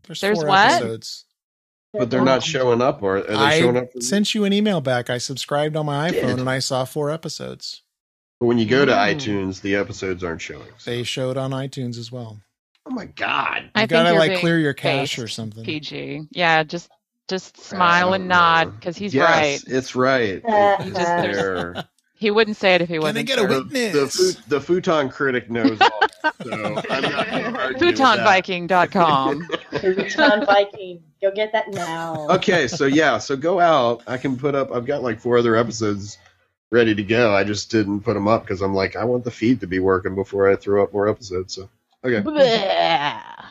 [0.06, 0.70] There's, There's four what?
[0.70, 1.24] episodes.
[1.92, 3.02] but they're not showing up.
[3.02, 3.92] Or are they I showing up?
[3.92, 5.10] For sent you an email back.
[5.10, 6.22] I subscribed on my Did.
[6.24, 7.82] iPhone and I saw four episodes.
[8.38, 9.14] But when you go to Mm.
[9.16, 10.68] iTunes, the episodes aren't showing.
[10.78, 12.40] So- They showed on iTunes as well.
[12.86, 13.70] oh my god!
[13.74, 15.64] I You think gotta like clear your cache or something.
[15.64, 16.28] PG.
[16.30, 16.88] Yeah, just
[17.28, 19.74] just smile and nod because he's yes, right.
[19.74, 20.44] it's right.
[20.44, 21.84] Uh, It's there.
[22.18, 23.18] He wouldn't say it if he wasn't.
[23.18, 23.46] I get sure.
[23.46, 23.92] The, witness?
[23.92, 26.00] the, fu- the futon critic knows all.
[26.42, 27.02] So I'm not going
[27.52, 28.18] to argue with that.
[28.18, 29.48] Futonviking.com.
[29.80, 31.02] Futon Viking.
[31.20, 32.26] Go get that now.
[32.30, 34.02] okay, so yeah, so go out.
[34.06, 34.72] I can put up.
[34.72, 36.18] I've got like four other episodes
[36.70, 37.34] ready to go.
[37.34, 39.78] I just didn't put them up because I'm like, I want the feed to be
[39.78, 41.54] working before I throw up more episodes.
[41.54, 41.68] So
[42.04, 43.44] okay, Bleh.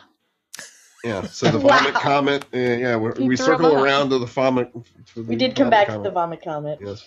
[1.04, 1.22] yeah.
[1.22, 1.78] So the Wow.
[1.78, 2.44] vomit comment.
[2.52, 4.70] Uh, yeah, we, we circle around to the vomit.
[5.14, 6.80] to We did come vomit back to the vomit comment.
[6.82, 7.04] Yes.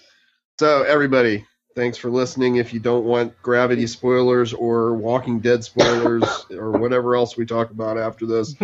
[0.60, 2.58] So everybody, thanks for listening.
[2.58, 7.72] If you don't want Gravity spoilers or Walking Dead spoilers or whatever else we talk
[7.72, 8.56] about after this,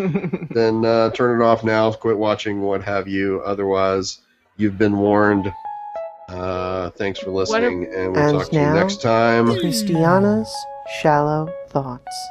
[0.52, 1.90] then uh, turn it off now.
[1.94, 3.42] Quit watching, what have you.
[3.46, 4.20] Otherwise,
[4.58, 5.54] you've been warned.
[6.28, 9.58] Uh, thanks for listening, and we'll And talk to you next time.
[9.58, 10.54] Christiana's
[11.00, 12.28] Shallow Thoughts.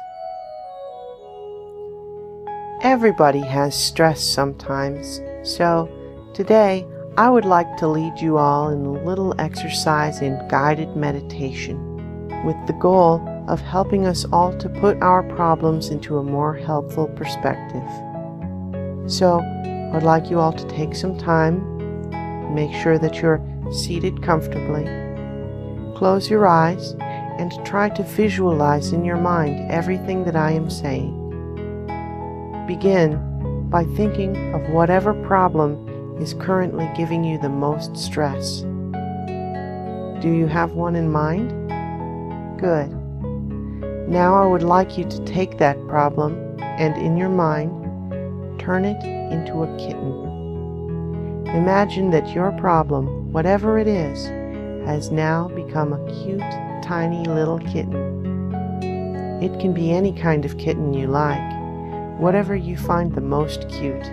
[2.83, 5.89] Everybody has stress sometimes, so
[6.35, 6.85] today
[7.17, 11.79] I would like to lead you all in a little exercise in guided meditation
[12.43, 17.07] with the goal of helping us all to put our problems into a more helpful
[17.07, 17.87] perspective.
[19.09, 19.39] So,
[19.93, 24.83] I'd like you all to take some time, make sure that you're seated comfortably,
[25.95, 31.15] close your eyes, and try to visualize in your mind everything that I am saying.
[32.67, 38.61] Begin by thinking of whatever problem is currently giving you the most stress.
[40.21, 41.49] Do you have one in mind?
[42.59, 42.89] Good.
[44.09, 47.71] Now I would like you to take that problem and in your mind
[48.59, 51.45] turn it into a kitten.
[51.47, 54.25] Imagine that your problem, whatever it is,
[54.87, 56.41] has now become a cute,
[56.83, 58.15] tiny little kitten.
[59.41, 61.39] It can be any kind of kitten you like,
[62.19, 64.05] whatever you find the most cute,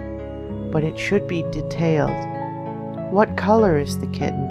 [0.72, 2.10] but it should be detailed.
[3.12, 4.50] What color is the kitten?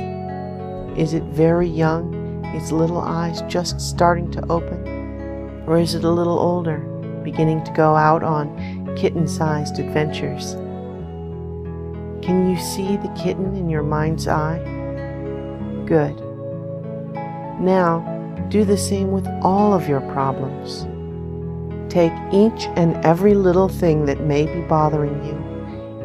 [0.95, 5.64] Is it very young, its little eyes just starting to open?
[5.65, 6.77] Or is it a little older,
[7.23, 10.53] beginning to go out on kitten sized adventures?
[12.23, 14.60] Can you see the kitten in your mind's eye?
[15.88, 16.15] Good.
[17.60, 18.06] Now,
[18.49, 20.85] do the same with all of your problems.
[21.91, 25.51] Take each and every little thing that may be bothering you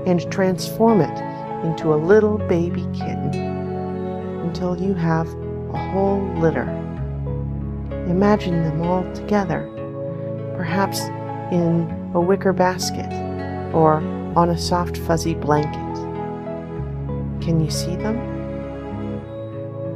[0.07, 1.19] and transform it
[1.67, 3.33] into a little baby kitten.
[4.47, 5.29] until you have
[5.75, 6.69] a whole litter.
[8.09, 9.69] Imagine them all together,
[10.57, 11.01] perhaps
[11.53, 13.13] in a wicker basket
[13.75, 13.97] or
[14.37, 15.95] on a soft fuzzy blanket.
[17.45, 18.17] Can you see them?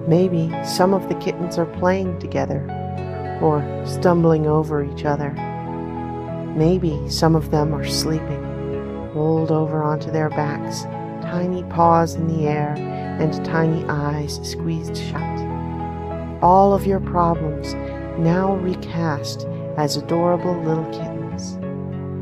[0.09, 2.61] Maybe some of the kittens are playing together
[3.41, 5.31] or stumbling over each other.
[6.57, 8.45] Maybe some of them are sleeping,
[9.15, 10.82] rolled over onto their backs,
[11.23, 12.74] tiny paws in the air
[13.20, 15.23] and tiny eyes squeezed shut.
[16.43, 17.74] All of your problems
[18.19, 19.47] now recast
[19.77, 21.57] as adorable little kittens.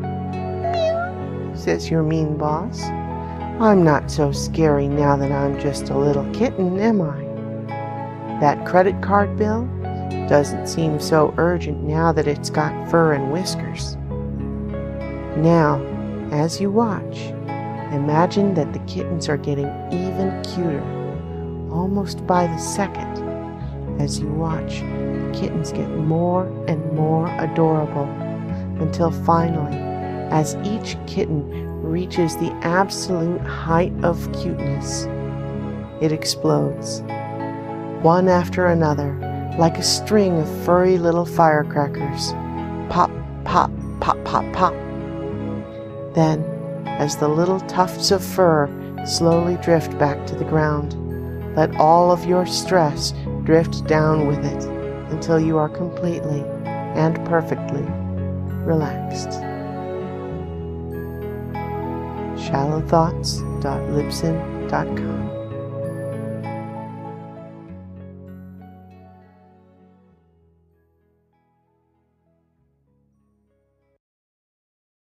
[0.03, 2.83] Meow, says your mean boss.
[3.61, 7.25] I'm not so scary now that I'm just a little kitten, am I?
[8.41, 9.69] That credit card bill
[10.29, 13.97] doesn't seem so urgent now that it's got fur and whiskers.
[15.37, 15.79] Now,
[16.33, 17.19] as you watch,
[17.93, 20.83] imagine that the kittens are getting even cuter,
[21.73, 23.07] almost by the second.
[24.01, 28.09] As you watch, the kittens get more and more adorable
[28.81, 29.77] until finally,
[30.31, 35.07] as each kitten reaches the absolute height of cuteness,
[36.01, 37.01] it explodes.
[38.03, 39.15] One after another,
[39.59, 42.33] like a string of furry little firecrackers.
[42.89, 43.11] Pop,
[43.45, 44.75] pop, pop, pop, pop.
[46.19, 46.43] Then,
[46.85, 48.69] as the little tufts of fur
[49.07, 50.97] slowly drift back to the ground,
[51.55, 53.15] let all of your stress
[53.45, 54.65] drift down with it
[55.13, 57.85] until you are completely and perfectly
[58.65, 59.29] relaxed.
[62.49, 65.29] shallowthoughts.libsyn.com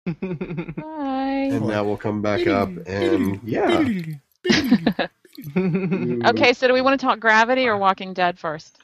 [1.88, 1.88] Bye.
[1.88, 5.08] And now we'll come back up and yeah.
[6.30, 8.80] Okay, so do we want to talk Gravity or Walking Dead first?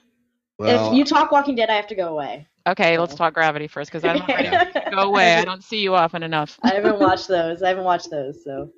[0.59, 2.47] Well, if you talk Walking Dead, I have to go away.
[2.65, 4.51] Okay, let's talk Gravity first because I'm not ready.
[4.91, 5.33] Go away.
[5.35, 6.59] I don't see you often enough.
[6.63, 7.61] I haven't watched those.
[7.63, 8.43] I haven't watched those.
[8.43, 8.71] So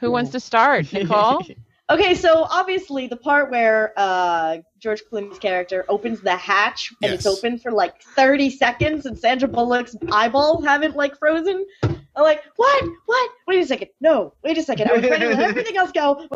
[0.00, 0.92] Who wants to start?
[0.92, 1.44] Nicole?
[1.90, 7.26] okay, so obviously the part where uh, George Clooney's character opens the hatch and it's
[7.26, 11.66] open for like 30 seconds, and Sandra Bullock's eyeballs haven't like frozen.
[11.82, 12.84] I'm like, what?
[13.06, 13.30] What?
[13.46, 13.88] Wait a second.
[14.00, 14.34] No.
[14.42, 14.90] Wait a second.
[14.90, 16.26] I was trying to let everything else go.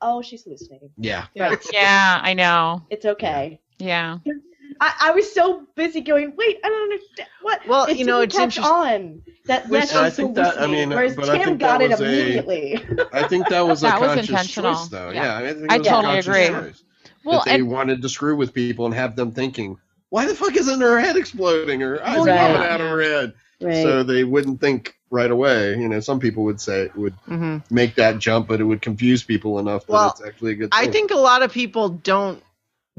[0.00, 0.90] Oh, she's hallucinating.
[0.98, 1.26] yeah.
[1.34, 1.56] Yeah.
[1.72, 2.82] yeah, I know.
[2.90, 3.60] It's okay.
[3.78, 4.18] Yeah.
[4.80, 7.28] I, I was so busy going, wait, I don't understand.
[7.42, 7.66] What?
[7.66, 9.22] Well, it you know, didn't it's catch on.
[9.46, 11.80] That Which- yes, I think that- I mean, hallucinating, whereas but I Tim think got
[11.82, 12.84] it immediately.
[13.12, 14.74] I think that was a That was conscious intentional.
[14.74, 15.10] choice, though.
[15.10, 15.40] Yeah.
[15.40, 16.46] Yeah, I, think it I was a totally agree.
[16.48, 16.82] choice.
[17.24, 19.78] Well, that they and wanted to screw with people and have them thinking,
[20.10, 23.34] why the fuck isn't her head exploding or eyes Well, popping out of her head?
[23.60, 23.82] right.
[23.82, 25.70] So they wouldn't think right away.
[25.76, 28.82] You know, some people would say it would hmm make that jump, but it would
[28.82, 30.88] confuse people enough that Well, it's actually a good thing.
[30.88, 32.42] I think a lot of people don't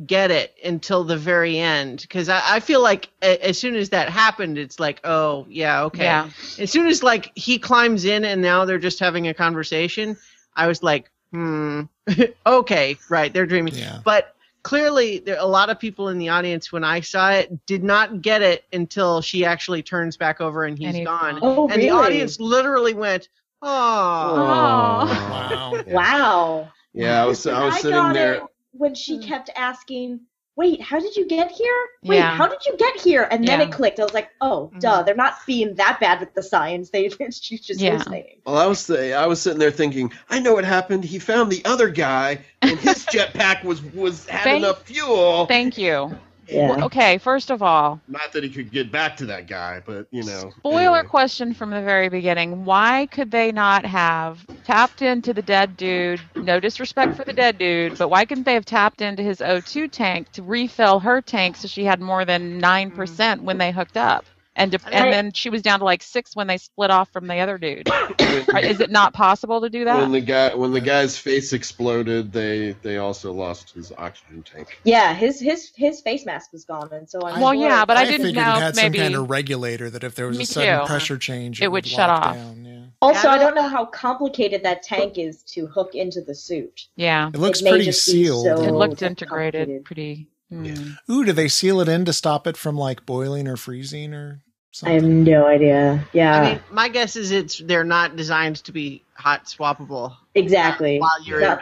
[0.06, 3.90] get it until the very end because I, I feel like a, as soon as
[3.90, 6.04] that happened, it's like, oh yeah, okay.
[6.04, 6.30] yeah.
[6.60, 10.16] As soon as like he climbs in and now they're just having a conversation,
[10.56, 11.84] I was like, hmm,
[12.46, 13.74] okay, right, they're dreaming.
[13.76, 14.00] Yeah.
[14.06, 17.84] But clearly, there a lot of people in the audience when I saw it did
[17.84, 21.40] not get it until she actually turns back over and he's, And he's gone.
[21.40, 21.40] gone.
[21.42, 21.90] oh, And really?
[21.90, 23.30] the audience literally went,
[23.64, 23.68] oh.
[25.08, 25.74] Wow.
[25.88, 25.94] Yeah.
[25.94, 26.72] Wow.
[26.94, 28.34] Yeah, I was I was I sitting got there.
[28.36, 28.44] it
[28.78, 30.22] when she kept asking,
[30.56, 31.80] "Wait, how did you get here?
[32.04, 32.36] Wait, Yeah.
[32.36, 33.68] how did you get here?" And then Yeah.
[33.68, 34.00] it clicked.
[34.00, 34.80] I was like, "Oh, Mhm.
[34.80, 36.90] duh, they're not being that bad with the science.
[36.94, 37.92] They she's just Yeah.
[37.92, 41.04] hallucinating." Well, I was say- I was sitting there thinking, I know what happened.
[41.06, 45.46] He found the other guy, and his jetpack was was had Thank- enough fuel.
[45.46, 46.18] Thank you.
[46.48, 46.78] Yeah.
[46.78, 50.08] Well, okay, first of all, Not that he could get back to that guy, but
[50.12, 50.54] you know.
[50.60, 51.04] spoiler anyway.
[51.04, 52.66] question from the very beginning.
[52.66, 56.30] Why could they not have tapped into the dead dude?
[56.40, 59.88] No disrespect for the dead dude, but why couldn't they have tapped into his O2
[59.90, 64.28] tank to refill her tank so she had more than 9% when they hooked up?
[64.60, 67.28] And, to, and then she was down to like six when they split off from
[67.28, 67.88] the other dude.
[68.20, 70.00] Is it not possible to do that?
[70.02, 74.80] When the guy when the guy's face exploded, they they also lost his oxygen tank.
[74.84, 77.98] Yeah, his his his face mask was gone, and so I'm Well, sure- yeah, but
[77.98, 80.16] I I didn't figured know it if had maybe- some kind of regulator that if
[80.16, 80.86] there was a sudden too.
[80.88, 82.34] pressure change, It it, would would shut off.
[82.36, 82.80] Down, yeah.
[83.00, 86.88] Also, I don't know how complicated that tank is to hook into the suit.
[86.96, 87.28] yeah.
[87.32, 88.44] It looks may pretty sealed.
[88.46, 89.86] so- It looked integrated complicated.
[89.86, 90.28] pretty.
[90.50, 91.12] hmm.
[91.14, 94.42] Ooh, do they seal it in to stop it from like boiling or freezing or
[94.84, 96.08] I have no idea.
[96.14, 101.00] Yeah, I mean, my guess is it's they're not designed to be hot swappable exactly.
[101.00, 101.62] while you're Not-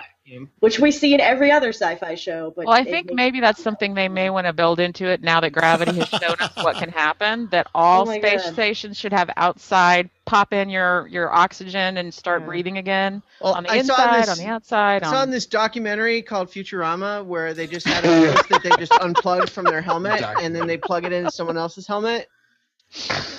[0.59, 2.51] which we see in every other sci-fi show.
[2.55, 5.21] But Well, I think makes- maybe that's something they may want to build into it
[5.21, 7.47] now that gravity has shown us what can happen.
[7.51, 8.53] That oh all Oh space God.
[8.53, 12.47] stations should have outside pop in your your oxygen and start Yeah.
[12.47, 15.03] breathing again Well, on the I saw inside, this, on the outside.
[15.03, 18.63] I saw in On, this documentary called Futurama where they just had a device that
[18.63, 22.27] they just unplugged from their helmet and then they plug it into someone else's helmet.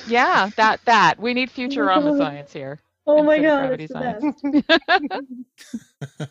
[0.08, 2.18] Yeah, that that we need Futurama God.
[2.18, 2.78] science here.
[3.06, 6.30] Oh my god, that's the best.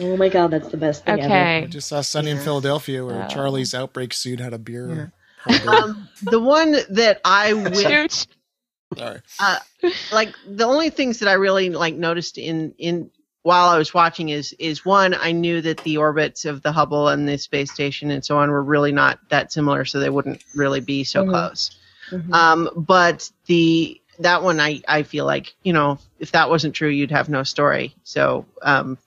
[0.00, 1.34] oh my god, that's the best thing ever.
[1.34, 3.28] I just saw Sunny in Philadelphia where Oh.
[3.28, 5.12] Charlie's outbreak suit had a beer.
[5.66, 8.26] Um, the one that I wish Shoot.
[8.96, 9.20] Sorry.
[10.12, 13.10] like the only things that I really like noticed in in
[13.42, 17.08] while I was watching is is one I knew that the orbits of the Hubble
[17.08, 20.44] and the space station and so on were really not that similar, so they wouldn't
[20.54, 21.30] really be so Mhm.
[21.30, 21.70] close.
[22.12, 22.34] Mhm.
[22.34, 26.90] Um, but the that one I I feel like you know if that wasn't true
[26.90, 27.94] you'd have no story.
[28.04, 28.98] So um,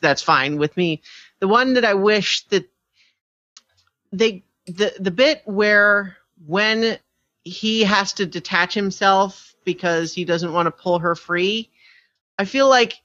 [0.00, 1.02] that's fine with me.
[1.40, 2.68] The one that I wish that
[4.12, 6.16] they the the bit where
[6.46, 6.98] when
[7.44, 11.70] he has to detach himself because he doesn't want to pull her free.
[12.38, 13.00] I feel like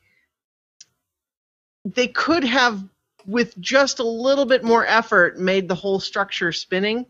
[1.86, 2.84] they could have,
[3.26, 7.06] with just a little bit more effort, made the whole structure spinning.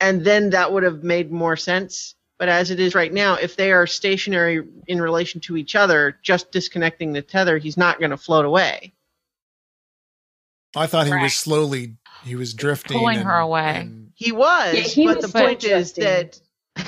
[0.00, 2.14] And then that would have made more sense.
[2.38, 6.16] But as it is right now, if they are stationary in relation to each other,
[6.22, 8.92] just disconnecting the tether, he's not going to float away.
[10.76, 11.22] I thought he Right.
[11.22, 13.76] was slowly he was drifting, Pulling and- her away.
[13.76, 16.40] and- He was, Yeah, he but was the still point is that,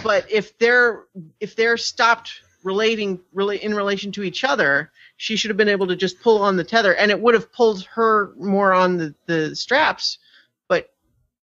[0.02, 1.04] but if they're
[1.40, 2.32] if they're stopped
[2.64, 6.42] relating really in relation to each other, she should have been able to just pull
[6.42, 10.18] on the tether, and it would have pulled her more on the the straps.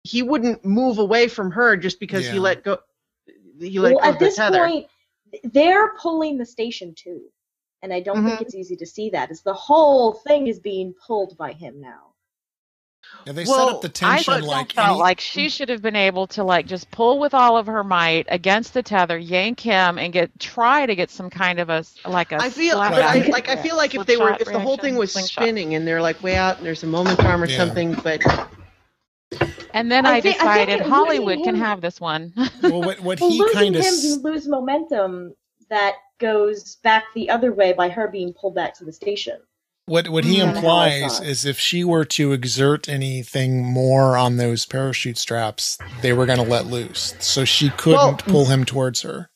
[0.06, 2.78] But he wouldn't move away from her just because he let go.
[3.60, 4.60] He let well, go at of the this tether.
[4.68, 4.86] point,
[5.46, 7.22] they're pulling the station too,
[7.82, 8.42] and I don't think Mhm.
[8.44, 9.32] it's easy to see that.
[9.32, 12.12] Is the whole thing is being pulled by him now.
[13.26, 15.82] Yeah, they Well, set up the tension still like felt any- like she should have
[15.82, 19.60] been able to like just pull with all of her might against the tether, yank
[19.60, 22.38] him, and get try to get some kind of a like a.
[22.42, 24.60] I feel, slap but I, back like I feel like if they were, if the
[24.60, 25.44] whole thing was slingshot.
[25.44, 27.58] spinning and they're like way out and there's a moment arm or Yeah.
[27.58, 28.22] something, but
[29.74, 32.34] And then I I, think- I think decided losing Hollywood can him- have this one.
[32.64, 35.34] well, what, what Well, he losing kind of him, you lose momentum
[35.70, 39.38] that goes back the other way by her being pulled back to the station.
[39.88, 43.64] what what he Mm, kinda how I implies is if she were to exert anything
[43.66, 48.18] more on those parachute straps, they were going to let loose, so she couldn't Well-
[48.18, 49.30] pull him towards her.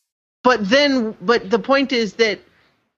[0.43, 2.39] But then, but the point is that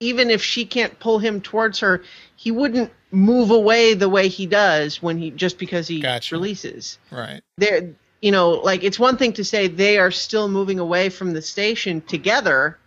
[0.01, 2.03] even if she can't pull him towards her,
[2.35, 6.35] he wouldn't move away the way he does when he just because he Gotcha.
[6.35, 6.97] releases.
[7.11, 7.41] Right.
[7.57, 7.91] There,
[8.21, 11.41] you know, like it's one thing to say they are still moving away from the
[11.41, 12.77] station together,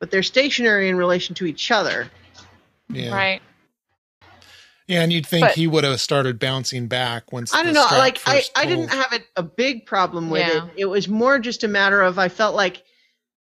[0.00, 2.10] but they're stationary in relation to each other.
[2.90, 3.14] Yeah.
[3.14, 3.40] Right.
[4.86, 7.54] Yeah, and you'd think But- he would have started bouncing back once.
[7.54, 7.86] I don't the know.
[7.98, 10.66] Like I, first I didn't have it, a big problem with Yeah.
[10.66, 10.72] it.
[10.76, 12.82] It was more just a matter of I felt like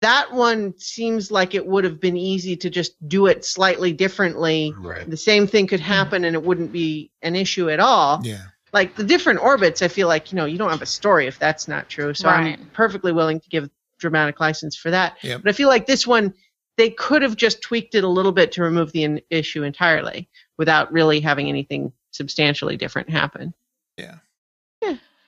[0.02, 4.74] that one seems like it would have been easy to just do it slightly differently.
[4.76, 5.08] Right.
[5.08, 8.20] The same thing could happen and it wouldn't be an issue at all.
[8.24, 8.42] Yeah.
[8.72, 11.38] Like the different orbits, I feel like you know you don't have a story if
[11.38, 12.14] that's not true.
[12.14, 12.58] So Right.
[12.58, 15.16] I'm perfectly willing to give dramatic license for that.
[15.22, 15.42] Yep.
[15.44, 16.34] But I feel like this one
[16.78, 20.28] they could have just tweaked it a little bit to remove the in- issue entirely
[20.56, 23.54] without really having anything substantially different happen.
[23.96, 24.16] Yeah.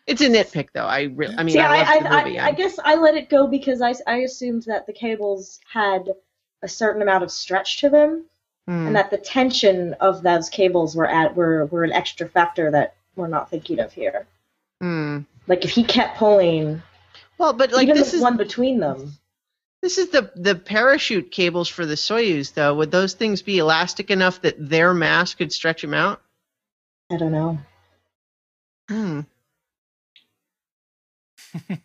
[0.07, 0.85] It's a nitpick though.
[0.85, 2.39] I really, I mean, See, I, I, I, movie.
[2.39, 6.11] I, guess I let it go because I, I assumed that the cables had
[6.63, 8.25] a certain amount of stretch to them,
[8.67, 8.87] Hmm.
[8.87, 12.95] and that the tension of those cables were at were, were an extra factor that
[13.15, 14.27] we're not thinking of here.
[14.81, 15.21] Hmm.
[15.47, 16.83] Like if he kept pulling,
[17.37, 19.13] Well, but like even this the is one between them.
[19.83, 22.75] this is the the parachute cables for the Soyuz though.
[22.77, 26.23] Would those things be elastic enough that their mass could stretch them out?
[27.13, 27.59] I don't know.
[28.89, 29.21] Hmm.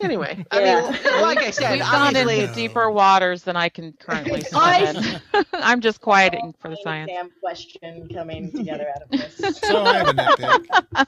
[0.01, 0.81] Anyway, I Yeah.
[0.91, 2.53] mean, like I said, We've gone obviously, into No.
[2.55, 5.45] deeper waters than I can currently I, in.
[5.53, 7.11] I'm just quieting for the science.
[7.11, 9.59] exam question coming together out of this.
[9.63, 11.07] So I have a nitpick.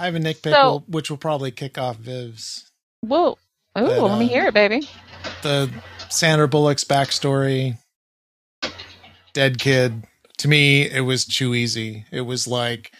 [0.00, 2.68] I have a nitpick, So- will- which will probably kick off Viv's.
[3.02, 3.32] Whoa.
[3.32, 4.88] Ooh, But, let me uh, hear it, baby.
[5.42, 5.70] The
[6.10, 7.78] Sandra Bullock's backstory,
[9.32, 10.04] dead kid.
[10.38, 12.04] To me, it was too easy.
[12.10, 12.92] It was like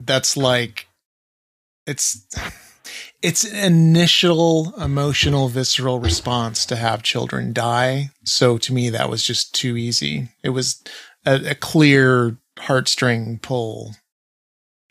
[0.00, 0.86] that's like
[1.86, 2.24] it's
[3.24, 8.10] it's an initial emotional visceral response to have children die.
[8.24, 10.28] So to me, that was just too easy.
[10.42, 10.82] It was
[11.24, 13.94] a, a clear heartstring pull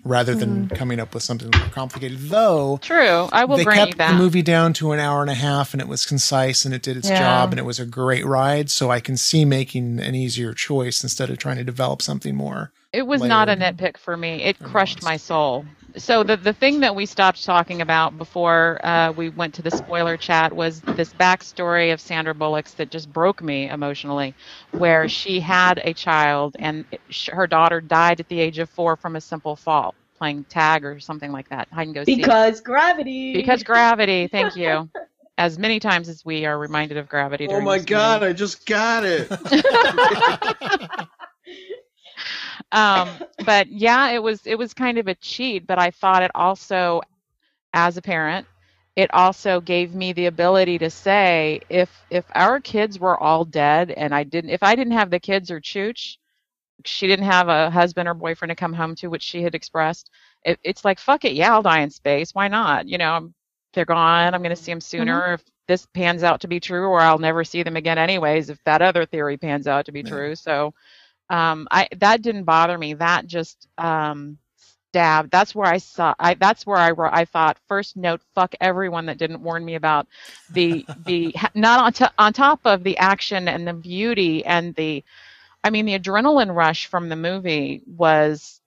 [0.03, 0.76] rather than mm-hmm.
[0.76, 2.18] coming up with something more complicated.
[2.22, 3.30] Though True.
[3.31, 4.14] I will they you kept that.
[4.14, 6.81] the movie down to an hour and a half and it was concise and it
[6.81, 7.19] did its Yeah.
[7.19, 8.72] job and it was a great ride.
[8.72, 12.72] So I can see making an easier choice instead of trying to develop something more
[12.91, 14.41] It was not a nitpick for me.
[14.41, 15.65] It crushed my soul.
[15.98, 19.72] So the the thing that we stopped talking about before uh, we went to the
[19.72, 24.36] spoiler chat was this backstory of Sandra Bullock's that just broke me emotionally,
[24.72, 28.70] where she had a child and it- sh- her daughter died at the age of
[28.72, 31.68] four from a simple fall playing tag or something like that.
[31.72, 32.26] Hide and go seek.
[32.26, 33.34] Because gravity.
[33.34, 34.28] Because gravity.
[34.28, 34.90] Thank you.
[35.38, 37.48] As many times as we are reminded of gravity.
[37.48, 38.30] Oh my god, movie.
[38.30, 39.30] I just got it.
[42.73, 46.31] um, but yeah, it was it was kind of a cheat, but I thought it
[46.35, 47.01] also,
[47.73, 48.47] as a parent,
[48.95, 53.91] it also gave me the ability to say if if our kids were all dead
[53.91, 56.17] and I didn't if I didn't have the kids or Chooch,
[56.85, 60.09] she didn't have a husband or boyfriend to come home to, which she had expressed.
[60.43, 62.31] It, it's like fuck it, yeah, I'll die in space.
[62.33, 62.87] Why not?
[62.87, 63.31] You know,
[63.73, 64.33] they're gone.
[64.35, 67.19] I'm going to see them sooner if this pans out to be true, or I'll
[67.19, 68.49] never see them again anyways.
[68.49, 70.03] If that other theory pans out to be Yeah.
[70.03, 70.73] true, so
[71.29, 72.95] um, I that didn't bother me.
[72.95, 74.37] That just um,
[74.91, 75.31] stabbed.
[75.31, 76.13] That's where I saw.
[76.19, 78.21] I that's where I I thought first note.
[78.35, 80.07] Fuck everyone that didn't warn me about
[80.51, 85.03] the the not on to, on top of the action and the beauty and the.
[85.63, 88.61] I mean, the adrenaline rush from the movie was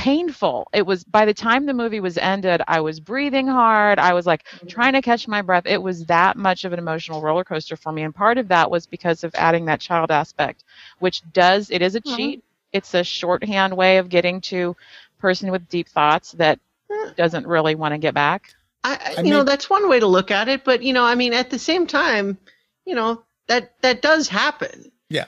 [0.00, 0.66] painful.
[0.72, 3.98] It was by the time the movie was ended, I was breathing hard.
[3.98, 5.64] I was like trying to catch my breath.
[5.66, 8.70] It was that much of an emotional roller coaster for me, and part of that
[8.70, 10.64] was because of adding that child aspect,
[11.00, 12.16] which does it is a Mhm.
[12.16, 12.44] cheat.
[12.72, 14.74] It's a shorthand way of getting to
[15.18, 16.58] person with deep thoughts that
[16.90, 17.10] Eh.
[17.18, 18.54] doesn't really want to get back.
[18.82, 21.04] I, I I you know that's one way to look at it, but you know,
[21.04, 22.38] I mean, at the same time,
[22.86, 24.90] you know that that does happen.
[25.10, 25.26] Yeah.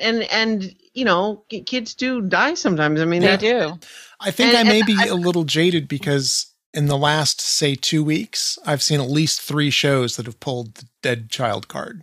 [0.00, 3.00] And and you know, kids do die sometimes.
[3.00, 3.78] I mean, They do.
[4.24, 7.74] I think And- I may be I- a little jaded because in the last, say,
[7.76, 12.02] two weeks, I've seen at least three shows that have pulled the dead child card.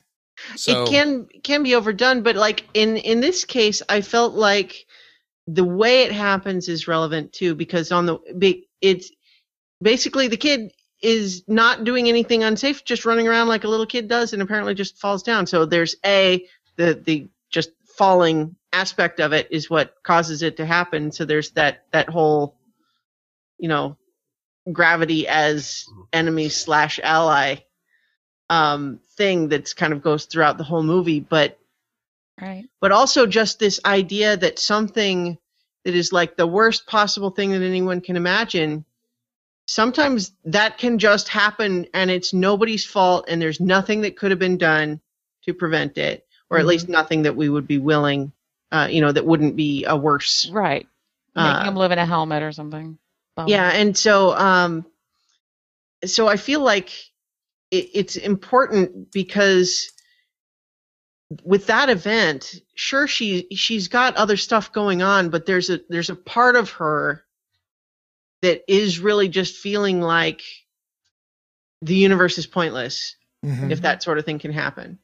[0.56, 4.88] So it can can be overdone but like in in this case i felt like
[5.46, 9.12] the way it happens is relevant too because on the it's
[9.84, 10.72] basically the kid
[11.04, 14.74] is not doing anything unsafe just running around like a little kid does and apparently
[14.74, 16.44] just falls down so there's a
[16.76, 17.70] the the just
[18.02, 21.12] falling aspect of it is what causes it to happen.
[21.12, 22.56] So there's that that whole
[23.60, 23.96] you know
[24.74, 27.58] gravity as enemy slash ally
[28.50, 31.20] um thing that's kind of goes throughout the whole movie.
[31.20, 31.60] But
[32.42, 32.66] Right.
[32.80, 35.38] but also just this idea that something
[35.86, 38.84] that is like the worst possible thing that anyone can imagine
[39.68, 44.40] sometimes that can just happen and it's nobody's fault and there's nothing that could have
[44.40, 45.00] been done
[45.44, 46.68] to prevent it or at Mhm.
[46.68, 48.32] least nothing that we would be willing
[48.72, 50.88] uh, you know that wouldn't be a worse Right.
[51.36, 52.98] Making Uh, them live in a helmet or something.
[53.36, 53.50] Bummer.
[53.50, 54.86] yeah and so um
[56.06, 56.90] so i feel like
[57.72, 59.92] it, it's important because
[61.44, 66.10] with that event sure she she's got other stuff going on but there's a there's
[66.10, 67.24] a part of her
[68.42, 70.42] that is really just feeling like
[71.82, 73.16] the universe is pointless
[73.46, 73.72] Mhm.
[73.72, 75.00] if that sort of thing can happen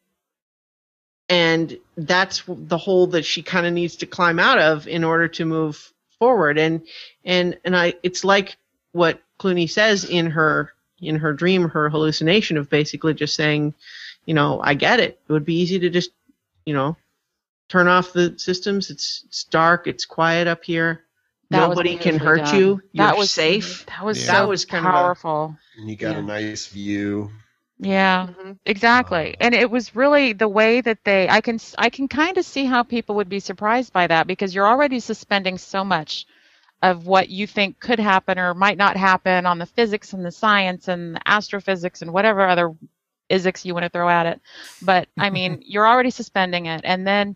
[1.29, 5.27] and that's the hole that she kind of needs to climb out of in order
[5.27, 6.81] to move forward and
[7.25, 8.57] and and i it's like
[8.93, 13.73] what clooney says in her in her dream her hallucination of basically just saying
[14.25, 16.09] you know i get it it would be easy to just
[16.65, 16.95] you know
[17.69, 21.03] turn off the systems it's it's dark it's quiet up here
[21.51, 22.55] That nobody can hurt done.
[22.55, 24.25] you you're That was safe That was Yeah.
[24.25, 25.55] so That was kind of a- powerful.
[25.77, 26.19] And you got Yeah.
[26.19, 27.31] a nice view.
[27.79, 28.27] Yeah.
[28.27, 28.59] Mhm.
[28.65, 29.35] Exactly.
[29.39, 32.65] And it was really the way that they I can I can kind of see
[32.65, 36.25] how people would be surprised by that because you're already suspending so much
[36.83, 40.31] of what you think could happen or might not happen on the physics and the
[40.31, 42.73] science and the astrophysics and whatever other
[43.29, 44.41] physics you want to throw at it.
[44.81, 47.35] But I mean, you're already suspending it and then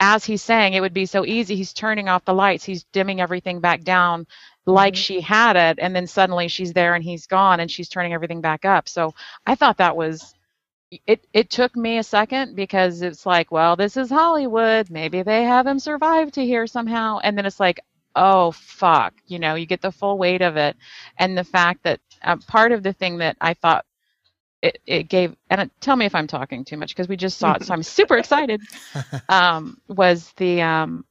[0.00, 3.20] as he's saying it would be so easy he's turning off the lights, he's dimming
[3.20, 4.26] everything back down
[4.68, 4.96] like Mhm.
[4.96, 8.42] she had it and then suddenly she's there and he's gone and she's turning everything
[8.42, 8.88] back up.
[8.88, 9.14] So
[9.46, 10.34] I thought that was
[11.06, 14.90] it it took me a second because it's like, well, this is Hollywood.
[14.90, 17.18] Maybe they have him survive to here somehow.
[17.22, 17.80] And then it's like,
[18.16, 20.76] oh fuck, you know, you get the full weight of it,
[21.18, 23.86] and the fact that uh, part of the thing that I thought
[24.62, 27.38] it it gave, and it, tell me if I'm talking too much because we just
[27.38, 28.62] saw it, so I'm super excited.
[29.28, 31.04] Um, was the um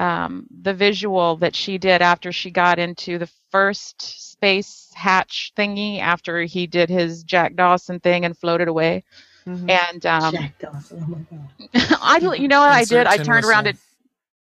[0.00, 6.00] um, the visual that she did after she got into the first space hatch thingy
[6.00, 9.04] after he did his Jack Dawson thing and floated away.
[9.46, 9.70] Mhm.
[9.70, 11.04] And um, Jack Dawson.
[11.04, 11.98] Oh my god.
[12.02, 13.06] I, you know what I did?
[13.06, 13.78] I turned around whistle.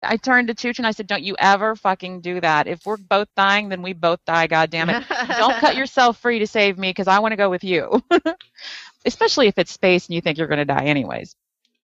[0.02, 2.68] to, I turned to Chooch and I said, "Don't you ever fucking do that.
[2.68, 4.48] If we're both dying, then we both die.
[4.48, 5.04] God damn it!
[5.38, 8.02] Don't cut yourself free to save me because I want to go with you.
[9.06, 11.36] Especially if it's space and you think you're going to die anyways."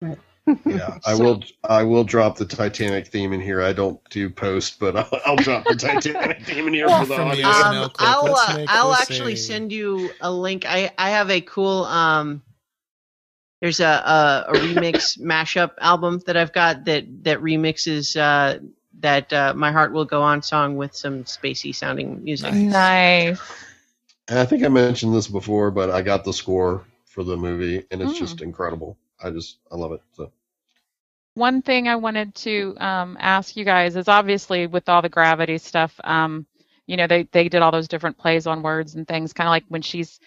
[0.01, 0.19] Right.
[0.65, 1.43] Yeah, I So- will.
[1.63, 3.61] I will drop the Titanic theme in here.
[3.61, 7.15] I don't do post, but I'll, I'll drop the Titanic theme in here Well, for
[7.15, 7.47] the audience.
[7.57, 10.65] SNL Um, I'll uh, I'll actually a- send you a link.
[10.67, 12.41] I I have a cool um.
[13.61, 18.59] There's a a, a remix mashup album that I've got that that remixes uh
[18.99, 22.53] that uh, my heart will go on song with some spacey sounding music.
[22.53, 23.39] Nice.
[24.29, 27.83] And I think I mentioned this before, but I got the score for the movie,
[27.91, 28.17] and it's Mm.
[28.19, 28.97] just incredible.
[29.23, 30.01] I just I love it.
[30.13, 30.31] So
[31.35, 35.57] One thing I wanted to um, ask you guys is obviously with all the gravity
[35.57, 36.45] stuff, um,
[36.87, 39.51] you know, they, they did all those different plays on words and things, kind of
[39.51, 40.19] like when she's,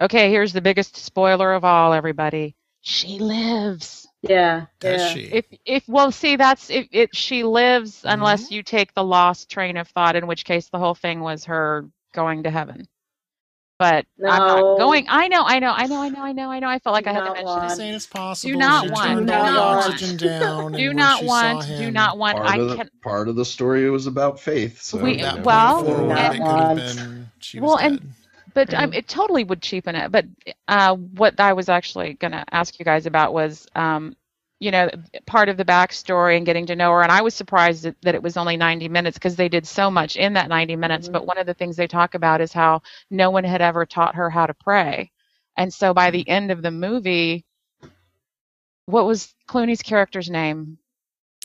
[0.00, 2.56] okay, here's the biggest spoiler of all, everybody.
[2.82, 4.08] She lives.
[4.22, 4.66] Yeah.
[4.80, 5.04] Does yeah.
[5.04, 5.22] she?
[5.30, 8.12] If if well, see, that's if it she lives Mm-hmm.
[8.14, 11.44] unless you take the lost train of thought, in which case the whole thing was
[11.46, 12.88] her going to heaven.
[13.78, 15.06] But I'm not going.
[15.08, 16.68] I know, I know, I know, I know, I know, I know.
[16.68, 17.66] I felt like Do I had to mention want- it.
[17.68, 18.58] Just saying it's possible.
[18.58, 20.72] not she want- do not oxygen down.
[20.72, 21.62] Do and when not want.
[21.64, 22.36] saw Do not want.
[22.38, 22.90] part I of the can.
[23.02, 24.82] part of the story was about faith.
[24.82, 25.42] So We- you know.
[25.44, 26.76] well- point forward, Not it could have want.
[26.78, 28.08] been Well, was and- dead.
[28.54, 30.10] But um, it totally would cheapen it.
[30.10, 30.24] But
[30.66, 34.16] uh, what I was actually going to ask you guys about was, um,
[34.60, 34.90] you know,
[35.26, 37.02] part of the backstory and getting to know her.
[37.02, 39.90] And I was surprised that, that it was only 90 minutes because they did so
[39.90, 41.08] much in that 90 minutes.
[41.08, 41.12] Mhm.
[41.12, 44.16] But one of the things they talk about is how no one had ever taught
[44.16, 45.12] her how to pray.
[45.56, 47.44] And so by the end of the movie,
[48.86, 50.78] what was Clooney's character's name?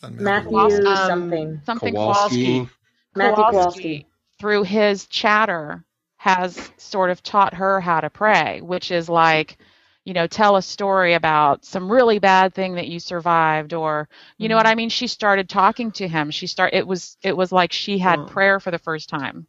[0.02, 0.50] Doesn't matter.
[0.50, 1.62] Matthew Um, something.
[1.66, 2.70] Something Kowalski.
[3.16, 4.06] Matthew Kowalski, Kowalski.
[4.40, 5.84] through his chatter
[6.18, 9.58] has sort of taught her how to pray, which is like,
[10.06, 14.50] you know, tell a story about some really bad thing that you survived or you
[14.50, 14.90] know what I mean?
[14.90, 16.30] She started talking to him.
[16.32, 18.26] She start it was it was like she had Oh.
[18.26, 19.48] prayer for the first time.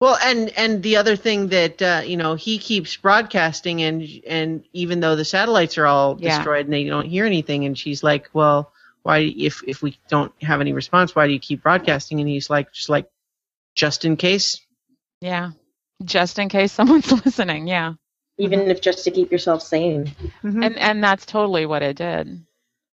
[0.00, 4.64] Well, and and the other thing that uh, you know he keeps broadcasting, and and
[4.72, 6.36] even though the satellites are all Yeah.
[6.36, 8.72] destroyed and they don't hear anything, and she's like, well,
[9.02, 12.20] why if if we don't have any response, why do you keep broadcasting?
[12.20, 13.10] And he's like, just like,
[13.74, 14.60] just in case.
[15.20, 15.50] Yeah.
[16.04, 17.66] Just in case someone's listening.
[17.66, 17.94] Yeah.
[18.38, 18.70] Even mm-hmm.
[18.70, 20.06] if just to keep yourself sane.
[20.44, 20.62] Mm-hmm.
[20.62, 22.44] And and that's totally what it did.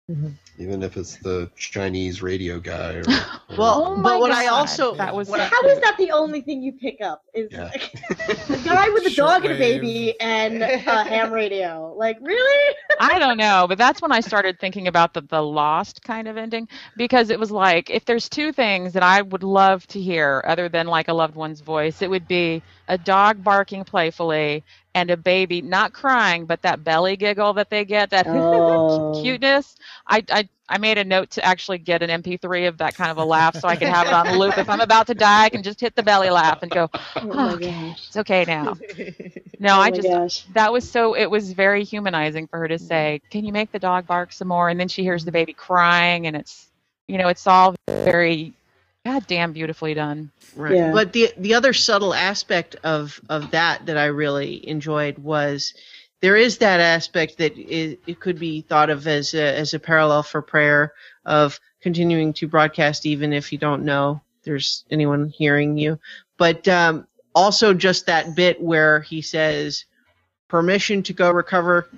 [0.07, 0.29] Mm-hmm.
[0.59, 2.93] even if it's the Chinese radio guy.
[2.93, 5.97] Or, or- Well, Oh but my what I also that was what How is that
[5.97, 7.23] the only thing you pick up?
[7.33, 7.71] Is Yeah.
[7.73, 11.91] a guy with a dog and a baby and a ham radio?
[11.97, 12.75] Like really?
[12.99, 16.37] I don't know, but that's when I started thinking about the the lost kind of
[16.37, 20.43] ending because it was like if there's two things that I would love to hear
[20.45, 24.63] other than like a loved one's voice, it would be a dog barking playfully
[24.93, 29.21] and a baby not crying but that belly giggle that they get that Oh.
[29.21, 29.75] cuteness.
[30.07, 33.17] I I I made a note to actually get an MP3 of that kind of
[33.17, 34.57] a laugh so I can have it on loop.
[34.57, 37.21] If I'm about to die, I can just hit the belly laugh and go, Oh
[37.25, 38.07] my okay, gosh.
[38.07, 38.75] it's okay now.
[39.57, 40.45] No, oh I just gosh.
[40.53, 43.29] that was so it was very humanizing for her to say mm.
[43.29, 45.35] can you make the dog bark some more and then she hears the mm-hmm.
[45.35, 46.67] baby crying and it's
[47.07, 48.53] you know it's all very
[49.05, 50.75] goddamn beautifully done Right.
[50.75, 50.91] Yeah.
[50.91, 55.73] But the the other subtle aspect of of that that I really enjoyed was
[56.21, 59.79] there is that aspect that it, it could be thought of as a, as a
[59.79, 60.93] parallel for prayer
[61.25, 65.99] of continuing to broadcast even if you don't know there's anyone hearing you.
[66.37, 69.85] But um, also just that bit where he says
[70.47, 71.89] permission to go recover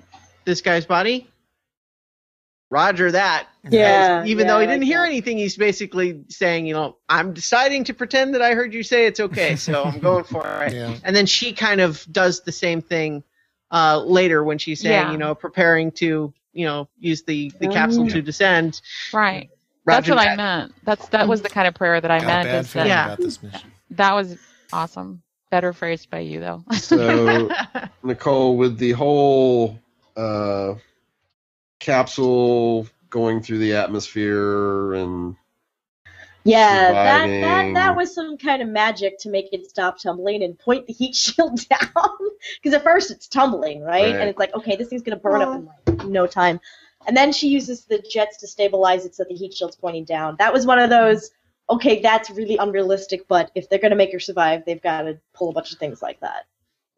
[0.44, 1.30] this guy's body.
[2.70, 3.46] Roger that.
[3.70, 4.24] Yeah.
[4.24, 5.08] Even yeah, though he didn't like hear that.
[5.08, 9.06] anything, he's basically saying, you know, I'm deciding to pretend that I heard you say
[9.06, 10.72] it's okay, so I'm going for it.
[10.74, 10.94] Yeah.
[11.04, 13.22] And then she kind of does the same thing
[13.70, 15.12] uh, later when she's saying, Yeah.
[15.12, 17.72] you know, preparing to, you know, use the, the Oh.
[17.72, 18.80] capsule to descend.
[19.12, 19.48] right
[19.86, 22.26] that's Roger what i meant that's that was the kind of prayer that i Got
[22.26, 23.06] meant bad is feeling that, Yeah.
[23.06, 23.72] about this mission.
[23.92, 24.36] that was
[24.70, 27.48] awesome better phrased by you though so
[28.02, 29.78] Nicole, with the whole
[30.14, 30.74] uh,
[31.78, 35.36] capsule going through the atmosphere and
[36.44, 37.40] Yeah, that, surviving.
[37.42, 40.92] that that was some kind of magic to make it stop tumbling and point the
[40.92, 42.18] heat shield down.
[42.62, 44.04] Because at first it's tumbling, right?
[44.04, 44.14] Right.
[44.14, 45.58] And it's like, okay, this thing's gonna burn up uh-huh.
[45.86, 46.60] in like no time.
[47.06, 50.36] And then she uses the jets to stabilize it so the heat shield's pointing down.
[50.38, 51.30] That was one of those.
[51.70, 55.50] Okay, that's really unrealistic, but if they're gonna make her survive, they've got to pull
[55.50, 56.46] a bunch of things like that.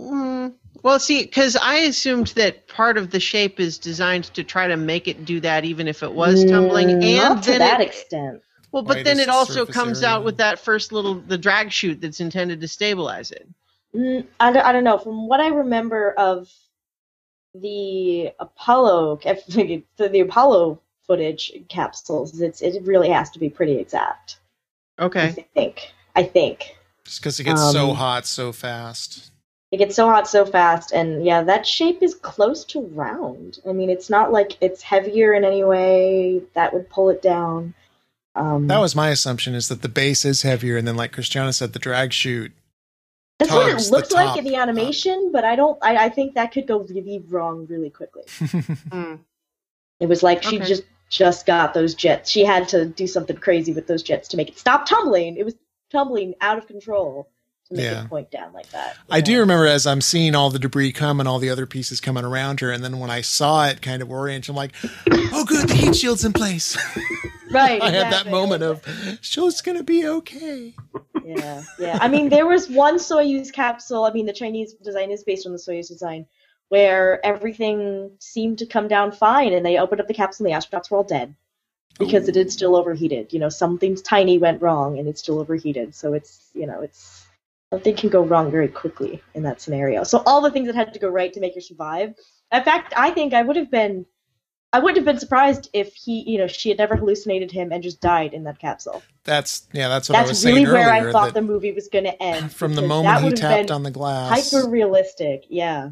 [0.01, 4.67] Mm, well, see, because I assumed that part of the shape is designed to try
[4.67, 6.89] to make it do that, even if it was tumbling.
[6.89, 8.41] Mm, and not to that it, extent.
[8.73, 10.17] well, but then it also comes area.
[10.17, 13.47] out with that first little the drag chute that's intended to stabilize it.
[13.95, 14.99] Mm, I, don't, I don't know.
[14.99, 16.49] From what I remember of
[17.55, 24.39] the Apollo, the, the Apollo footage capsules, it's it really has to be pretty exact.
[24.99, 25.25] Okay.
[25.25, 25.93] I think.
[26.17, 26.77] I think.
[27.05, 29.30] Just because it gets so Um, hot so fast.
[29.73, 33.61] It gets so hot so fast, and yeah, that shape is close to round.
[33.69, 37.73] I mean, it's not like it's heavier in any way that would pull it down.
[38.35, 41.53] Um, That was my assumption is that the base is heavier, and then, like Christiana
[41.53, 42.51] said, the drag chute.
[43.39, 44.63] that's what it looked like in the up.
[44.63, 45.79] animation, but I don't.
[45.83, 48.25] I, I think that could go really wrong really quickly.
[48.91, 49.21] Mm.
[50.01, 50.67] It was like she Okay.
[50.67, 52.29] just just got those jets.
[52.31, 55.37] She had to do something crazy with those jets to make it stop tumbling.
[55.37, 55.55] It was
[55.91, 57.29] tumbling out of control
[57.71, 58.05] to make Yeah.
[58.05, 58.97] it point down like that.
[59.11, 61.67] I you do remember as I'm seeing all the debris come and all the other
[61.67, 64.75] pieces coming around her, and then when I saw it kind of oriented, I'm like,
[65.33, 66.77] "Oh, good, the heat shield's in place."
[67.53, 67.83] Right.
[67.83, 68.81] I had that moment of,
[69.21, 70.73] "She's gonna be okay."
[71.25, 71.99] Yeah, yeah.
[72.01, 74.05] I mean, there was one Soyuz capsule.
[74.05, 76.27] I mean, the Chinese design is based on the Soyuz design,
[76.69, 80.57] where everything seemed to come down fine, and they opened up the capsule, and the
[80.59, 81.35] astronauts were all dead
[81.99, 83.33] because it had still overheated.
[83.33, 85.93] You know, something tiny went wrong, and it's still overheated.
[85.97, 87.20] So it's, you know, it's
[87.73, 90.05] something can go wrong very quickly in that scenario.
[90.05, 92.15] So all the things that had to go right to make her survive.
[92.53, 94.07] In fact, I think I would have been.
[94.73, 97.83] I wouldn't have been surprised if he, you know, she had never hallucinated him and
[97.83, 99.03] just died in that capsule.
[99.25, 101.09] That's yeah, that's what I was That's saying really where earlier.
[101.09, 102.53] I thought the movie was going to end.
[102.55, 105.45] from the moment that he would have tapped been on the glass, hyper realistic.
[105.49, 105.91] Yeah,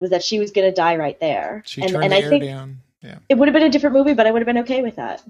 [0.00, 2.20] was that she was going to die right there, she and turned and the I
[2.22, 2.80] air think down.
[3.00, 4.96] Yeah, it would have been a different movie, but I would have been okay with
[4.96, 5.22] that.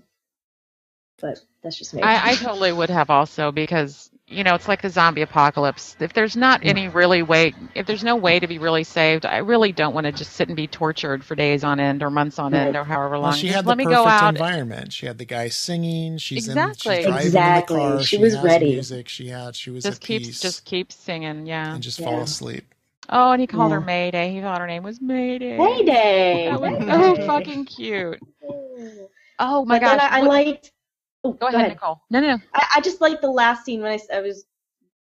[1.21, 2.01] But that's just me.
[2.01, 5.97] I, I totally would have also because you know it's like the zombie apocalypse.
[6.01, 9.39] If there's not any really way, if there's no way to be really saved, I
[9.39, 12.39] really don't want to just sit and be tortured for days on end or months
[12.39, 13.31] on end or however long.
[13.31, 14.35] well, she Just had let the me go perfect out.
[14.35, 14.93] environment.
[14.93, 16.19] She had the guy singing.
[16.19, 16.97] She's Exactly.
[16.97, 17.03] in.
[17.03, 17.77] She's driving Exactly.
[17.83, 18.03] in the car.
[18.05, 18.71] She was has ready.
[18.73, 19.09] Music.
[19.09, 19.55] She had.
[19.57, 21.75] She was Just at keeps peace just keeps singing, yeah.
[21.75, 22.07] and just Yeah.
[22.07, 22.65] fall asleep.
[23.09, 23.85] Oh, and he called her Yeah.
[23.85, 24.33] Mayday.
[24.33, 25.59] He thought her name was Mayday.
[25.59, 26.49] Mayday.
[26.51, 27.17] That was Mayday.
[27.17, 28.21] so fucking cute.
[29.39, 30.09] Oh my But then gosh.
[30.13, 30.73] I, I liked.
[31.25, 32.01] Oh, Go ahead, Nicole.
[32.11, 32.39] No, no, no.
[32.55, 34.45] I, I just like the last scene when I was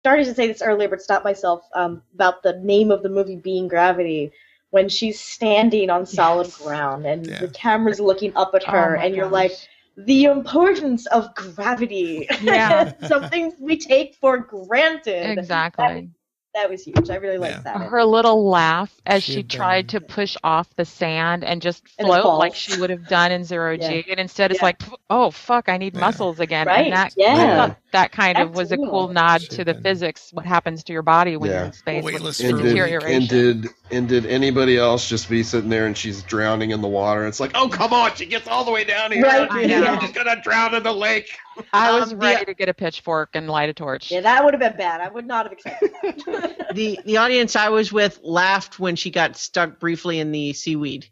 [0.01, 3.35] starting to say this earlier, but stopped myself um, about the name of the movie
[3.35, 4.31] being Gravity.
[4.71, 6.57] When she's standing on solid Yes.
[6.57, 7.39] ground and Yeah.
[7.41, 9.33] the camera's looking up at Oh her, my and you're gosh.
[9.33, 9.51] like,
[9.97, 12.27] the importance of gravity.
[12.41, 12.91] Yeah.
[13.07, 15.37] Some things we take for granted.
[15.37, 16.09] Exactly.
[16.55, 17.09] That was huge.
[17.11, 17.61] I really liked Yeah.
[17.65, 17.77] that.
[17.89, 21.87] Her little laugh as She she, had tried to push off the sand and just
[21.87, 22.39] float falls.
[22.39, 25.77] like she would have done in zero G, and instead it's like, oh fuck, I
[25.77, 25.99] need Yeah.
[26.01, 26.67] muscles again.
[26.67, 27.75] Right, And that, I yeah.
[27.95, 30.83] Thought that kind of was a cool nod She to the been- physics, what happens
[30.85, 31.57] to your body when Yeah.
[31.57, 33.11] you're in space, with Weightless And did, deterioration.
[33.11, 36.87] and did and did anybody else just be sitting there and she's drowning in the
[36.87, 37.25] water?
[37.27, 39.23] It's like, oh come on, she gets all the way down here.
[39.23, 39.99] Right, I know.
[40.01, 41.29] She's gonna drown in the lake.
[41.71, 44.11] I was Um, the- ready to get a pitchfork and light a torch.
[44.11, 45.01] Yeah, that would have been bad.
[45.01, 46.67] I would not have accepted that.
[46.75, 51.07] the the audience I was with laughed when she got stuck briefly in the seaweed.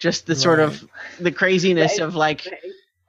[0.00, 0.84] Just the sort of
[1.20, 2.06] the craziness Right.
[2.06, 2.46] of like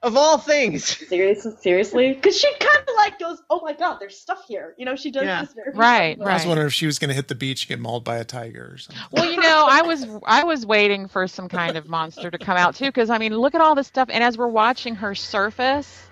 [0.02, 0.84] of all things.
[1.08, 4.84] seriously, seriously, because she kind of like goes, "Oh my god, there's stuff here." You
[4.84, 5.40] know, she does Yeah.
[5.42, 7.68] this very Right, I was wondering if she was going to hit the beach and
[7.68, 9.02] get mauled by a tiger or something.
[9.10, 12.56] Well, you know, I was I was waiting for some kind of monster to come
[12.56, 15.14] out too, because I mean, look at all this stuff, and as we're watching her
[15.14, 16.05] surface,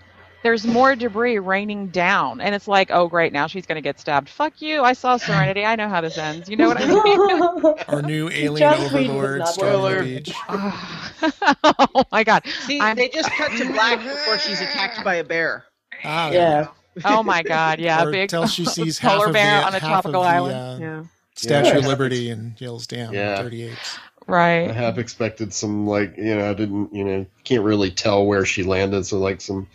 [0.44, 4.28] there's more debris raining down, and it's like, oh great, now she's gonna get stabbed.
[4.28, 4.82] Fuck you!
[4.82, 5.64] I saw Serenity.
[5.64, 6.50] I know how this ends.
[6.50, 7.74] You know what I mean?
[7.88, 10.04] Our new alien Joss overlord not Spoiler.
[10.04, 10.32] beach.
[10.50, 12.46] oh my god!
[12.66, 15.64] See, I'm- they just cut to black before she's attacked by a bear.
[16.04, 16.68] Ah, yeah.
[17.06, 17.80] Oh my god!
[17.80, 20.22] Yeah, or big till she sees half polar of bear the, on a half tropical
[20.22, 20.84] of the, island.
[20.84, 21.04] uh, yeah,
[21.36, 23.14] Statue of Liberty and yells down.
[23.14, 23.38] Yeah.
[23.38, 23.72] 38.
[23.72, 24.70] I right.
[24.70, 28.44] I half expected some like you know I didn't you know can't really tell where
[28.44, 29.66] she landed, so like some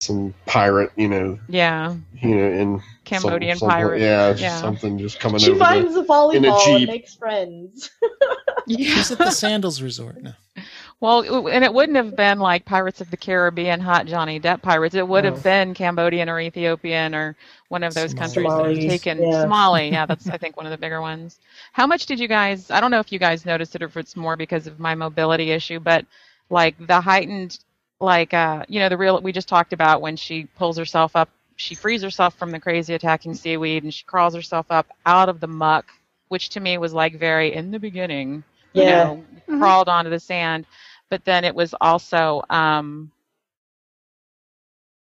[0.00, 4.00] some pirate you know Yeah, you know in Cambodian some, some- pirate.
[4.00, 4.56] yeah, Yeah.
[4.56, 5.58] something just coming She over.
[5.58, 7.90] finds a in a volleyball and makes friends.
[8.68, 10.34] She's at the Sandals Resort now.
[11.00, 14.94] Well, and it wouldn't have been like Pirates of the Caribbean, hot Johnny Depp pirates.
[14.94, 15.30] It would No.
[15.32, 17.36] have been Cambodian or Ethiopian or
[17.68, 18.26] one of those Somali.
[18.28, 19.42] countries that have taken yeah.
[19.42, 19.88] Somali.
[19.90, 21.38] Yeah, that's I think one of the bigger ones.
[21.72, 22.70] How much did you guys?
[22.70, 24.94] I don't know if you guys noticed it or if it's more because of my
[24.94, 26.04] mobility issue, but
[26.48, 27.58] like the heightened,
[28.00, 31.30] like uh, you know, the real we just talked about when she pulls herself up,
[31.56, 35.40] she frees herself from the crazy attacking seaweed and she crawls herself up out of
[35.40, 35.92] the muck,
[36.28, 38.44] which to me was like very in the beginning
[38.74, 38.86] you Yeah.
[38.86, 40.66] know, crawled onto the sand.
[41.10, 43.12] But then it was also um,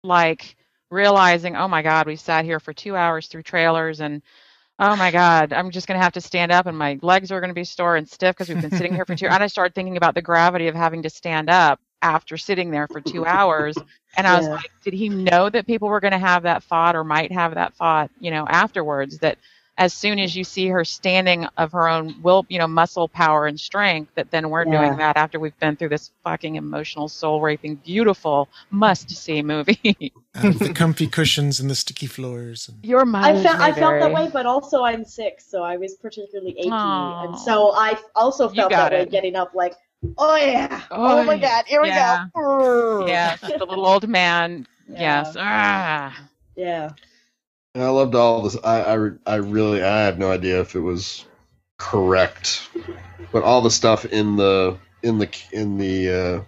[0.04, 0.56] like
[0.90, 4.22] realizing, oh my God, we sat here for two hours through trailers and
[4.78, 7.40] oh my God, I'm just going to have to stand up and my legs are
[7.40, 9.48] going to be sore and stiff because we've been sitting here for two And I
[9.48, 13.24] started thinking about the gravity of having to stand up after sitting there for two
[13.26, 13.82] hours.
[14.16, 14.54] And I was Yeah.
[14.54, 17.54] like, did he know that people were going to have that thought or might have
[17.54, 19.38] that thought, you know, afterwards that
[19.78, 23.46] as soon as you see her standing of her own will, you know, muscle power
[23.46, 24.78] and strength, that then we're Yeah.
[24.78, 30.14] doing that after we've been through this fucking emotional, soul raping, beautiful, must see movie.
[30.34, 32.68] Out of the comfy cushions and the sticky floors.
[32.68, 35.76] And, Your I mileage felt I felt that way, but also I'm sick, so I
[35.76, 37.24] was particularly achy, Aw.
[37.24, 39.10] and so I also felt got that way it.
[39.10, 39.74] getting up, like,
[40.18, 42.26] oh yeah, Oh, oh, my god, here yeah.
[42.34, 43.06] we go.
[43.06, 44.66] Yes, the little old man.
[44.88, 45.00] Yeah.
[45.00, 45.36] Yes.
[45.38, 46.28] Ah.
[46.56, 46.90] Yeah.
[47.74, 48.56] And I loved all this.
[48.64, 51.26] I, I, I really, I have no idea if it was
[51.78, 52.68] correct,
[53.32, 56.42] but all the stuff in the in the in the uh,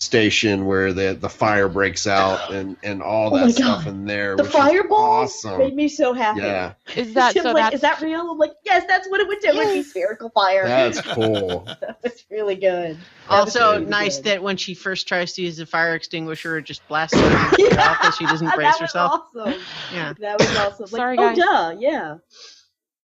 [0.00, 4.06] station where the the fire breaks out and and all Oh that my stuff in
[4.06, 4.34] there.
[4.34, 5.58] The fireball awesome.
[5.58, 6.40] made me so happy.
[6.40, 7.42] Yeah, Is that so?
[7.52, 8.30] like, that's is that real?
[8.30, 9.48] I'm like, yes, that's what it would do.
[9.48, 10.66] It would be spherical fire.
[10.66, 11.68] that's cool.
[12.02, 12.96] That's really good.
[12.96, 14.24] That Also really nice good.
[14.24, 17.22] that when she first tries to use the fire extinguisher, it just blasts her
[17.78, 19.26] off because she doesn't brace that herself.
[19.36, 19.60] Awesome.
[19.92, 20.14] Yeah.
[20.18, 20.86] That was awesome.
[20.90, 21.36] Like, Sorry, oh guys.
[21.36, 22.16] duh, yeah.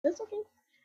[0.04, 0.38] That's okay.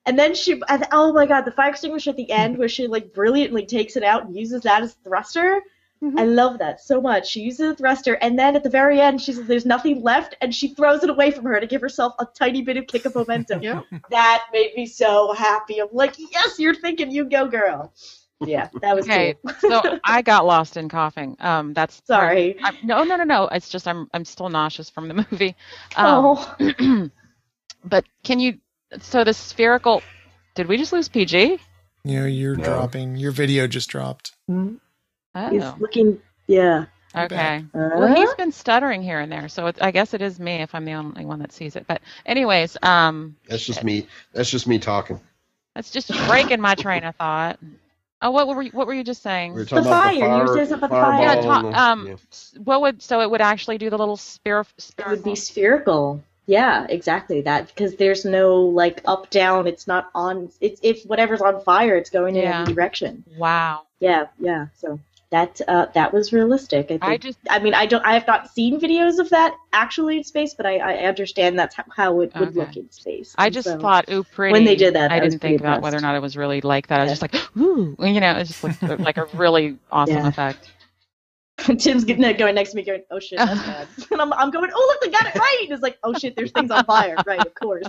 [0.06, 0.62] And then she,
[0.92, 4.04] oh my god, the fire extinguisher at the end where she like brilliantly takes it
[4.04, 5.60] out and uses that as thruster.
[6.02, 6.18] Mhm.
[6.18, 7.28] I love that so much.
[7.28, 10.36] She uses a thruster, and then at the very end, she says there's nothing left,
[10.40, 13.04] and she throws it away from her to give herself a tiny bit of kick
[13.04, 13.62] of momentum.
[13.62, 13.80] Yeah.
[14.10, 15.80] That made me so happy.
[15.80, 17.92] I'm like, yes, you're thinking, you go, girl.
[18.40, 19.54] Yeah, that was Okay, cool.
[19.82, 21.36] so I got lost in coughing.
[21.40, 22.56] Um, that's Sorry.
[22.62, 23.48] I'm, no, no, no, no.
[23.48, 25.56] It's just I'm I'm still nauseous from the movie.
[25.96, 27.10] Um, oh,
[27.84, 28.58] but can you?
[29.00, 30.02] So the spherical.
[30.54, 31.58] Did we just lose PG?
[32.04, 32.62] you know, you're No.
[32.64, 33.16] dropping.
[33.16, 34.32] Your video just dropped.
[34.46, 34.56] he's
[35.38, 36.20] Oh, looking.
[36.46, 36.86] Yeah.
[37.16, 37.64] okay.
[37.74, 40.56] Uh, Well, he's been stuttering here and there, so it, I guess it is me
[40.62, 41.86] if I'm the only one that sees it.
[41.86, 44.06] But anyways, um, That's just me.
[44.32, 45.20] That's just me talking.
[45.74, 47.58] that's just breaking my train of thought.
[48.20, 49.52] Oh, what were you, what were you just saying?
[49.54, 50.14] We were talking The about fire.
[50.28, 51.22] the You were saying something about the fire.
[51.22, 52.60] Yeah, ta- the- um, yeah.
[52.64, 54.64] What would so it would actually do the little spear?
[54.98, 56.22] It would be spherical.
[56.46, 59.66] Yeah, exactly that because there's no like up down.
[59.68, 60.50] It's not on.
[60.60, 62.62] It's if whatever's on fire, it's going in Yeah.
[62.62, 63.22] every direction.
[63.36, 63.82] Wow.
[64.00, 64.66] Yeah, yeah.
[64.78, 64.98] So
[65.30, 66.86] that uh, that was realistic.
[66.86, 67.04] I, think.
[67.04, 68.04] I just I mean, I don't.
[68.04, 71.74] I have not seen videos of that actually in space, but I, I understand that's
[71.74, 72.58] how, how it would Okay.
[72.58, 73.34] look in space.
[73.36, 74.52] I And just so- thought, ooh, pretty.
[74.52, 76.36] When they did that, I I didn't think pretty about whether or not it was
[76.36, 77.00] really like that.
[77.00, 77.26] I was Yeah.
[77.26, 80.28] just like, ooh, you know, it just looked like a really awesome Yeah.
[80.28, 80.70] effect.
[81.78, 84.70] Tim's getting going next to me, going, "Oh shit, that's bad," and I'm, I'm going,
[84.72, 87.16] "Oh look, they got it right." And it's like, "Oh shit, there's things on fire."
[87.26, 87.84] Right, of course.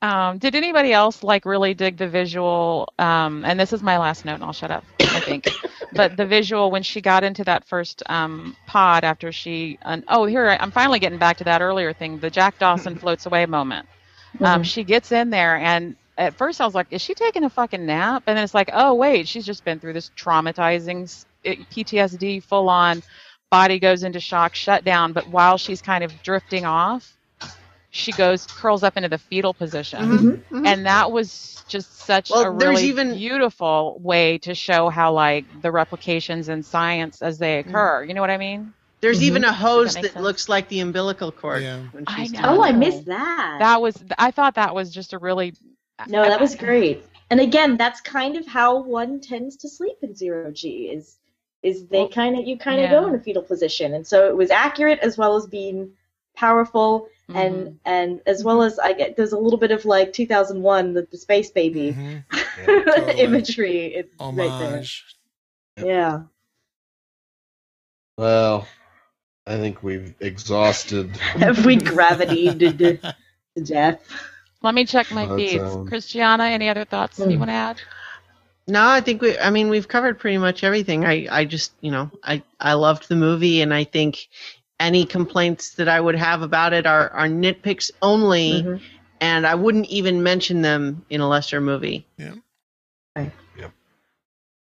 [0.00, 2.92] Um, did anybody else like really dig the visual?
[2.98, 4.84] Um, and this is my last note, and I'll shut up.
[5.00, 5.48] I think,
[5.92, 10.24] but the visual when she got into that first um, pod after she, un- oh,
[10.24, 13.44] here I- I'm finally getting back to that earlier thing, the Jack Dawson floats away
[13.46, 13.88] moment.
[14.40, 14.64] Um, Mhm.
[14.64, 17.84] she gets in there, and at first I was like, is she taking a fucking
[17.84, 18.22] nap?
[18.26, 23.02] And then it's like, oh wait, she's just been through this traumatizing PTSD, full on.
[23.50, 25.12] Body goes into shock, shut down.
[25.12, 27.16] But while she's kind of drifting off,
[27.98, 30.66] she goes curls up into the fetal position Mhm, mhm.
[30.66, 35.12] and that was just such Well, a there's really even- beautiful way to show how
[35.12, 37.70] like the replications in science as they Mm-hmm.
[37.70, 40.80] occur you know what i mean There's even a hose make that, looks like the
[40.80, 41.62] umbilical cord.
[41.62, 41.82] Yeah.
[41.92, 42.40] When I know.
[42.44, 43.56] Oh, I missed that.
[43.60, 45.52] that was i thought that was just a really
[46.08, 47.04] No, that was great.
[47.30, 48.70] And again, that's kind of how
[49.00, 51.16] one tends to sleep in zero G is
[51.62, 53.00] is they Well, kind of you kind of yeah.
[53.00, 55.90] go in a fetal position, and so it was accurate as well as being
[56.36, 57.36] powerful Mhm.
[57.36, 61.02] and and as well as I get there's a little bit of like 2001 the,
[61.10, 62.24] the space baby Mhm.
[62.86, 63.20] totally.
[63.20, 64.68] imagery it's right there.
[64.68, 65.04] Homage.
[65.76, 66.22] Yeah.
[68.16, 68.66] Well,
[69.46, 71.16] I think we've exhausted.
[71.16, 72.96] Have we gravitated to,
[73.56, 74.00] to death?
[74.62, 77.38] let me check my That's, feeds um, christiana any other thoughts you Mm.
[77.38, 77.80] want to add
[78.66, 79.38] No, I think we.
[79.38, 81.04] I mean, we've covered pretty much everything.
[81.06, 84.28] I, I just, you know, I, I loved the movie, and I think
[84.80, 88.80] any complaints that I would have about it are, are nitpicks only, Mhm.
[89.20, 92.06] and I wouldn't even mention them in a lesser movie.
[92.16, 92.34] Yeah.
[93.16, 93.32] Right.
[93.58, 93.72] Yep.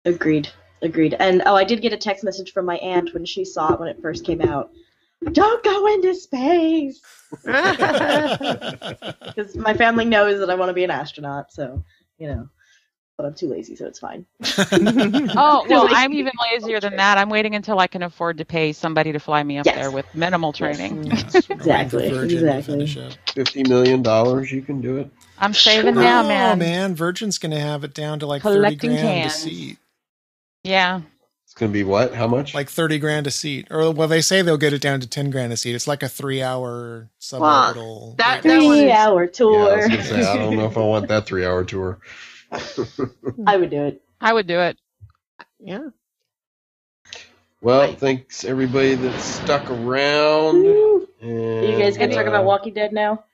[0.05, 0.48] Agreed.
[0.82, 1.14] Agreed.
[1.14, 3.80] And oh, I did get a text message from my aunt when she saw it
[3.80, 4.70] when it first came out.
[5.32, 7.01] Don't go into space.
[7.44, 8.36] Because
[9.56, 11.82] my family knows that I want to be an astronaut, so
[12.18, 12.48] you know.
[13.18, 14.26] But I'm too lazy, so it's fine.
[14.43, 18.44] oh well Like- i'm even lazier than that i'm waiting until i can afford to
[18.44, 19.74] pay somebody to fly me up Yes.
[19.76, 21.10] there with minimal training mm.
[21.10, 23.10] Yes, we're waiting for Exactly, exactly.
[23.34, 25.10] Fifty million dollars, you can do it.
[25.38, 26.02] i'm saving Sure.
[26.02, 26.52] now man.
[26.52, 26.59] oh, man.
[26.59, 26.94] man.
[26.94, 29.34] Virgin's going to have it down to like Collecting 30 grand cans.
[29.34, 29.78] a seat.
[30.64, 31.01] yeah
[31.44, 32.14] It's gonna be what?
[32.14, 32.55] How much?
[32.55, 33.68] Like 30 grand a seat.
[33.70, 35.74] Or, well, they say they'll get it down to 10 grand a seat.
[35.74, 38.16] It's like a three hour suborbital.
[38.18, 39.76] that- that Three hour yeah, I tour.
[39.88, 41.98] was say I don't know if I want that three-hour tour.
[43.47, 44.02] I would do it.
[44.20, 44.78] i would do it
[45.59, 45.89] yeah.
[47.62, 47.98] Well, Right.
[47.98, 50.66] thanks everybody that stuck around.
[51.23, 53.24] And, you guys gonna talk uh, about Walking Dead now?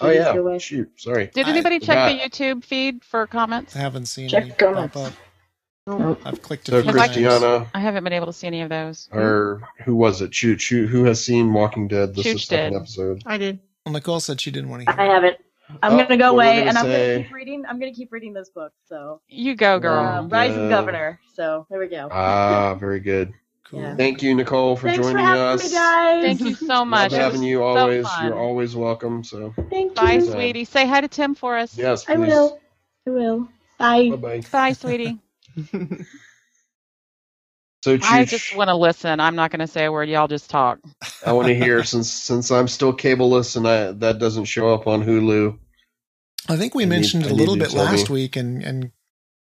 [0.00, 0.34] Oh Please yeah.
[0.34, 0.58] go away.
[0.58, 0.90] Shoot.
[1.00, 1.30] Sorry.
[1.32, 2.22] Did I anybody check the.
[2.46, 3.74] YouTube feed for comments?
[3.74, 4.94] I haven't seen Check any comments.
[4.94, 5.12] pop up.
[5.86, 6.20] Nope.
[6.24, 9.08] I've clicked a So few Christiana, I haven't been able to see any of those.
[9.12, 10.34] or who was it?
[10.34, 10.86] Shoot, shoot.
[10.88, 12.14] Who has seen Walking Dead?
[12.14, 12.78] This is the second did.
[12.82, 13.22] episode.
[13.26, 13.58] I did.
[13.86, 15.02] Well, Nicole said she didn't want to I hear.
[15.04, 15.08] it.
[15.10, 15.36] I haven't.
[15.82, 17.64] I'm Oh, gonna go what were we away, gonna and I'm gonna keep reading.
[17.68, 18.72] I'm gonna keep reading this book.
[18.86, 20.02] So, You go, girl.
[20.04, 21.20] uh, Rise of Uh, Governor.
[21.34, 22.12] So there we go.
[22.12, 23.32] Ah, very good.
[23.70, 23.80] Cool.
[23.82, 23.96] Yeah.
[23.96, 25.62] Thank you, Nicole, for Thanks joining for having us.
[25.70, 26.22] me, guys.
[26.22, 27.12] Thank you so much.
[27.12, 28.04] Love having you always.
[28.04, 28.24] fun.
[28.24, 29.24] You're always welcome.
[29.24, 30.24] So Thank Bye, you.
[30.26, 30.34] Yeah.
[30.34, 30.64] sweetie.
[30.64, 31.76] Say hi to Tim for us.
[31.76, 32.12] yes, please.
[32.12, 32.60] I will.
[33.06, 33.48] I will.
[33.78, 34.10] Bye.
[34.10, 34.42] Bye bye.
[34.52, 35.18] Bye, sweetie.
[37.82, 39.20] So I just want to listen.
[39.20, 40.08] I'm not going to say a word.
[40.08, 40.78] Y'all just talk.
[41.26, 44.86] I want to hear since since I'm still cableless and I that doesn't show up
[44.86, 45.58] on Hulu.
[46.48, 48.14] I think we I mentioned I it a little bit last me.
[48.14, 48.92] week, and and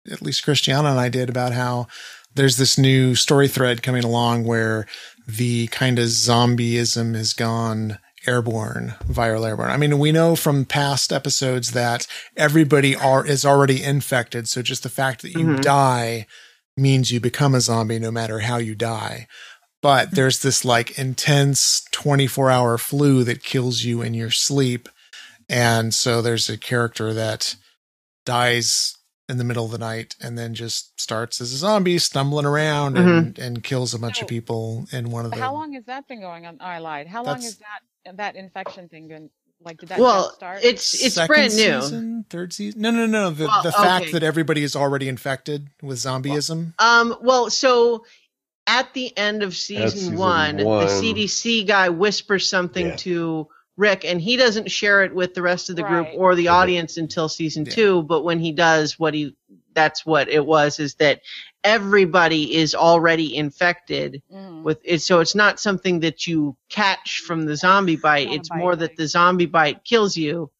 [0.09, 1.87] at least Christiana and I did about how
[2.35, 4.87] there's this new story thread coming along where
[5.27, 9.69] the kind of zombieism has gone airborne, viral airborne.
[9.69, 14.83] I mean, we know from past episodes that everybody are is already infected, so just
[14.83, 15.61] the fact that you Mhm.
[15.61, 16.25] die
[16.75, 19.27] means you become a zombie no matter how you die.
[19.81, 20.15] But hmm.
[20.15, 24.89] there's this like intense 24 hour flu that kills you in your sleep.
[25.49, 27.55] And so there's a character that
[28.25, 28.95] dies
[29.29, 32.97] in the middle of the night and then just starts as a zombie stumbling around
[32.97, 33.41] and, mm-hmm.
[33.41, 34.27] and kills a bunch of Oh.
[34.27, 36.57] people in one of the How long has that been going on?
[36.59, 37.07] Oh, I lied.
[37.07, 39.29] How long That's- has that that infection thing been?
[39.63, 40.59] Like, did that well, just start?
[40.63, 41.81] it's it's second brand new.
[41.81, 42.81] season, third season.
[42.81, 43.29] No, no, no.
[43.31, 44.11] The Well, the fact okay.
[44.13, 46.73] that everybody is already infected with zombieism.
[46.79, 48.05] Um, well, so
[48.67, 50.85] at the end of season, season one, one.
[50.85, 52.95] the CDC guy whispers something Yeah.
[52.97, 56.49] to Rick, and he doesn't share it with the rest of the group or the
[56.49, 57.73] audience until season Yeah.
[57.73, 58.03] two.
[58.03, 59.35] But when he does, what he
[59.73, 61.21] that's what it was is that
[61.63, 64.63] everybody is already infected Mhm.
[64.63, 65.01] with it.
[65.01, 68.27] So it's not something that you catch from the zombie bite.
[68.27, 70.51] Not It's bite more that the zombie bite kills you.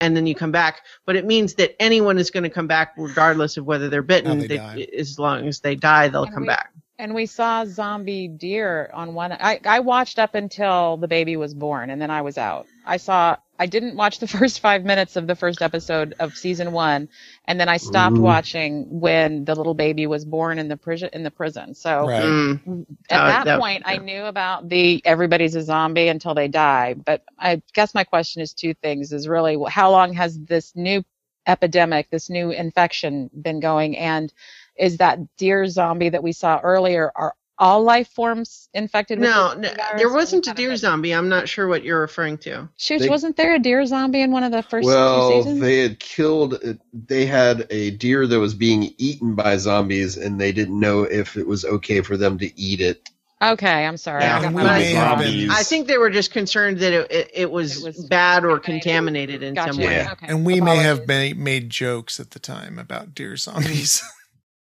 [0.00, 2.94] And then you come back, but it means that anyone is going to come back
[2.96, 4.40] regardless of whether they're bitten.
[4.40, 6.72] they They- as long as they die, they'll And come we- back.
[6.98, 9.30] and we saw zombie deer on one.
[9.32, 12.66] I I watched up until the baby was born, and then I was out.
[12.84, 13.36] I saw.
[13.58, 17.08] I didn't watch the first five minutes of the first episode of season one,
[17.46, 18.18] and then I stopped Ooh.
[18.18, 21.10] watching when the little baby was born in the prison.
[21.12, 22.38] In the prison, so Right.
[22.66, 22.86] Mm.
[23.10, 26.94] at Uh, that, that- point, I knew about the everybody's a zombie until they die.
[26.94, 31.02] But I guess my question is two things: is really how long has this new
[31.46, 34.32] epidemic, this new infection, been going, and
[34.76, 39.54] is that deer zombie that we saw earlier are all life forms infected with No,
[39.54, 41.12] this no, there wasn't a deer zombie.
[41.14, 42.68] I'm not sure what you're referring to.
[42.76, 45.60] Shoot, They- wasn't there a deer zombie in one of the first two Well, seasons?
[45.60, 46.58] they had killed.
[46.92, 51.36] They had a deer that was being eaten by zombies, and they didn't know if
[51.36, 53.08] it was okay for them to eat it.
[53.42, 54.22] okay, I'm sorry.
[54.22, 55.18] Yeah, I got and we I- may have
[55.50, 58.58] I think they were just concerned that it, it, it, was, It was bad or
[58.60, 59.40] contaminated.
[59.40, 59.72] contaminated in Gotcha.
[59.74, 59.96] some way.
[59.96, 60.12] Yeah.
[60.12, 60.26] Okay.
[60.28, 61.36] And we may have Apologies.
[61.36, 64.02] ma- made jokes at the time about deer zombies.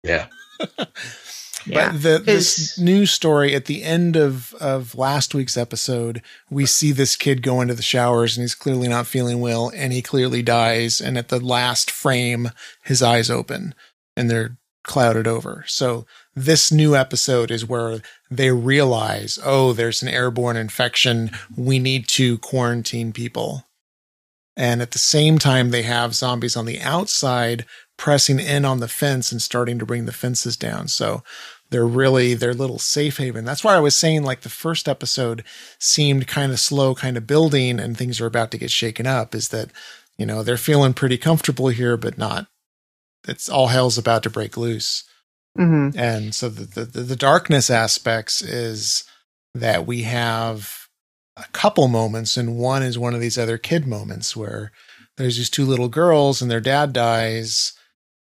[0.06, 0.26] Yeah.
[1.66, 1.92] Yeah.
[1.92, 6.92] But the, this news story at the end of, of last week's episode, we see
[6.92, 10.42] this kid go into the showers and he's clearly not feeling well and he clearly
[10.42, 11.00] dies.
[11.00, 12.50] And at the last frame,
[12.82, 13.74] his eyes open
[14.16, 15.64] and they're clouded over.
[15.66, 18.00] So this new episode is where
[18.30, 21.30] they realize, oh, there's an airborne infection.
[21.56, 23.64] We need to quarantine people.
[24.56, 27.64] And at the same time, they have zombies on the outside
[27.96, 30.88] pressing in on the fence and starting to bring the fences down.
[30.88, 31.22] So
[31.74, 33.44] they're really their little safe haven.
[33.44, 35.42] That's why I was saying like the first episode
[35.80, 39.34] seemed kind of slow, kind of building, and things are about to get shaken up.
[39.34, 39.72] Is that
[40.16, 42.46] you know they're feeling pretty comfortable here, but not.
[43.26, 45.02] It's all hell's about to break loose.
[45.58, 45.98] Mm-hmm.
[45.98, 49.02] And so the, the the darkness aspects is
[49.52, 50.86] that we have
[51.36, 54.70] a couple moments, and one is one of these other kid moments where
[55.16, 57.72] there's these two little girls and their dad dies,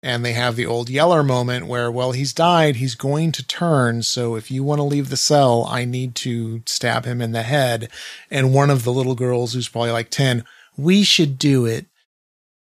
[0.03, 4.03] and they have the old Yeller moment where, well, he's died, he's going to turn,
[4.03, 7.43] so if you want to leave the cell, I need to stab him in the
[7.45, 7.89] head.
[8.31, 10.45] And one of the little girls, who's probably like ten,
[10.77, 11.87] we should do it.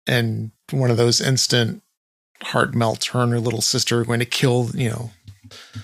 [0.05, 1.81] And one of those instant
[2.41, 5.11] heart melts her and her little sister are going to kill, you know,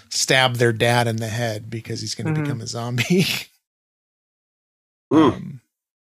[0.10, 2.44] stab their dad in the head because he's going to Mhm.
[2.44, 3.26] become a zombie.
[5.12, 5.34] Mm.
[5.34, 5.62] Um,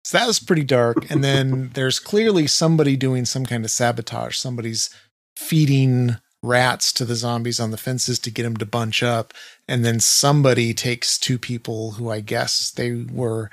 [0.04, 1.10] so that was pretty dark.
[1.10, 4.38] And then there's clearly somebody doing some kind of sabotage.
[4.38, 4.90] Somebody's
[5.36, 9.34] feeding rats to the zombies on the fences to get them to bunch up.
[9.68, 13.50] And then somebody takes two people who I guess they were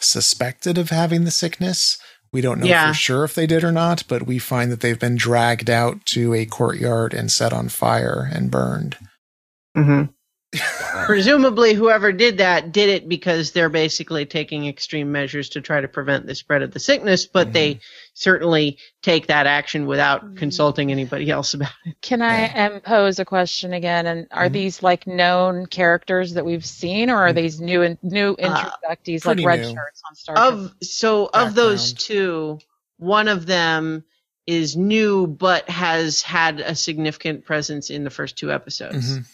[0.00, 1.98] suspected of having the sickness.
[2.30, 2.88] We don't know Yeah.
[2.88, 6.04] for sure if they did or not, but we find that they've been dragged out
[6.06, 8.96] to a courtyard and set on fire and burned.
[9.76, 10.12] Mm-hmm.
[11.04, 15.88] presumably whoever did that did it because they're basically taking extreme measures to try to
[15.88, 17.78] prevent the spread of the sickness but they
[18.18, 23.24] certainly take that action without consulting anybody else about it Can I um, pose a
[23.24, 24.06] question again?
[24.06, 24.52] And are Mhm.
[24.54, 27.34] these like known characters that we've seen, or are Mhm.
[27.36, 29.72] these new in, new introductees like pretty red new.
[29.72, 30.52] shirts on Star Trek?
[30.52, 32.58] of so of those two
[32.96, 34.04] one of them
[34.48, 39.26] is new but has had a significant presence in the first two episodes Mhm.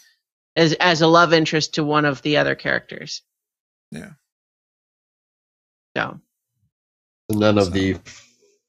[0.55, 3.23] as as a love interest to one of the other characters
[3.89, 4.11] Yeah.
[5.97, 6.19] so
[7.31, 7.95] None of So- the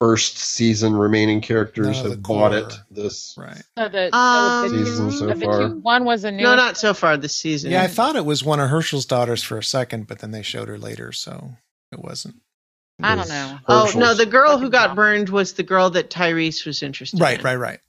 [0.01, 2.73] first season remaining characters None have the bought it.
[2.91, 3.63] This Right.
[3.79, 5.69] So the, Um, the season so of the far.
[5.69, 6.43] two, one was a new.
[6.43, 9.43] no not so far this season Yeah, I thought it was one of Hershel's daughters
[9.43, 11.53] for a second, but then they showed her later, so
[11.93, 12.37] it wasn't.
[13.03, 13.59] I don't was know.
[13.69, 17.39] oh no the girl who got burned was the girl that tyreese was interested Right,
[17.39, 17.69] in right, right.
[17.71, 17.81] Right.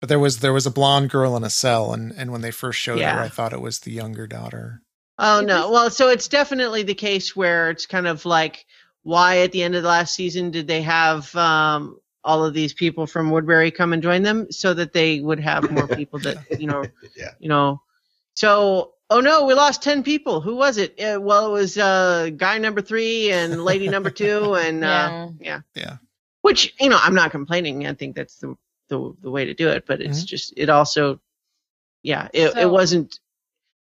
[0.00, 2.50] But there was there was a blonde girl in a cell, and and when they
[2.50, 3.14] first showed Yeah.
[3.16, 4.82] her, I thought it was the younger daughter.
[5.18, 5.70] Oh no.
[5.70, 8.66] Well, so it's definitely the case where it's kind of like
[9.06, 12.72] why at the end of the last season did they have um all of these
[12.74, 16.38] people from Woodbury come and join them so that they would have more people that
[16.58, 16.84] you know
[17.16, 17.30] Yeah.
[17.38, 17.80] you know
[18.34, 22.30] so oh no we lost 10 people who was it uh, well it was uh
[22.36, 25.28] guy number 3 and lady number 2 and uh Yeah.
[25.40, 25.96] yeah Yeah.
[26.42, 28.56] which you know I'm not complaining I think that's the
[28.88, 30.26] the, the way to do it but it's Mhm.
[30.26, 31.20] just it also
[32.02, 33.20] yeah it, So- it wasn't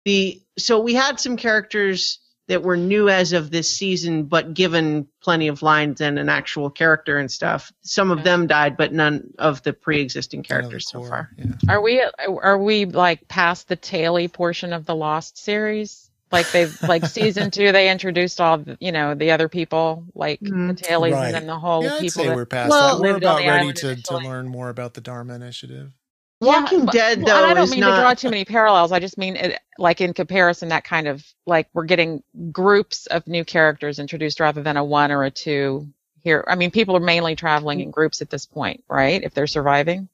[0.05, 5.07] the so we had some characters that were new as of this season but given
[5.21, 8.23] plenty of lines and an actual character and stuff some of Okay.
[8.25, 11.45] them died but none of the pre-existing None of the characters so far Yeah.
[11.69, 16.09] Are we are we like past the taily portion of the Lost series?
[16.31, 20.39] Like they've like season two, they introduced all the, you know the other people like
[20.41, 20.67] Mhm.
[20.69, 21.25] the tailies Right.
[21.27, 23.01] and then the whole Yeah, I'd people say that we're past Well- that.
[23.01, 25.91] We're about ready island to, to learn more about the Dharma Initiative.
[26.39, 28.45] Walking but- Dead, well, and though, I don't is mean not- to draw too many
[28.45, 28.91] parallels.
[28.91, 33.25] I just mean it, like in comparison, that kind of like we're getting groups of
[33.27, 35.87] new characters introduced rather than a one or a two
[36.23, 36.43] here.
[36.47, 39.23] I mean, people are mainly traveling in groups at this point, right?
[39.23, 40.09] If they're surviving,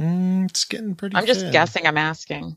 [0.00, 1.16] Mm, it's getting pretty.
[1.16, 1.50] I'm just thin.
[1.52, 1.86] guessing.
[1.88, 2.56] I'm asking.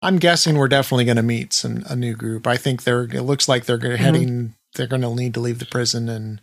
[0.00, 2.46] I'm guessing we're definitely going to meet some a new group.
[2.46, 3.02] I think they're.
[3.02, 3.96] It looks like they're Mm-hmm.
[3.96, 4.54] heading.
[4.76, 6.40] They're going to need to leave the prison and.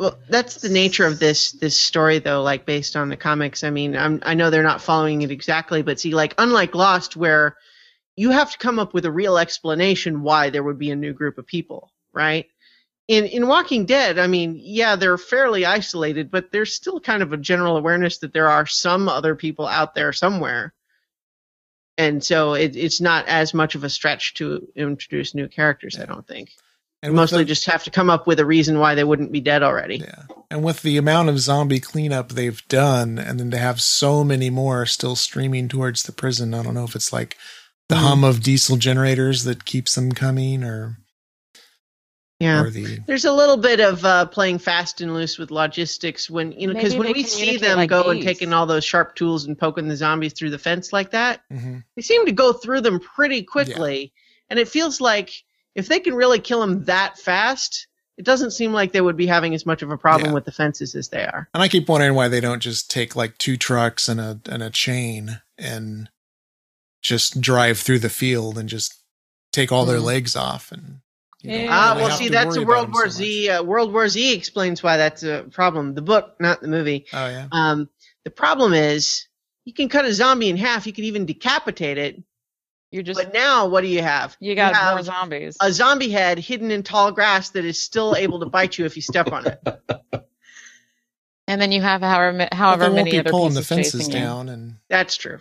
[0.00, 2.42] Well, that's the nature of this this story, though.
[2.42, 5.82] Like based on the comics, I mean, I'm, I know they're not following it exactly,
[5.82, 7.56] but see, like unlike Lost, where
[8.16, 11.12] you have to come up with a real explanation why there would be a new
[11.12, 12.46] group of people, right?
[13.06, 17.32] In in Walking Dead, I mean, yeah, they're fairly isolated, but there's still kind of
[17.32, 20.74] a general awareness that there are some other people out there somewhere,
[21.98, 25.98] and so it, it's not as much of a stretch to introduce new characters.
[26.00, 26.50] I don't think.
[27.04, 29.40] And mostly the- just have to come up with a reason why they wouldn't be
[29.40, 29.96] dead already.
[29.98, 30.22] Yeah.
[30.50, 34.50] And with the amount of zombie cleanup they've done, and then to have so many
[34.50, 37.36] more still streaming towards the prison, I don't know if it's like
[37.88, 38.04] the Mm-hmm.
[38.04, 40.96] hum of diesel generators that keeps them coming or,
[42.40, 42.62] Yeah.
[42.62, 42.98] or the.
[43.06, 46.74] There's a little bit of uh, playing fast and loose with logistics when you know
[46.74, 49.88] because when we see them like go and taking all those sharp tools and poking
[49.88, 51.84] the zombies through the fence like that, Mhm.
[51.96, 54.12] they seem to go through them pretty quickly,
[54.50, 55.32] and it feels like
[55.74, 57.86] if they can really kill them that fast,
[58.16, 60.34] it doesn't seem like they would be having as much of a problem Yeah.
[60.34, 61.48] with the fences as they are.
[61.52, 64.62] And I keep wondering why they don't just take like two trucks and a and
[64.62, 66.08] a chain and
[67.02, 68.94] just drive through the field and just
[69.52, 70.04] take all their Mhm.
[70.04, 71.00] legs off and.
[71.42, 71.68] you know, Yeah.
[71.70, 73.50] Ah, really well, see, that's a World War so Z.
[73.50, 75.94] Uh, World War Z explains why that's a problem.
[75.94, 77.04] The book, not the movie.
[77.12, 77.48] Oh yeah.
[77.52, 77.90] Um,
[78.24, 79.26] the problem is
[79.66, 80.86] you can cut a zombie in half.
[80.86, 82.22] You can even decapitate it.
[82.94, 84.36] You're just But now, what do you have?
[84.38, 85.56] you got have more zombies.
[85.60, 88.94] a zombie head hidden in tall grass that is still able to bite you if
[88.94, 89.60] you step on it.
[91.48, 94.14] and then you have however however they many be other pulling the pieces fences chasing
[94.14, 94.20] you.
[94.20, 95.40] down and That's true.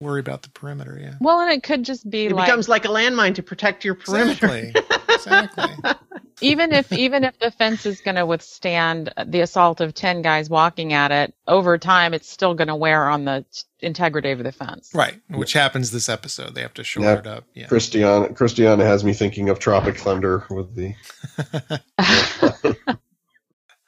[0.00, 0.98] Worry about the perimeter.
[1.00, 1.14] Yeah.
[1.20, 3.94] Well, and it could just be It like becomes like a landmine to protect your
[3.94, 4.46] perimeter.
[4.46, 4.82] Exactly.
[5.08, 5.92] exactly.
[6.42, 10.48] even if even if the fence is going to withstand the assault of 10 guys
[10.48, 13.44] walking at it over time it's still going to wear on the
[13.80, 15.20] integrity of the fence Right.
[15.28, 16.54] Which happens this episode.
[16.54, 17.18] They have to shore Yeah.
[17.18, 17.44] it up.
[17.52, 17.66] Yeah.
[17.66, 20.94] Christiana Christiana has me thinking of Tropic Thunder with the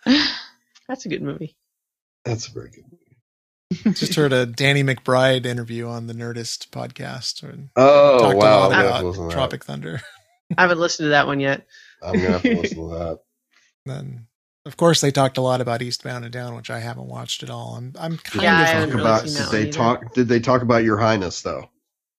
[0.89, 1.57] That's a good movie.
[2.25, 2.85] that's a very good.
[3.93, 7.43] Just heard a Danny McBride interview on the Nerdist podcast.
[7.45, 10.01] Or Oh talked wow, a I'm lot gonna have to listen about to Tropic Thunder.
[10.57, 11.67] I haven't listened to that one yet.
[12.03, 13.19] I'm gonna have to listen to that.
[13.85, 14.27] Then,
[14.65, 17.51] of course, they talked a lot about Eastbound and Down, which I haven't watched at
[17.51, 17.75] all.
[17.77, 19.73] I'm I'm kind Yeah, of haven't Talk really about, did they either.
[19.73, 20.15] talk?
[20.15, 21.69] Did they talk about Your Highness though?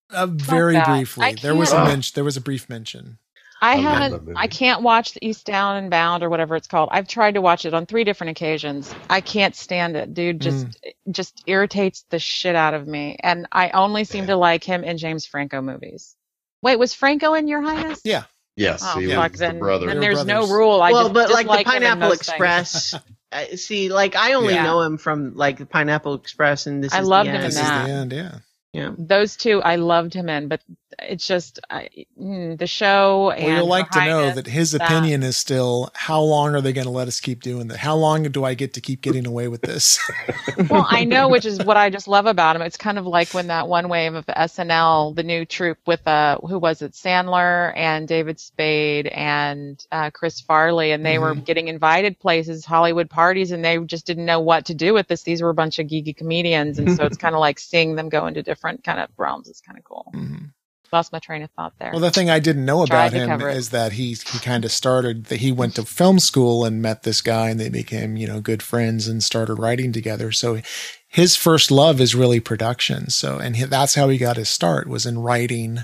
[0.10, 1.36] uh, very briefly.
[1.42, 2.12] There was a mention.
[2.16, 3.18] There was a brief mention.
[3.64, 4.34] I, I haven't.
[4.36, 6.90] I can't watch the East Down and Bound or whatever it's called.
[6.92, 8.94] I've tried to watch it on three different occasions.
[9.10, 10.42] I can't stand it, dude.
[10.42, 13.16] Just it just irritates the shit out of me.
[13.22, 16.16] And I only seem to like him in James Franco movies.
[16.62, 18.02] Wait, was Franco in Your Highness?
[18.04, 18.24] Yeah.
[18.56, 19.88] Yes, Oh, he fuck, was then, brother.
[19.88, 20.50] then They were there's brothers.
[20.50, 20.80] no rule.
[20.82, 22.12] I well, just but like the dislike him in Pineapple.
[22.12, 22.96] Express.
[23.32, 24.64] I see, like I only Yeah.
[24.64, 27.42] know him from like the Pineapple Express, and this I is loved the him in
[27.46, 27.52] end.
[27.52, 27.88] This is that.
[27.88, 28.12] the end.
[28.14, 28.32] Yeah.
[28.74, 28.92] Yeah.
[28.98, 30.62] Those two I loved him in, but
[31.00, 31.90] it's just I,
[32.20, 33.28] mm, the show.
[33.28, 36.62] Well, and you'll like to know that his that- opinion is still how long are
[36.62, 37.78] they going to let us keep doing that?
[37.78, 40.00] How long do I get to keep getting away with this?
[40.70, 42.62] well, I know, which is what I just love about him.
[42.62, 46.38] It's kind of like when that one wave of SNL, the new troupe with uh,
[46.40, 51.68] who was it, Sandler and David Spade and uh, Chris Farley, and they were getting
[51.68, 55.24] invited places, Hollywood parties, and they just didn't know what to do with this.
[55.24, 58.10] These were a bunch of geeky comedians, and so it's kind of like seeing them
[58.10, 60.12] go into different kind of realms is kind of cool.
[60.14, 60.52] Mhm.
[60.94, 61.90] Lost my train of thought there.
[61.92, 65.26] Well, the thing I didn't know about him is that he he kind of started
[65.26, 68.40] that he went to film school and met this guy and they became you know
[68.40, 70.32] good friends and started writing together.
[70.32, 70.62] So
[71.08, 73.10] his first love is really production.
[73.10, 75.80] So and he, that's how he got his start was in writing.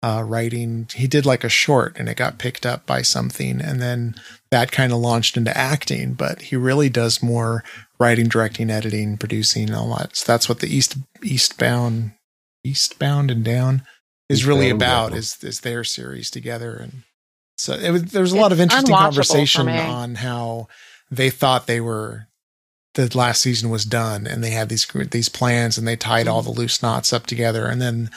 [0.00, 3.82] Uh, writing, he did like a short and it got picked up by something, and
[3.82, 4.14] then
[4.50, 6.14] that kind of launched into acting.
[6.14, 7.64] But he really does more
[7.98, 10.16] writing, directing, editing, producing, all that.
[10.16, 12.12] So that's what the East Eastbound,
[12.64, 13.82] Eastbound and Down
[14.28, 17.02] is really about is is their series together and
[17.56, 20.68] so it was, there was a lot of interesting conversation on how
[21.10, 22.28] they thought they were
[22.94, 26.42] the last season was done and they had these these plans and they tied all
[26.42, 28.10] the loose knots up together and then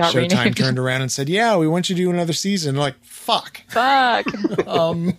[0.00, 0.56] Got Showtime renamed.
[0.56, 3.62] turned around and said, "Yeah, we want you to do another season." Like, fuck.
[3.68, 4.26] Fuck.
[4.66, 5.18] Um,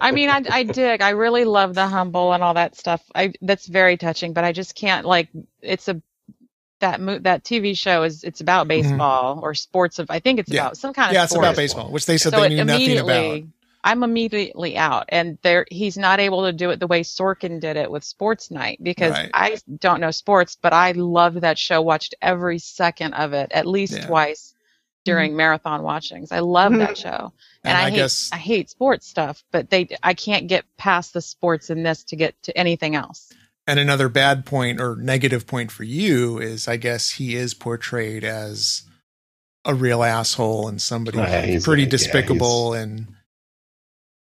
[0.00, 1.00] I mean, I, I dig.
[1.02, 3.00] I really love the humble and all that stuff.
[3.14, 5.28] I that's very touching, but I just can't like.
[5.62, 6.02] It's a
[6.80, 10.10] that mo- that TV show is it's about baseball or sports of.
[10.10, 10.54] I think it's Mm-hmm.
[10.56, 10.62] Yeah.
[10.62, 11.14] about some kind of.
[11.14, 13.48] yeah, it's about baseball, which they said so they knew nothing immediately, about.
[13.84, 17.76] I'm immediately out, and there he's not able to do it the way Sorkin did
[17.76, 19.30] it with Sports Night because Right.
[19.34, 21.80] I don't know sports, but I loved that show.
[21.80, 24.06] Watched every second of it at least Yeah.
[24.06, 24.54] twice
[25.04, 26.32] during marathon watchings.
[26.32, 27.32] I love that show,
[27.64, 30.64] and, And I, I hate guess- I hate sports stuff, but they I can't get
[30.76, 33.32] past the sports in this to get to anything else.
[33.68, 38.24] And another bad point or negative point for you is, I guess he is portrayed
[38.24, 38.82] as
[39.66, 43.08] a real asshole and somebody Yeah, pretty like- yeah, despicable and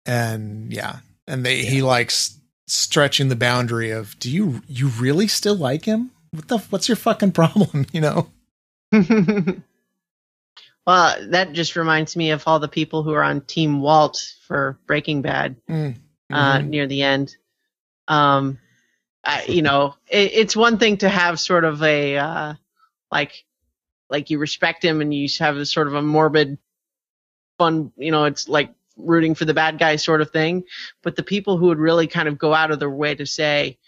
[0.05, 0.99] and yeah,
[1.29, 6.11] and they he likes stretching the boundary of, do you you really still like him?
[6.33, 7.87] What the what's your fucking problem?
[7.93, 8.29] You know?
[10.87, 14.79] well, that just reminds me of all the people who are on Team Walt for
[14.87, 15.97] Breaking Bad Mm.
[16.33, 16.69] uh, Mhm.
[16.69, 17.37] near the end.
[18.09, 18.59] Um,
[19.27, 22.55] I, you know, it, it's one thing to have sort of a uh,
[23.11, 23.45] like,
[24.09, 26.59] like you respect him and you have a sort of a morbid,
[27.59, 27.93] fun.
[27.97, 30.63] You know, it's like rooting for the bad guy sort of thing.
[31.03, 33.79] But the people who would really kind of go out of their way to say,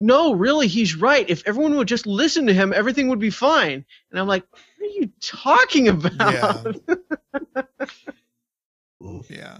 [0.00, 1.28] no, really, he's right.
[1.30, 3.84] If everyone would just listen to him, everything would be fine.
[4.10, 6.76] And I'm like, what are you talking about?
[7.58, 7.62] Yeah.
[9.30, 9.58] Yeah.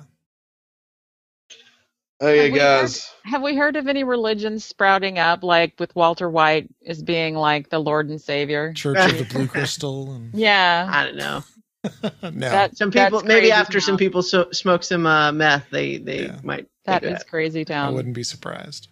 [2.22, 6.30] Hey Have we guys, Have we heard of any religions sprouting up, like with Walter
[6.30, 8.72] White as being like the Lord and Savior?
[8.74, 11.44] Church of the Blue Crystal and Yeah, I don't know.
[12.22, 12.50] no.
[12.50, 16.26] that Some people, maybe crazy after some people so, smoke some uh, meth, they they
[16.26, 16.40] Yeah.
[16.42, 16.66] might.
[16.86, 17.94] That take is crazy I town.
[17.94, 18.88] wouldn't be surprised.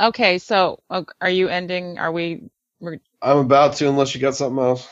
[0.00, 0.80] Okay, so
[1.20, 1.98] are you ending?
[1.98, 2.50] Are we?
[3.22, 4.88] I'm about to unless you got something else.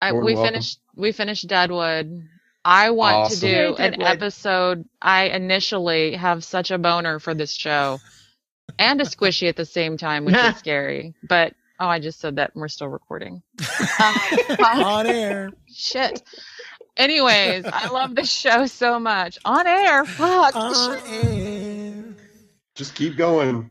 [0.00, 0.44] I, we welcome.
[0.46, 0.80] finished.
[0.96, 2.28] We finished Deadwood.
[2.66, 3.40] I want Awesome.
[3.40, 4.06] to do Yay, an Deadwood.
[4.08, 4.88] episode.
[5.00, 8.00] I initially have such a boner for this show,
[8.78, 11.14] and a squishy at the same time, which is scary.
[11.22, 13.40] But oh, I just said that and we're still recording.
[14.02, 14.14] Um,
[14.64, 15.50] On air.
[15.72, 16.22] Shit.
[16.96, 19.38] Anyways, I love this show so much.
[19.44, 20.04] On air.
[20.04, 20.56] Fuck.
[20.56, 21.55] On air.
[22.76, 23.70] Just keep going.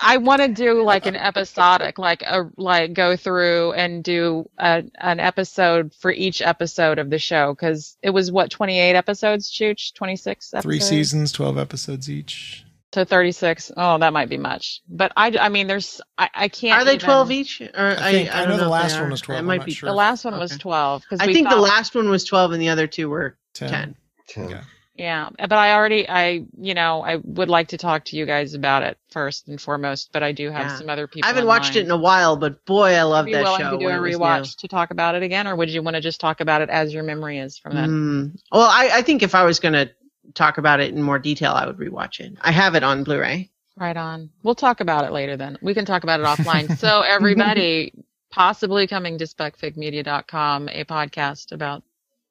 [0.00, 4.84] I want to do like an episodic, like a like go through and do a,
[4.98, 9.50] an episode for each episode of the show because it was what twenty eight episodes,
[9.50, 10.52] Chooch, twenty six.
[10.62, 12.64] Three seasons, 12 episodes each.
[12.92, 13.70] to thirty six.
[13.76, 16.80] Oh, that might be much, but I, I mean, there's I, I can't.
[16.80, 17.60] Are they even- twelve each?
[17.60, 19.72] Or I, think- I don't know the last one was 12, It I'm might be.
[19.72, 19.90] sure.
[19.90, 22.70] The last one was twelve because I think the last one was twelve, and the
[22.70, 23.68] other two were 10.
[23.70, 23.96] ten.
[24.28, 24.48] Ten.
[24.50, 24.62] Yeah.
[24.98, 28.54] Yeah, but I already, I, you know, I would like to talk to you guys
[28.54, 30.76] about it first and foremost, but I do have Yeah.
[30.76, 31.24] some other people.
[31.24, 33.40] I haven't in watched it in a while, but boy, I love Would you that
[33.42, 33.70] be willing show.
[33.70, 34.18] to do a it was new.
[34.18, 36.68] rewatch to talk about it again, or would you want to just talk about it
[36.68, 37.88] as your memory is from that?
[37.88, 38.38] Mm.
[38.50, 39.88] Well, I, I think if I was going to
[40.34, 42.36] talk about it in more detail, I would rewatch it.
[42.40, 43.50] I have it on Blu-ray.
[43.76, 44.30] Right on.
[44.42, 45.58] We'll talk about it later then.
[45.62, 46.76] We can talk about it offline.
[46.76, 47.92] so everybody,
[48.32, 51.84] possibly coming to specficmedia.com, a podcast about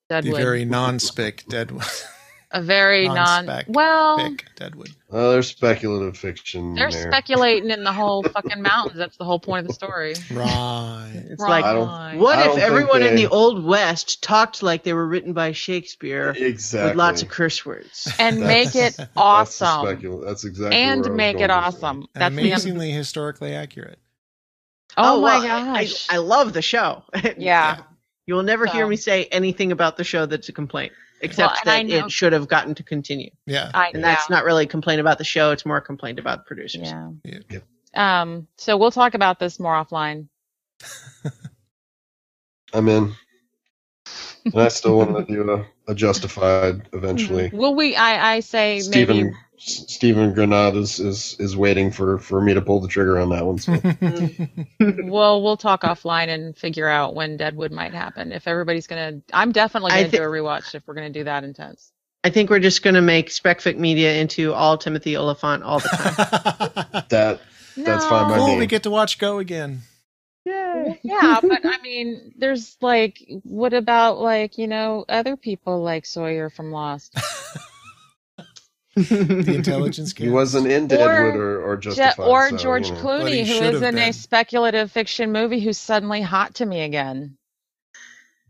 [0.10, 0.42] The Deadwood.
[0.42, 1.86] very non-spic Deadwood.
[2.52, 3.16] a very non.
[3.46, 4.90] non-spec Well, Spic Deadwood.
[5.10, 7.12] Oh, there's speculative fiction they're there.
[7.12, 8.98] speculating in the whole fucking mountains.
[8.98, 10.14] That's the whole point of the story.
[10.32, 11.12] Right.
[11.30, 12.18] It's like, I don't- Right.
[12.18, 15.52] what if don't think everyone in the Old West talked like they were written by
[15.52, 16.90] Shakespeare exactly.
[16.92, 18.12] with lots of curse words?
[18.20, 20.78] and make it That's the awesome That's exactly.
[20.78, 21.98] and where I was make going it awesome.
[21.98, 24.00] And That's the amazingly historically accurate.
[24.96, 25.44] oh, oh my well,
[25.76, 26.08] I- gosh.
[26.10, 27.04] I, I love the show.
[27.38, 27.82] yeah.
[28.26, 30.92] You will never hear me say anything about the show that's a complaint,
[31.22, 33.30] except and I that know- it should have gotten to continue.
[33.46, 33.72] Yeah.
[33.74, 34.02] I, And yeah.
[34.02, 36.92] that's not really a complaint about the show; it's more a complaint about the producers.
[36.92, 37.10] Yeah.
[37.50, 37.60] Yeah.
[37.96, 38.48] Um.
[38.58, 40.28] So we'll talk about this more offline.
[42.74, 43.14] I'm in.
[44.54, 47.48] And I still want to do a, a justified eventually.
[47.48, 47.58] Mm-hmm.
[47.58, 47.96] Will we?
[47.96, 49.36] I I say Stephen maybe.
[49.60, 53.46] Stephen Granada is, is is waiting for for me to pull the trigger on that
[53.46, 53.58] one.
[53.58, 53.74] So
[55.12, 58.32] Well, we'll talk offline and figure out when Deadwood might happen.
[58.32, 61.44] If everybody's gonna, I'm definitely gonna thi- do a rewatch if we're gonna do that
[61.44, 61.92] intense.
[62.24, 65.88] I think we're just going to make Specfic Media into all Timothy Olyphant all the
[65.88, 67.04] time.
[67.10, 67.40] that
[67.78, 68.46] That's fine by No.
[68.46, 68.58] cool, me.
[68.58, 69.84] we get to watch Go again.
[71.04, 76.50] Yeah, but I mean, there's like, what about like you know other people like Sawyer
[76.50, 77.14] from Lost?
[78.96, 80.28] The intelligence game.
[80.28, 82.28] he wasn't in Deadwood or or Je- Justified.
[82.28, 83.02] or so, George you know.
[83.02, 86.66] Clooney, who is should is have in a speculative fiction movie, who's suddenly hot to
[86.66, 87.38] me again.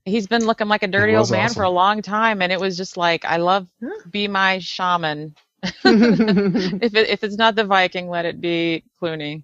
[0.06, 1.56] He's been looking like a dirty old man awesome.
[1.56, 3.68] for a long time, and it was just like, I love
[4.10, 5.35] be my shaman.
[5.84, 9.44] If it, if it's not the Viking, let it be Clooney.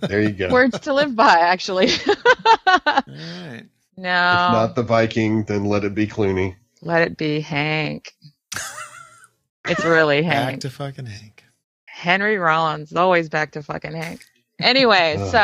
[0.00, 0.50] There you go.
[0.50, 1.90] Words to live by, actually.
[2.66, 2.76] All
[3.06, 3.64] right.
[3.96, 6.56] no, not the Viking, then let it be Clooney.
[6.82, 8.12] let it be Hank.
[9.66, 10.34] It's really Hank.
[10.34, 10.60] Back Hank.
[10.62, 11.44] to fucking Hank.
[11.86, 14.22] Henry Rollins, always back to fucking Hank.
[14.58, 15.30] Anyway, Ugh.
[15.30, 15.40] so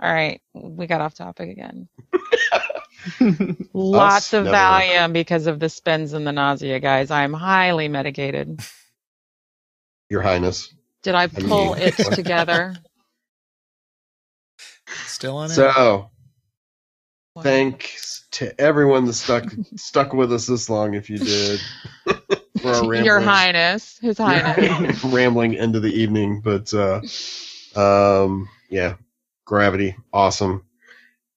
[0.00, 1.88] all right, we got off topic again.
[3.72, 4.56] Lots of never.
[4.56, 7.10] Valium because of the spins and the nausea, guys.
[7.10, 8.60] I'm highly medicated.
[10.10, 10.72] Your Highness.
[11.02, 12.74] Did I mean- pull it together?
[15.06, 15.54] Still on it?
[15.54, 16.10] So
[17.42, 19.44] thanks to everyone that stuck
[19.76, 20.94] stuck with us this long.
[20.94, 21.60] If you did,
[22.04, 25.02] for our rambling, Your Highness, His Highness.
[25.04, 26.40] rambling into the evening.
[26.40, 27.00] But uh,
[27.78, 28.94] um, yeah,
[29.44, 30.64] Gravity, awesome.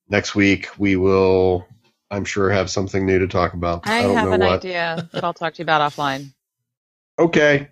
[0.10, 1.68] Next week we will,
[2.10, 3.88] I'm sure, have something new to talk about.
[3.88, 4.60] I don't have know an what.
[4.60, 6.32] idea that I'll talk to you about offline.
[7.20, 7.68] Okay.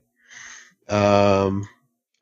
[0.89, 1.67] Um,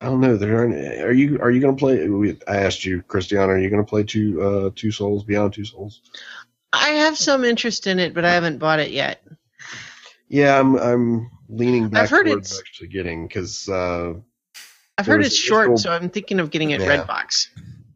[0.03, 0.35] I don't know.
[0.35, 0.75] There aren't.
[1.01, 2.35] Are you are you going to play?
[2.47, 3.53] I asked you, Christiana.
[3.53, 6.01] Are you going to play two uh two souls beyond two souls?
[6.73, 9.23] I have some interest in it, but I haven't bought it yet.
[10.27, 14.13] Yeah, I'm I'm leaning back I've heard towards it's- actually getting because uh,
[14.97, 17.05] I've heard it's short, initial- so I'm thinking of getting it Yeah.
[17.05, 17.47] Redbox.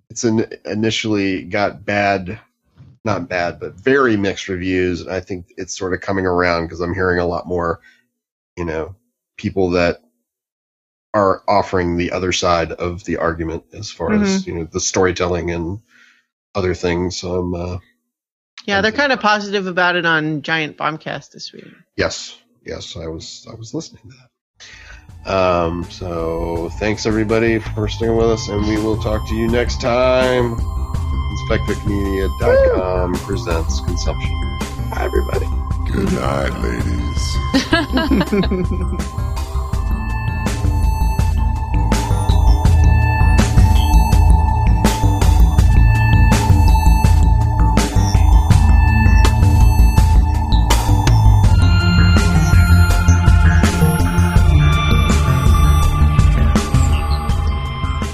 [0.09, 2.39] it's in, initially got bad,
[3.03, 5.01] not bad, but very mixed reviews.
[5.01, 7.81] And I think it's sort of coming around because I'm hearing a lot more,
[8.55, 8.95] you know,
[9.35, 10.01] people that
[11.17, 14.49] are offering the other side of the argument as far as Mm-hmm.
[14.49, 15.79] you know the storytelling and
[16.55, 17.17] other things.
[17.17, 17.77] So I'm uh,
[18.65, 21.65] Yeah, they're kind of positive about it on Giant Bombcast this week.
[21.95, 24.29] Yes, yes, I was I was listening to that.
[25.25, 29.81] Um, so thanks everybody for sticking with us, and we will talk to you next
[29.81, 30.55] time.
[31.49, 34.31] InspectVicMedia.com presents consumption.
[34.93, 35.47] Hi, everybody.
[35.91, 37.23] Good night, ladies.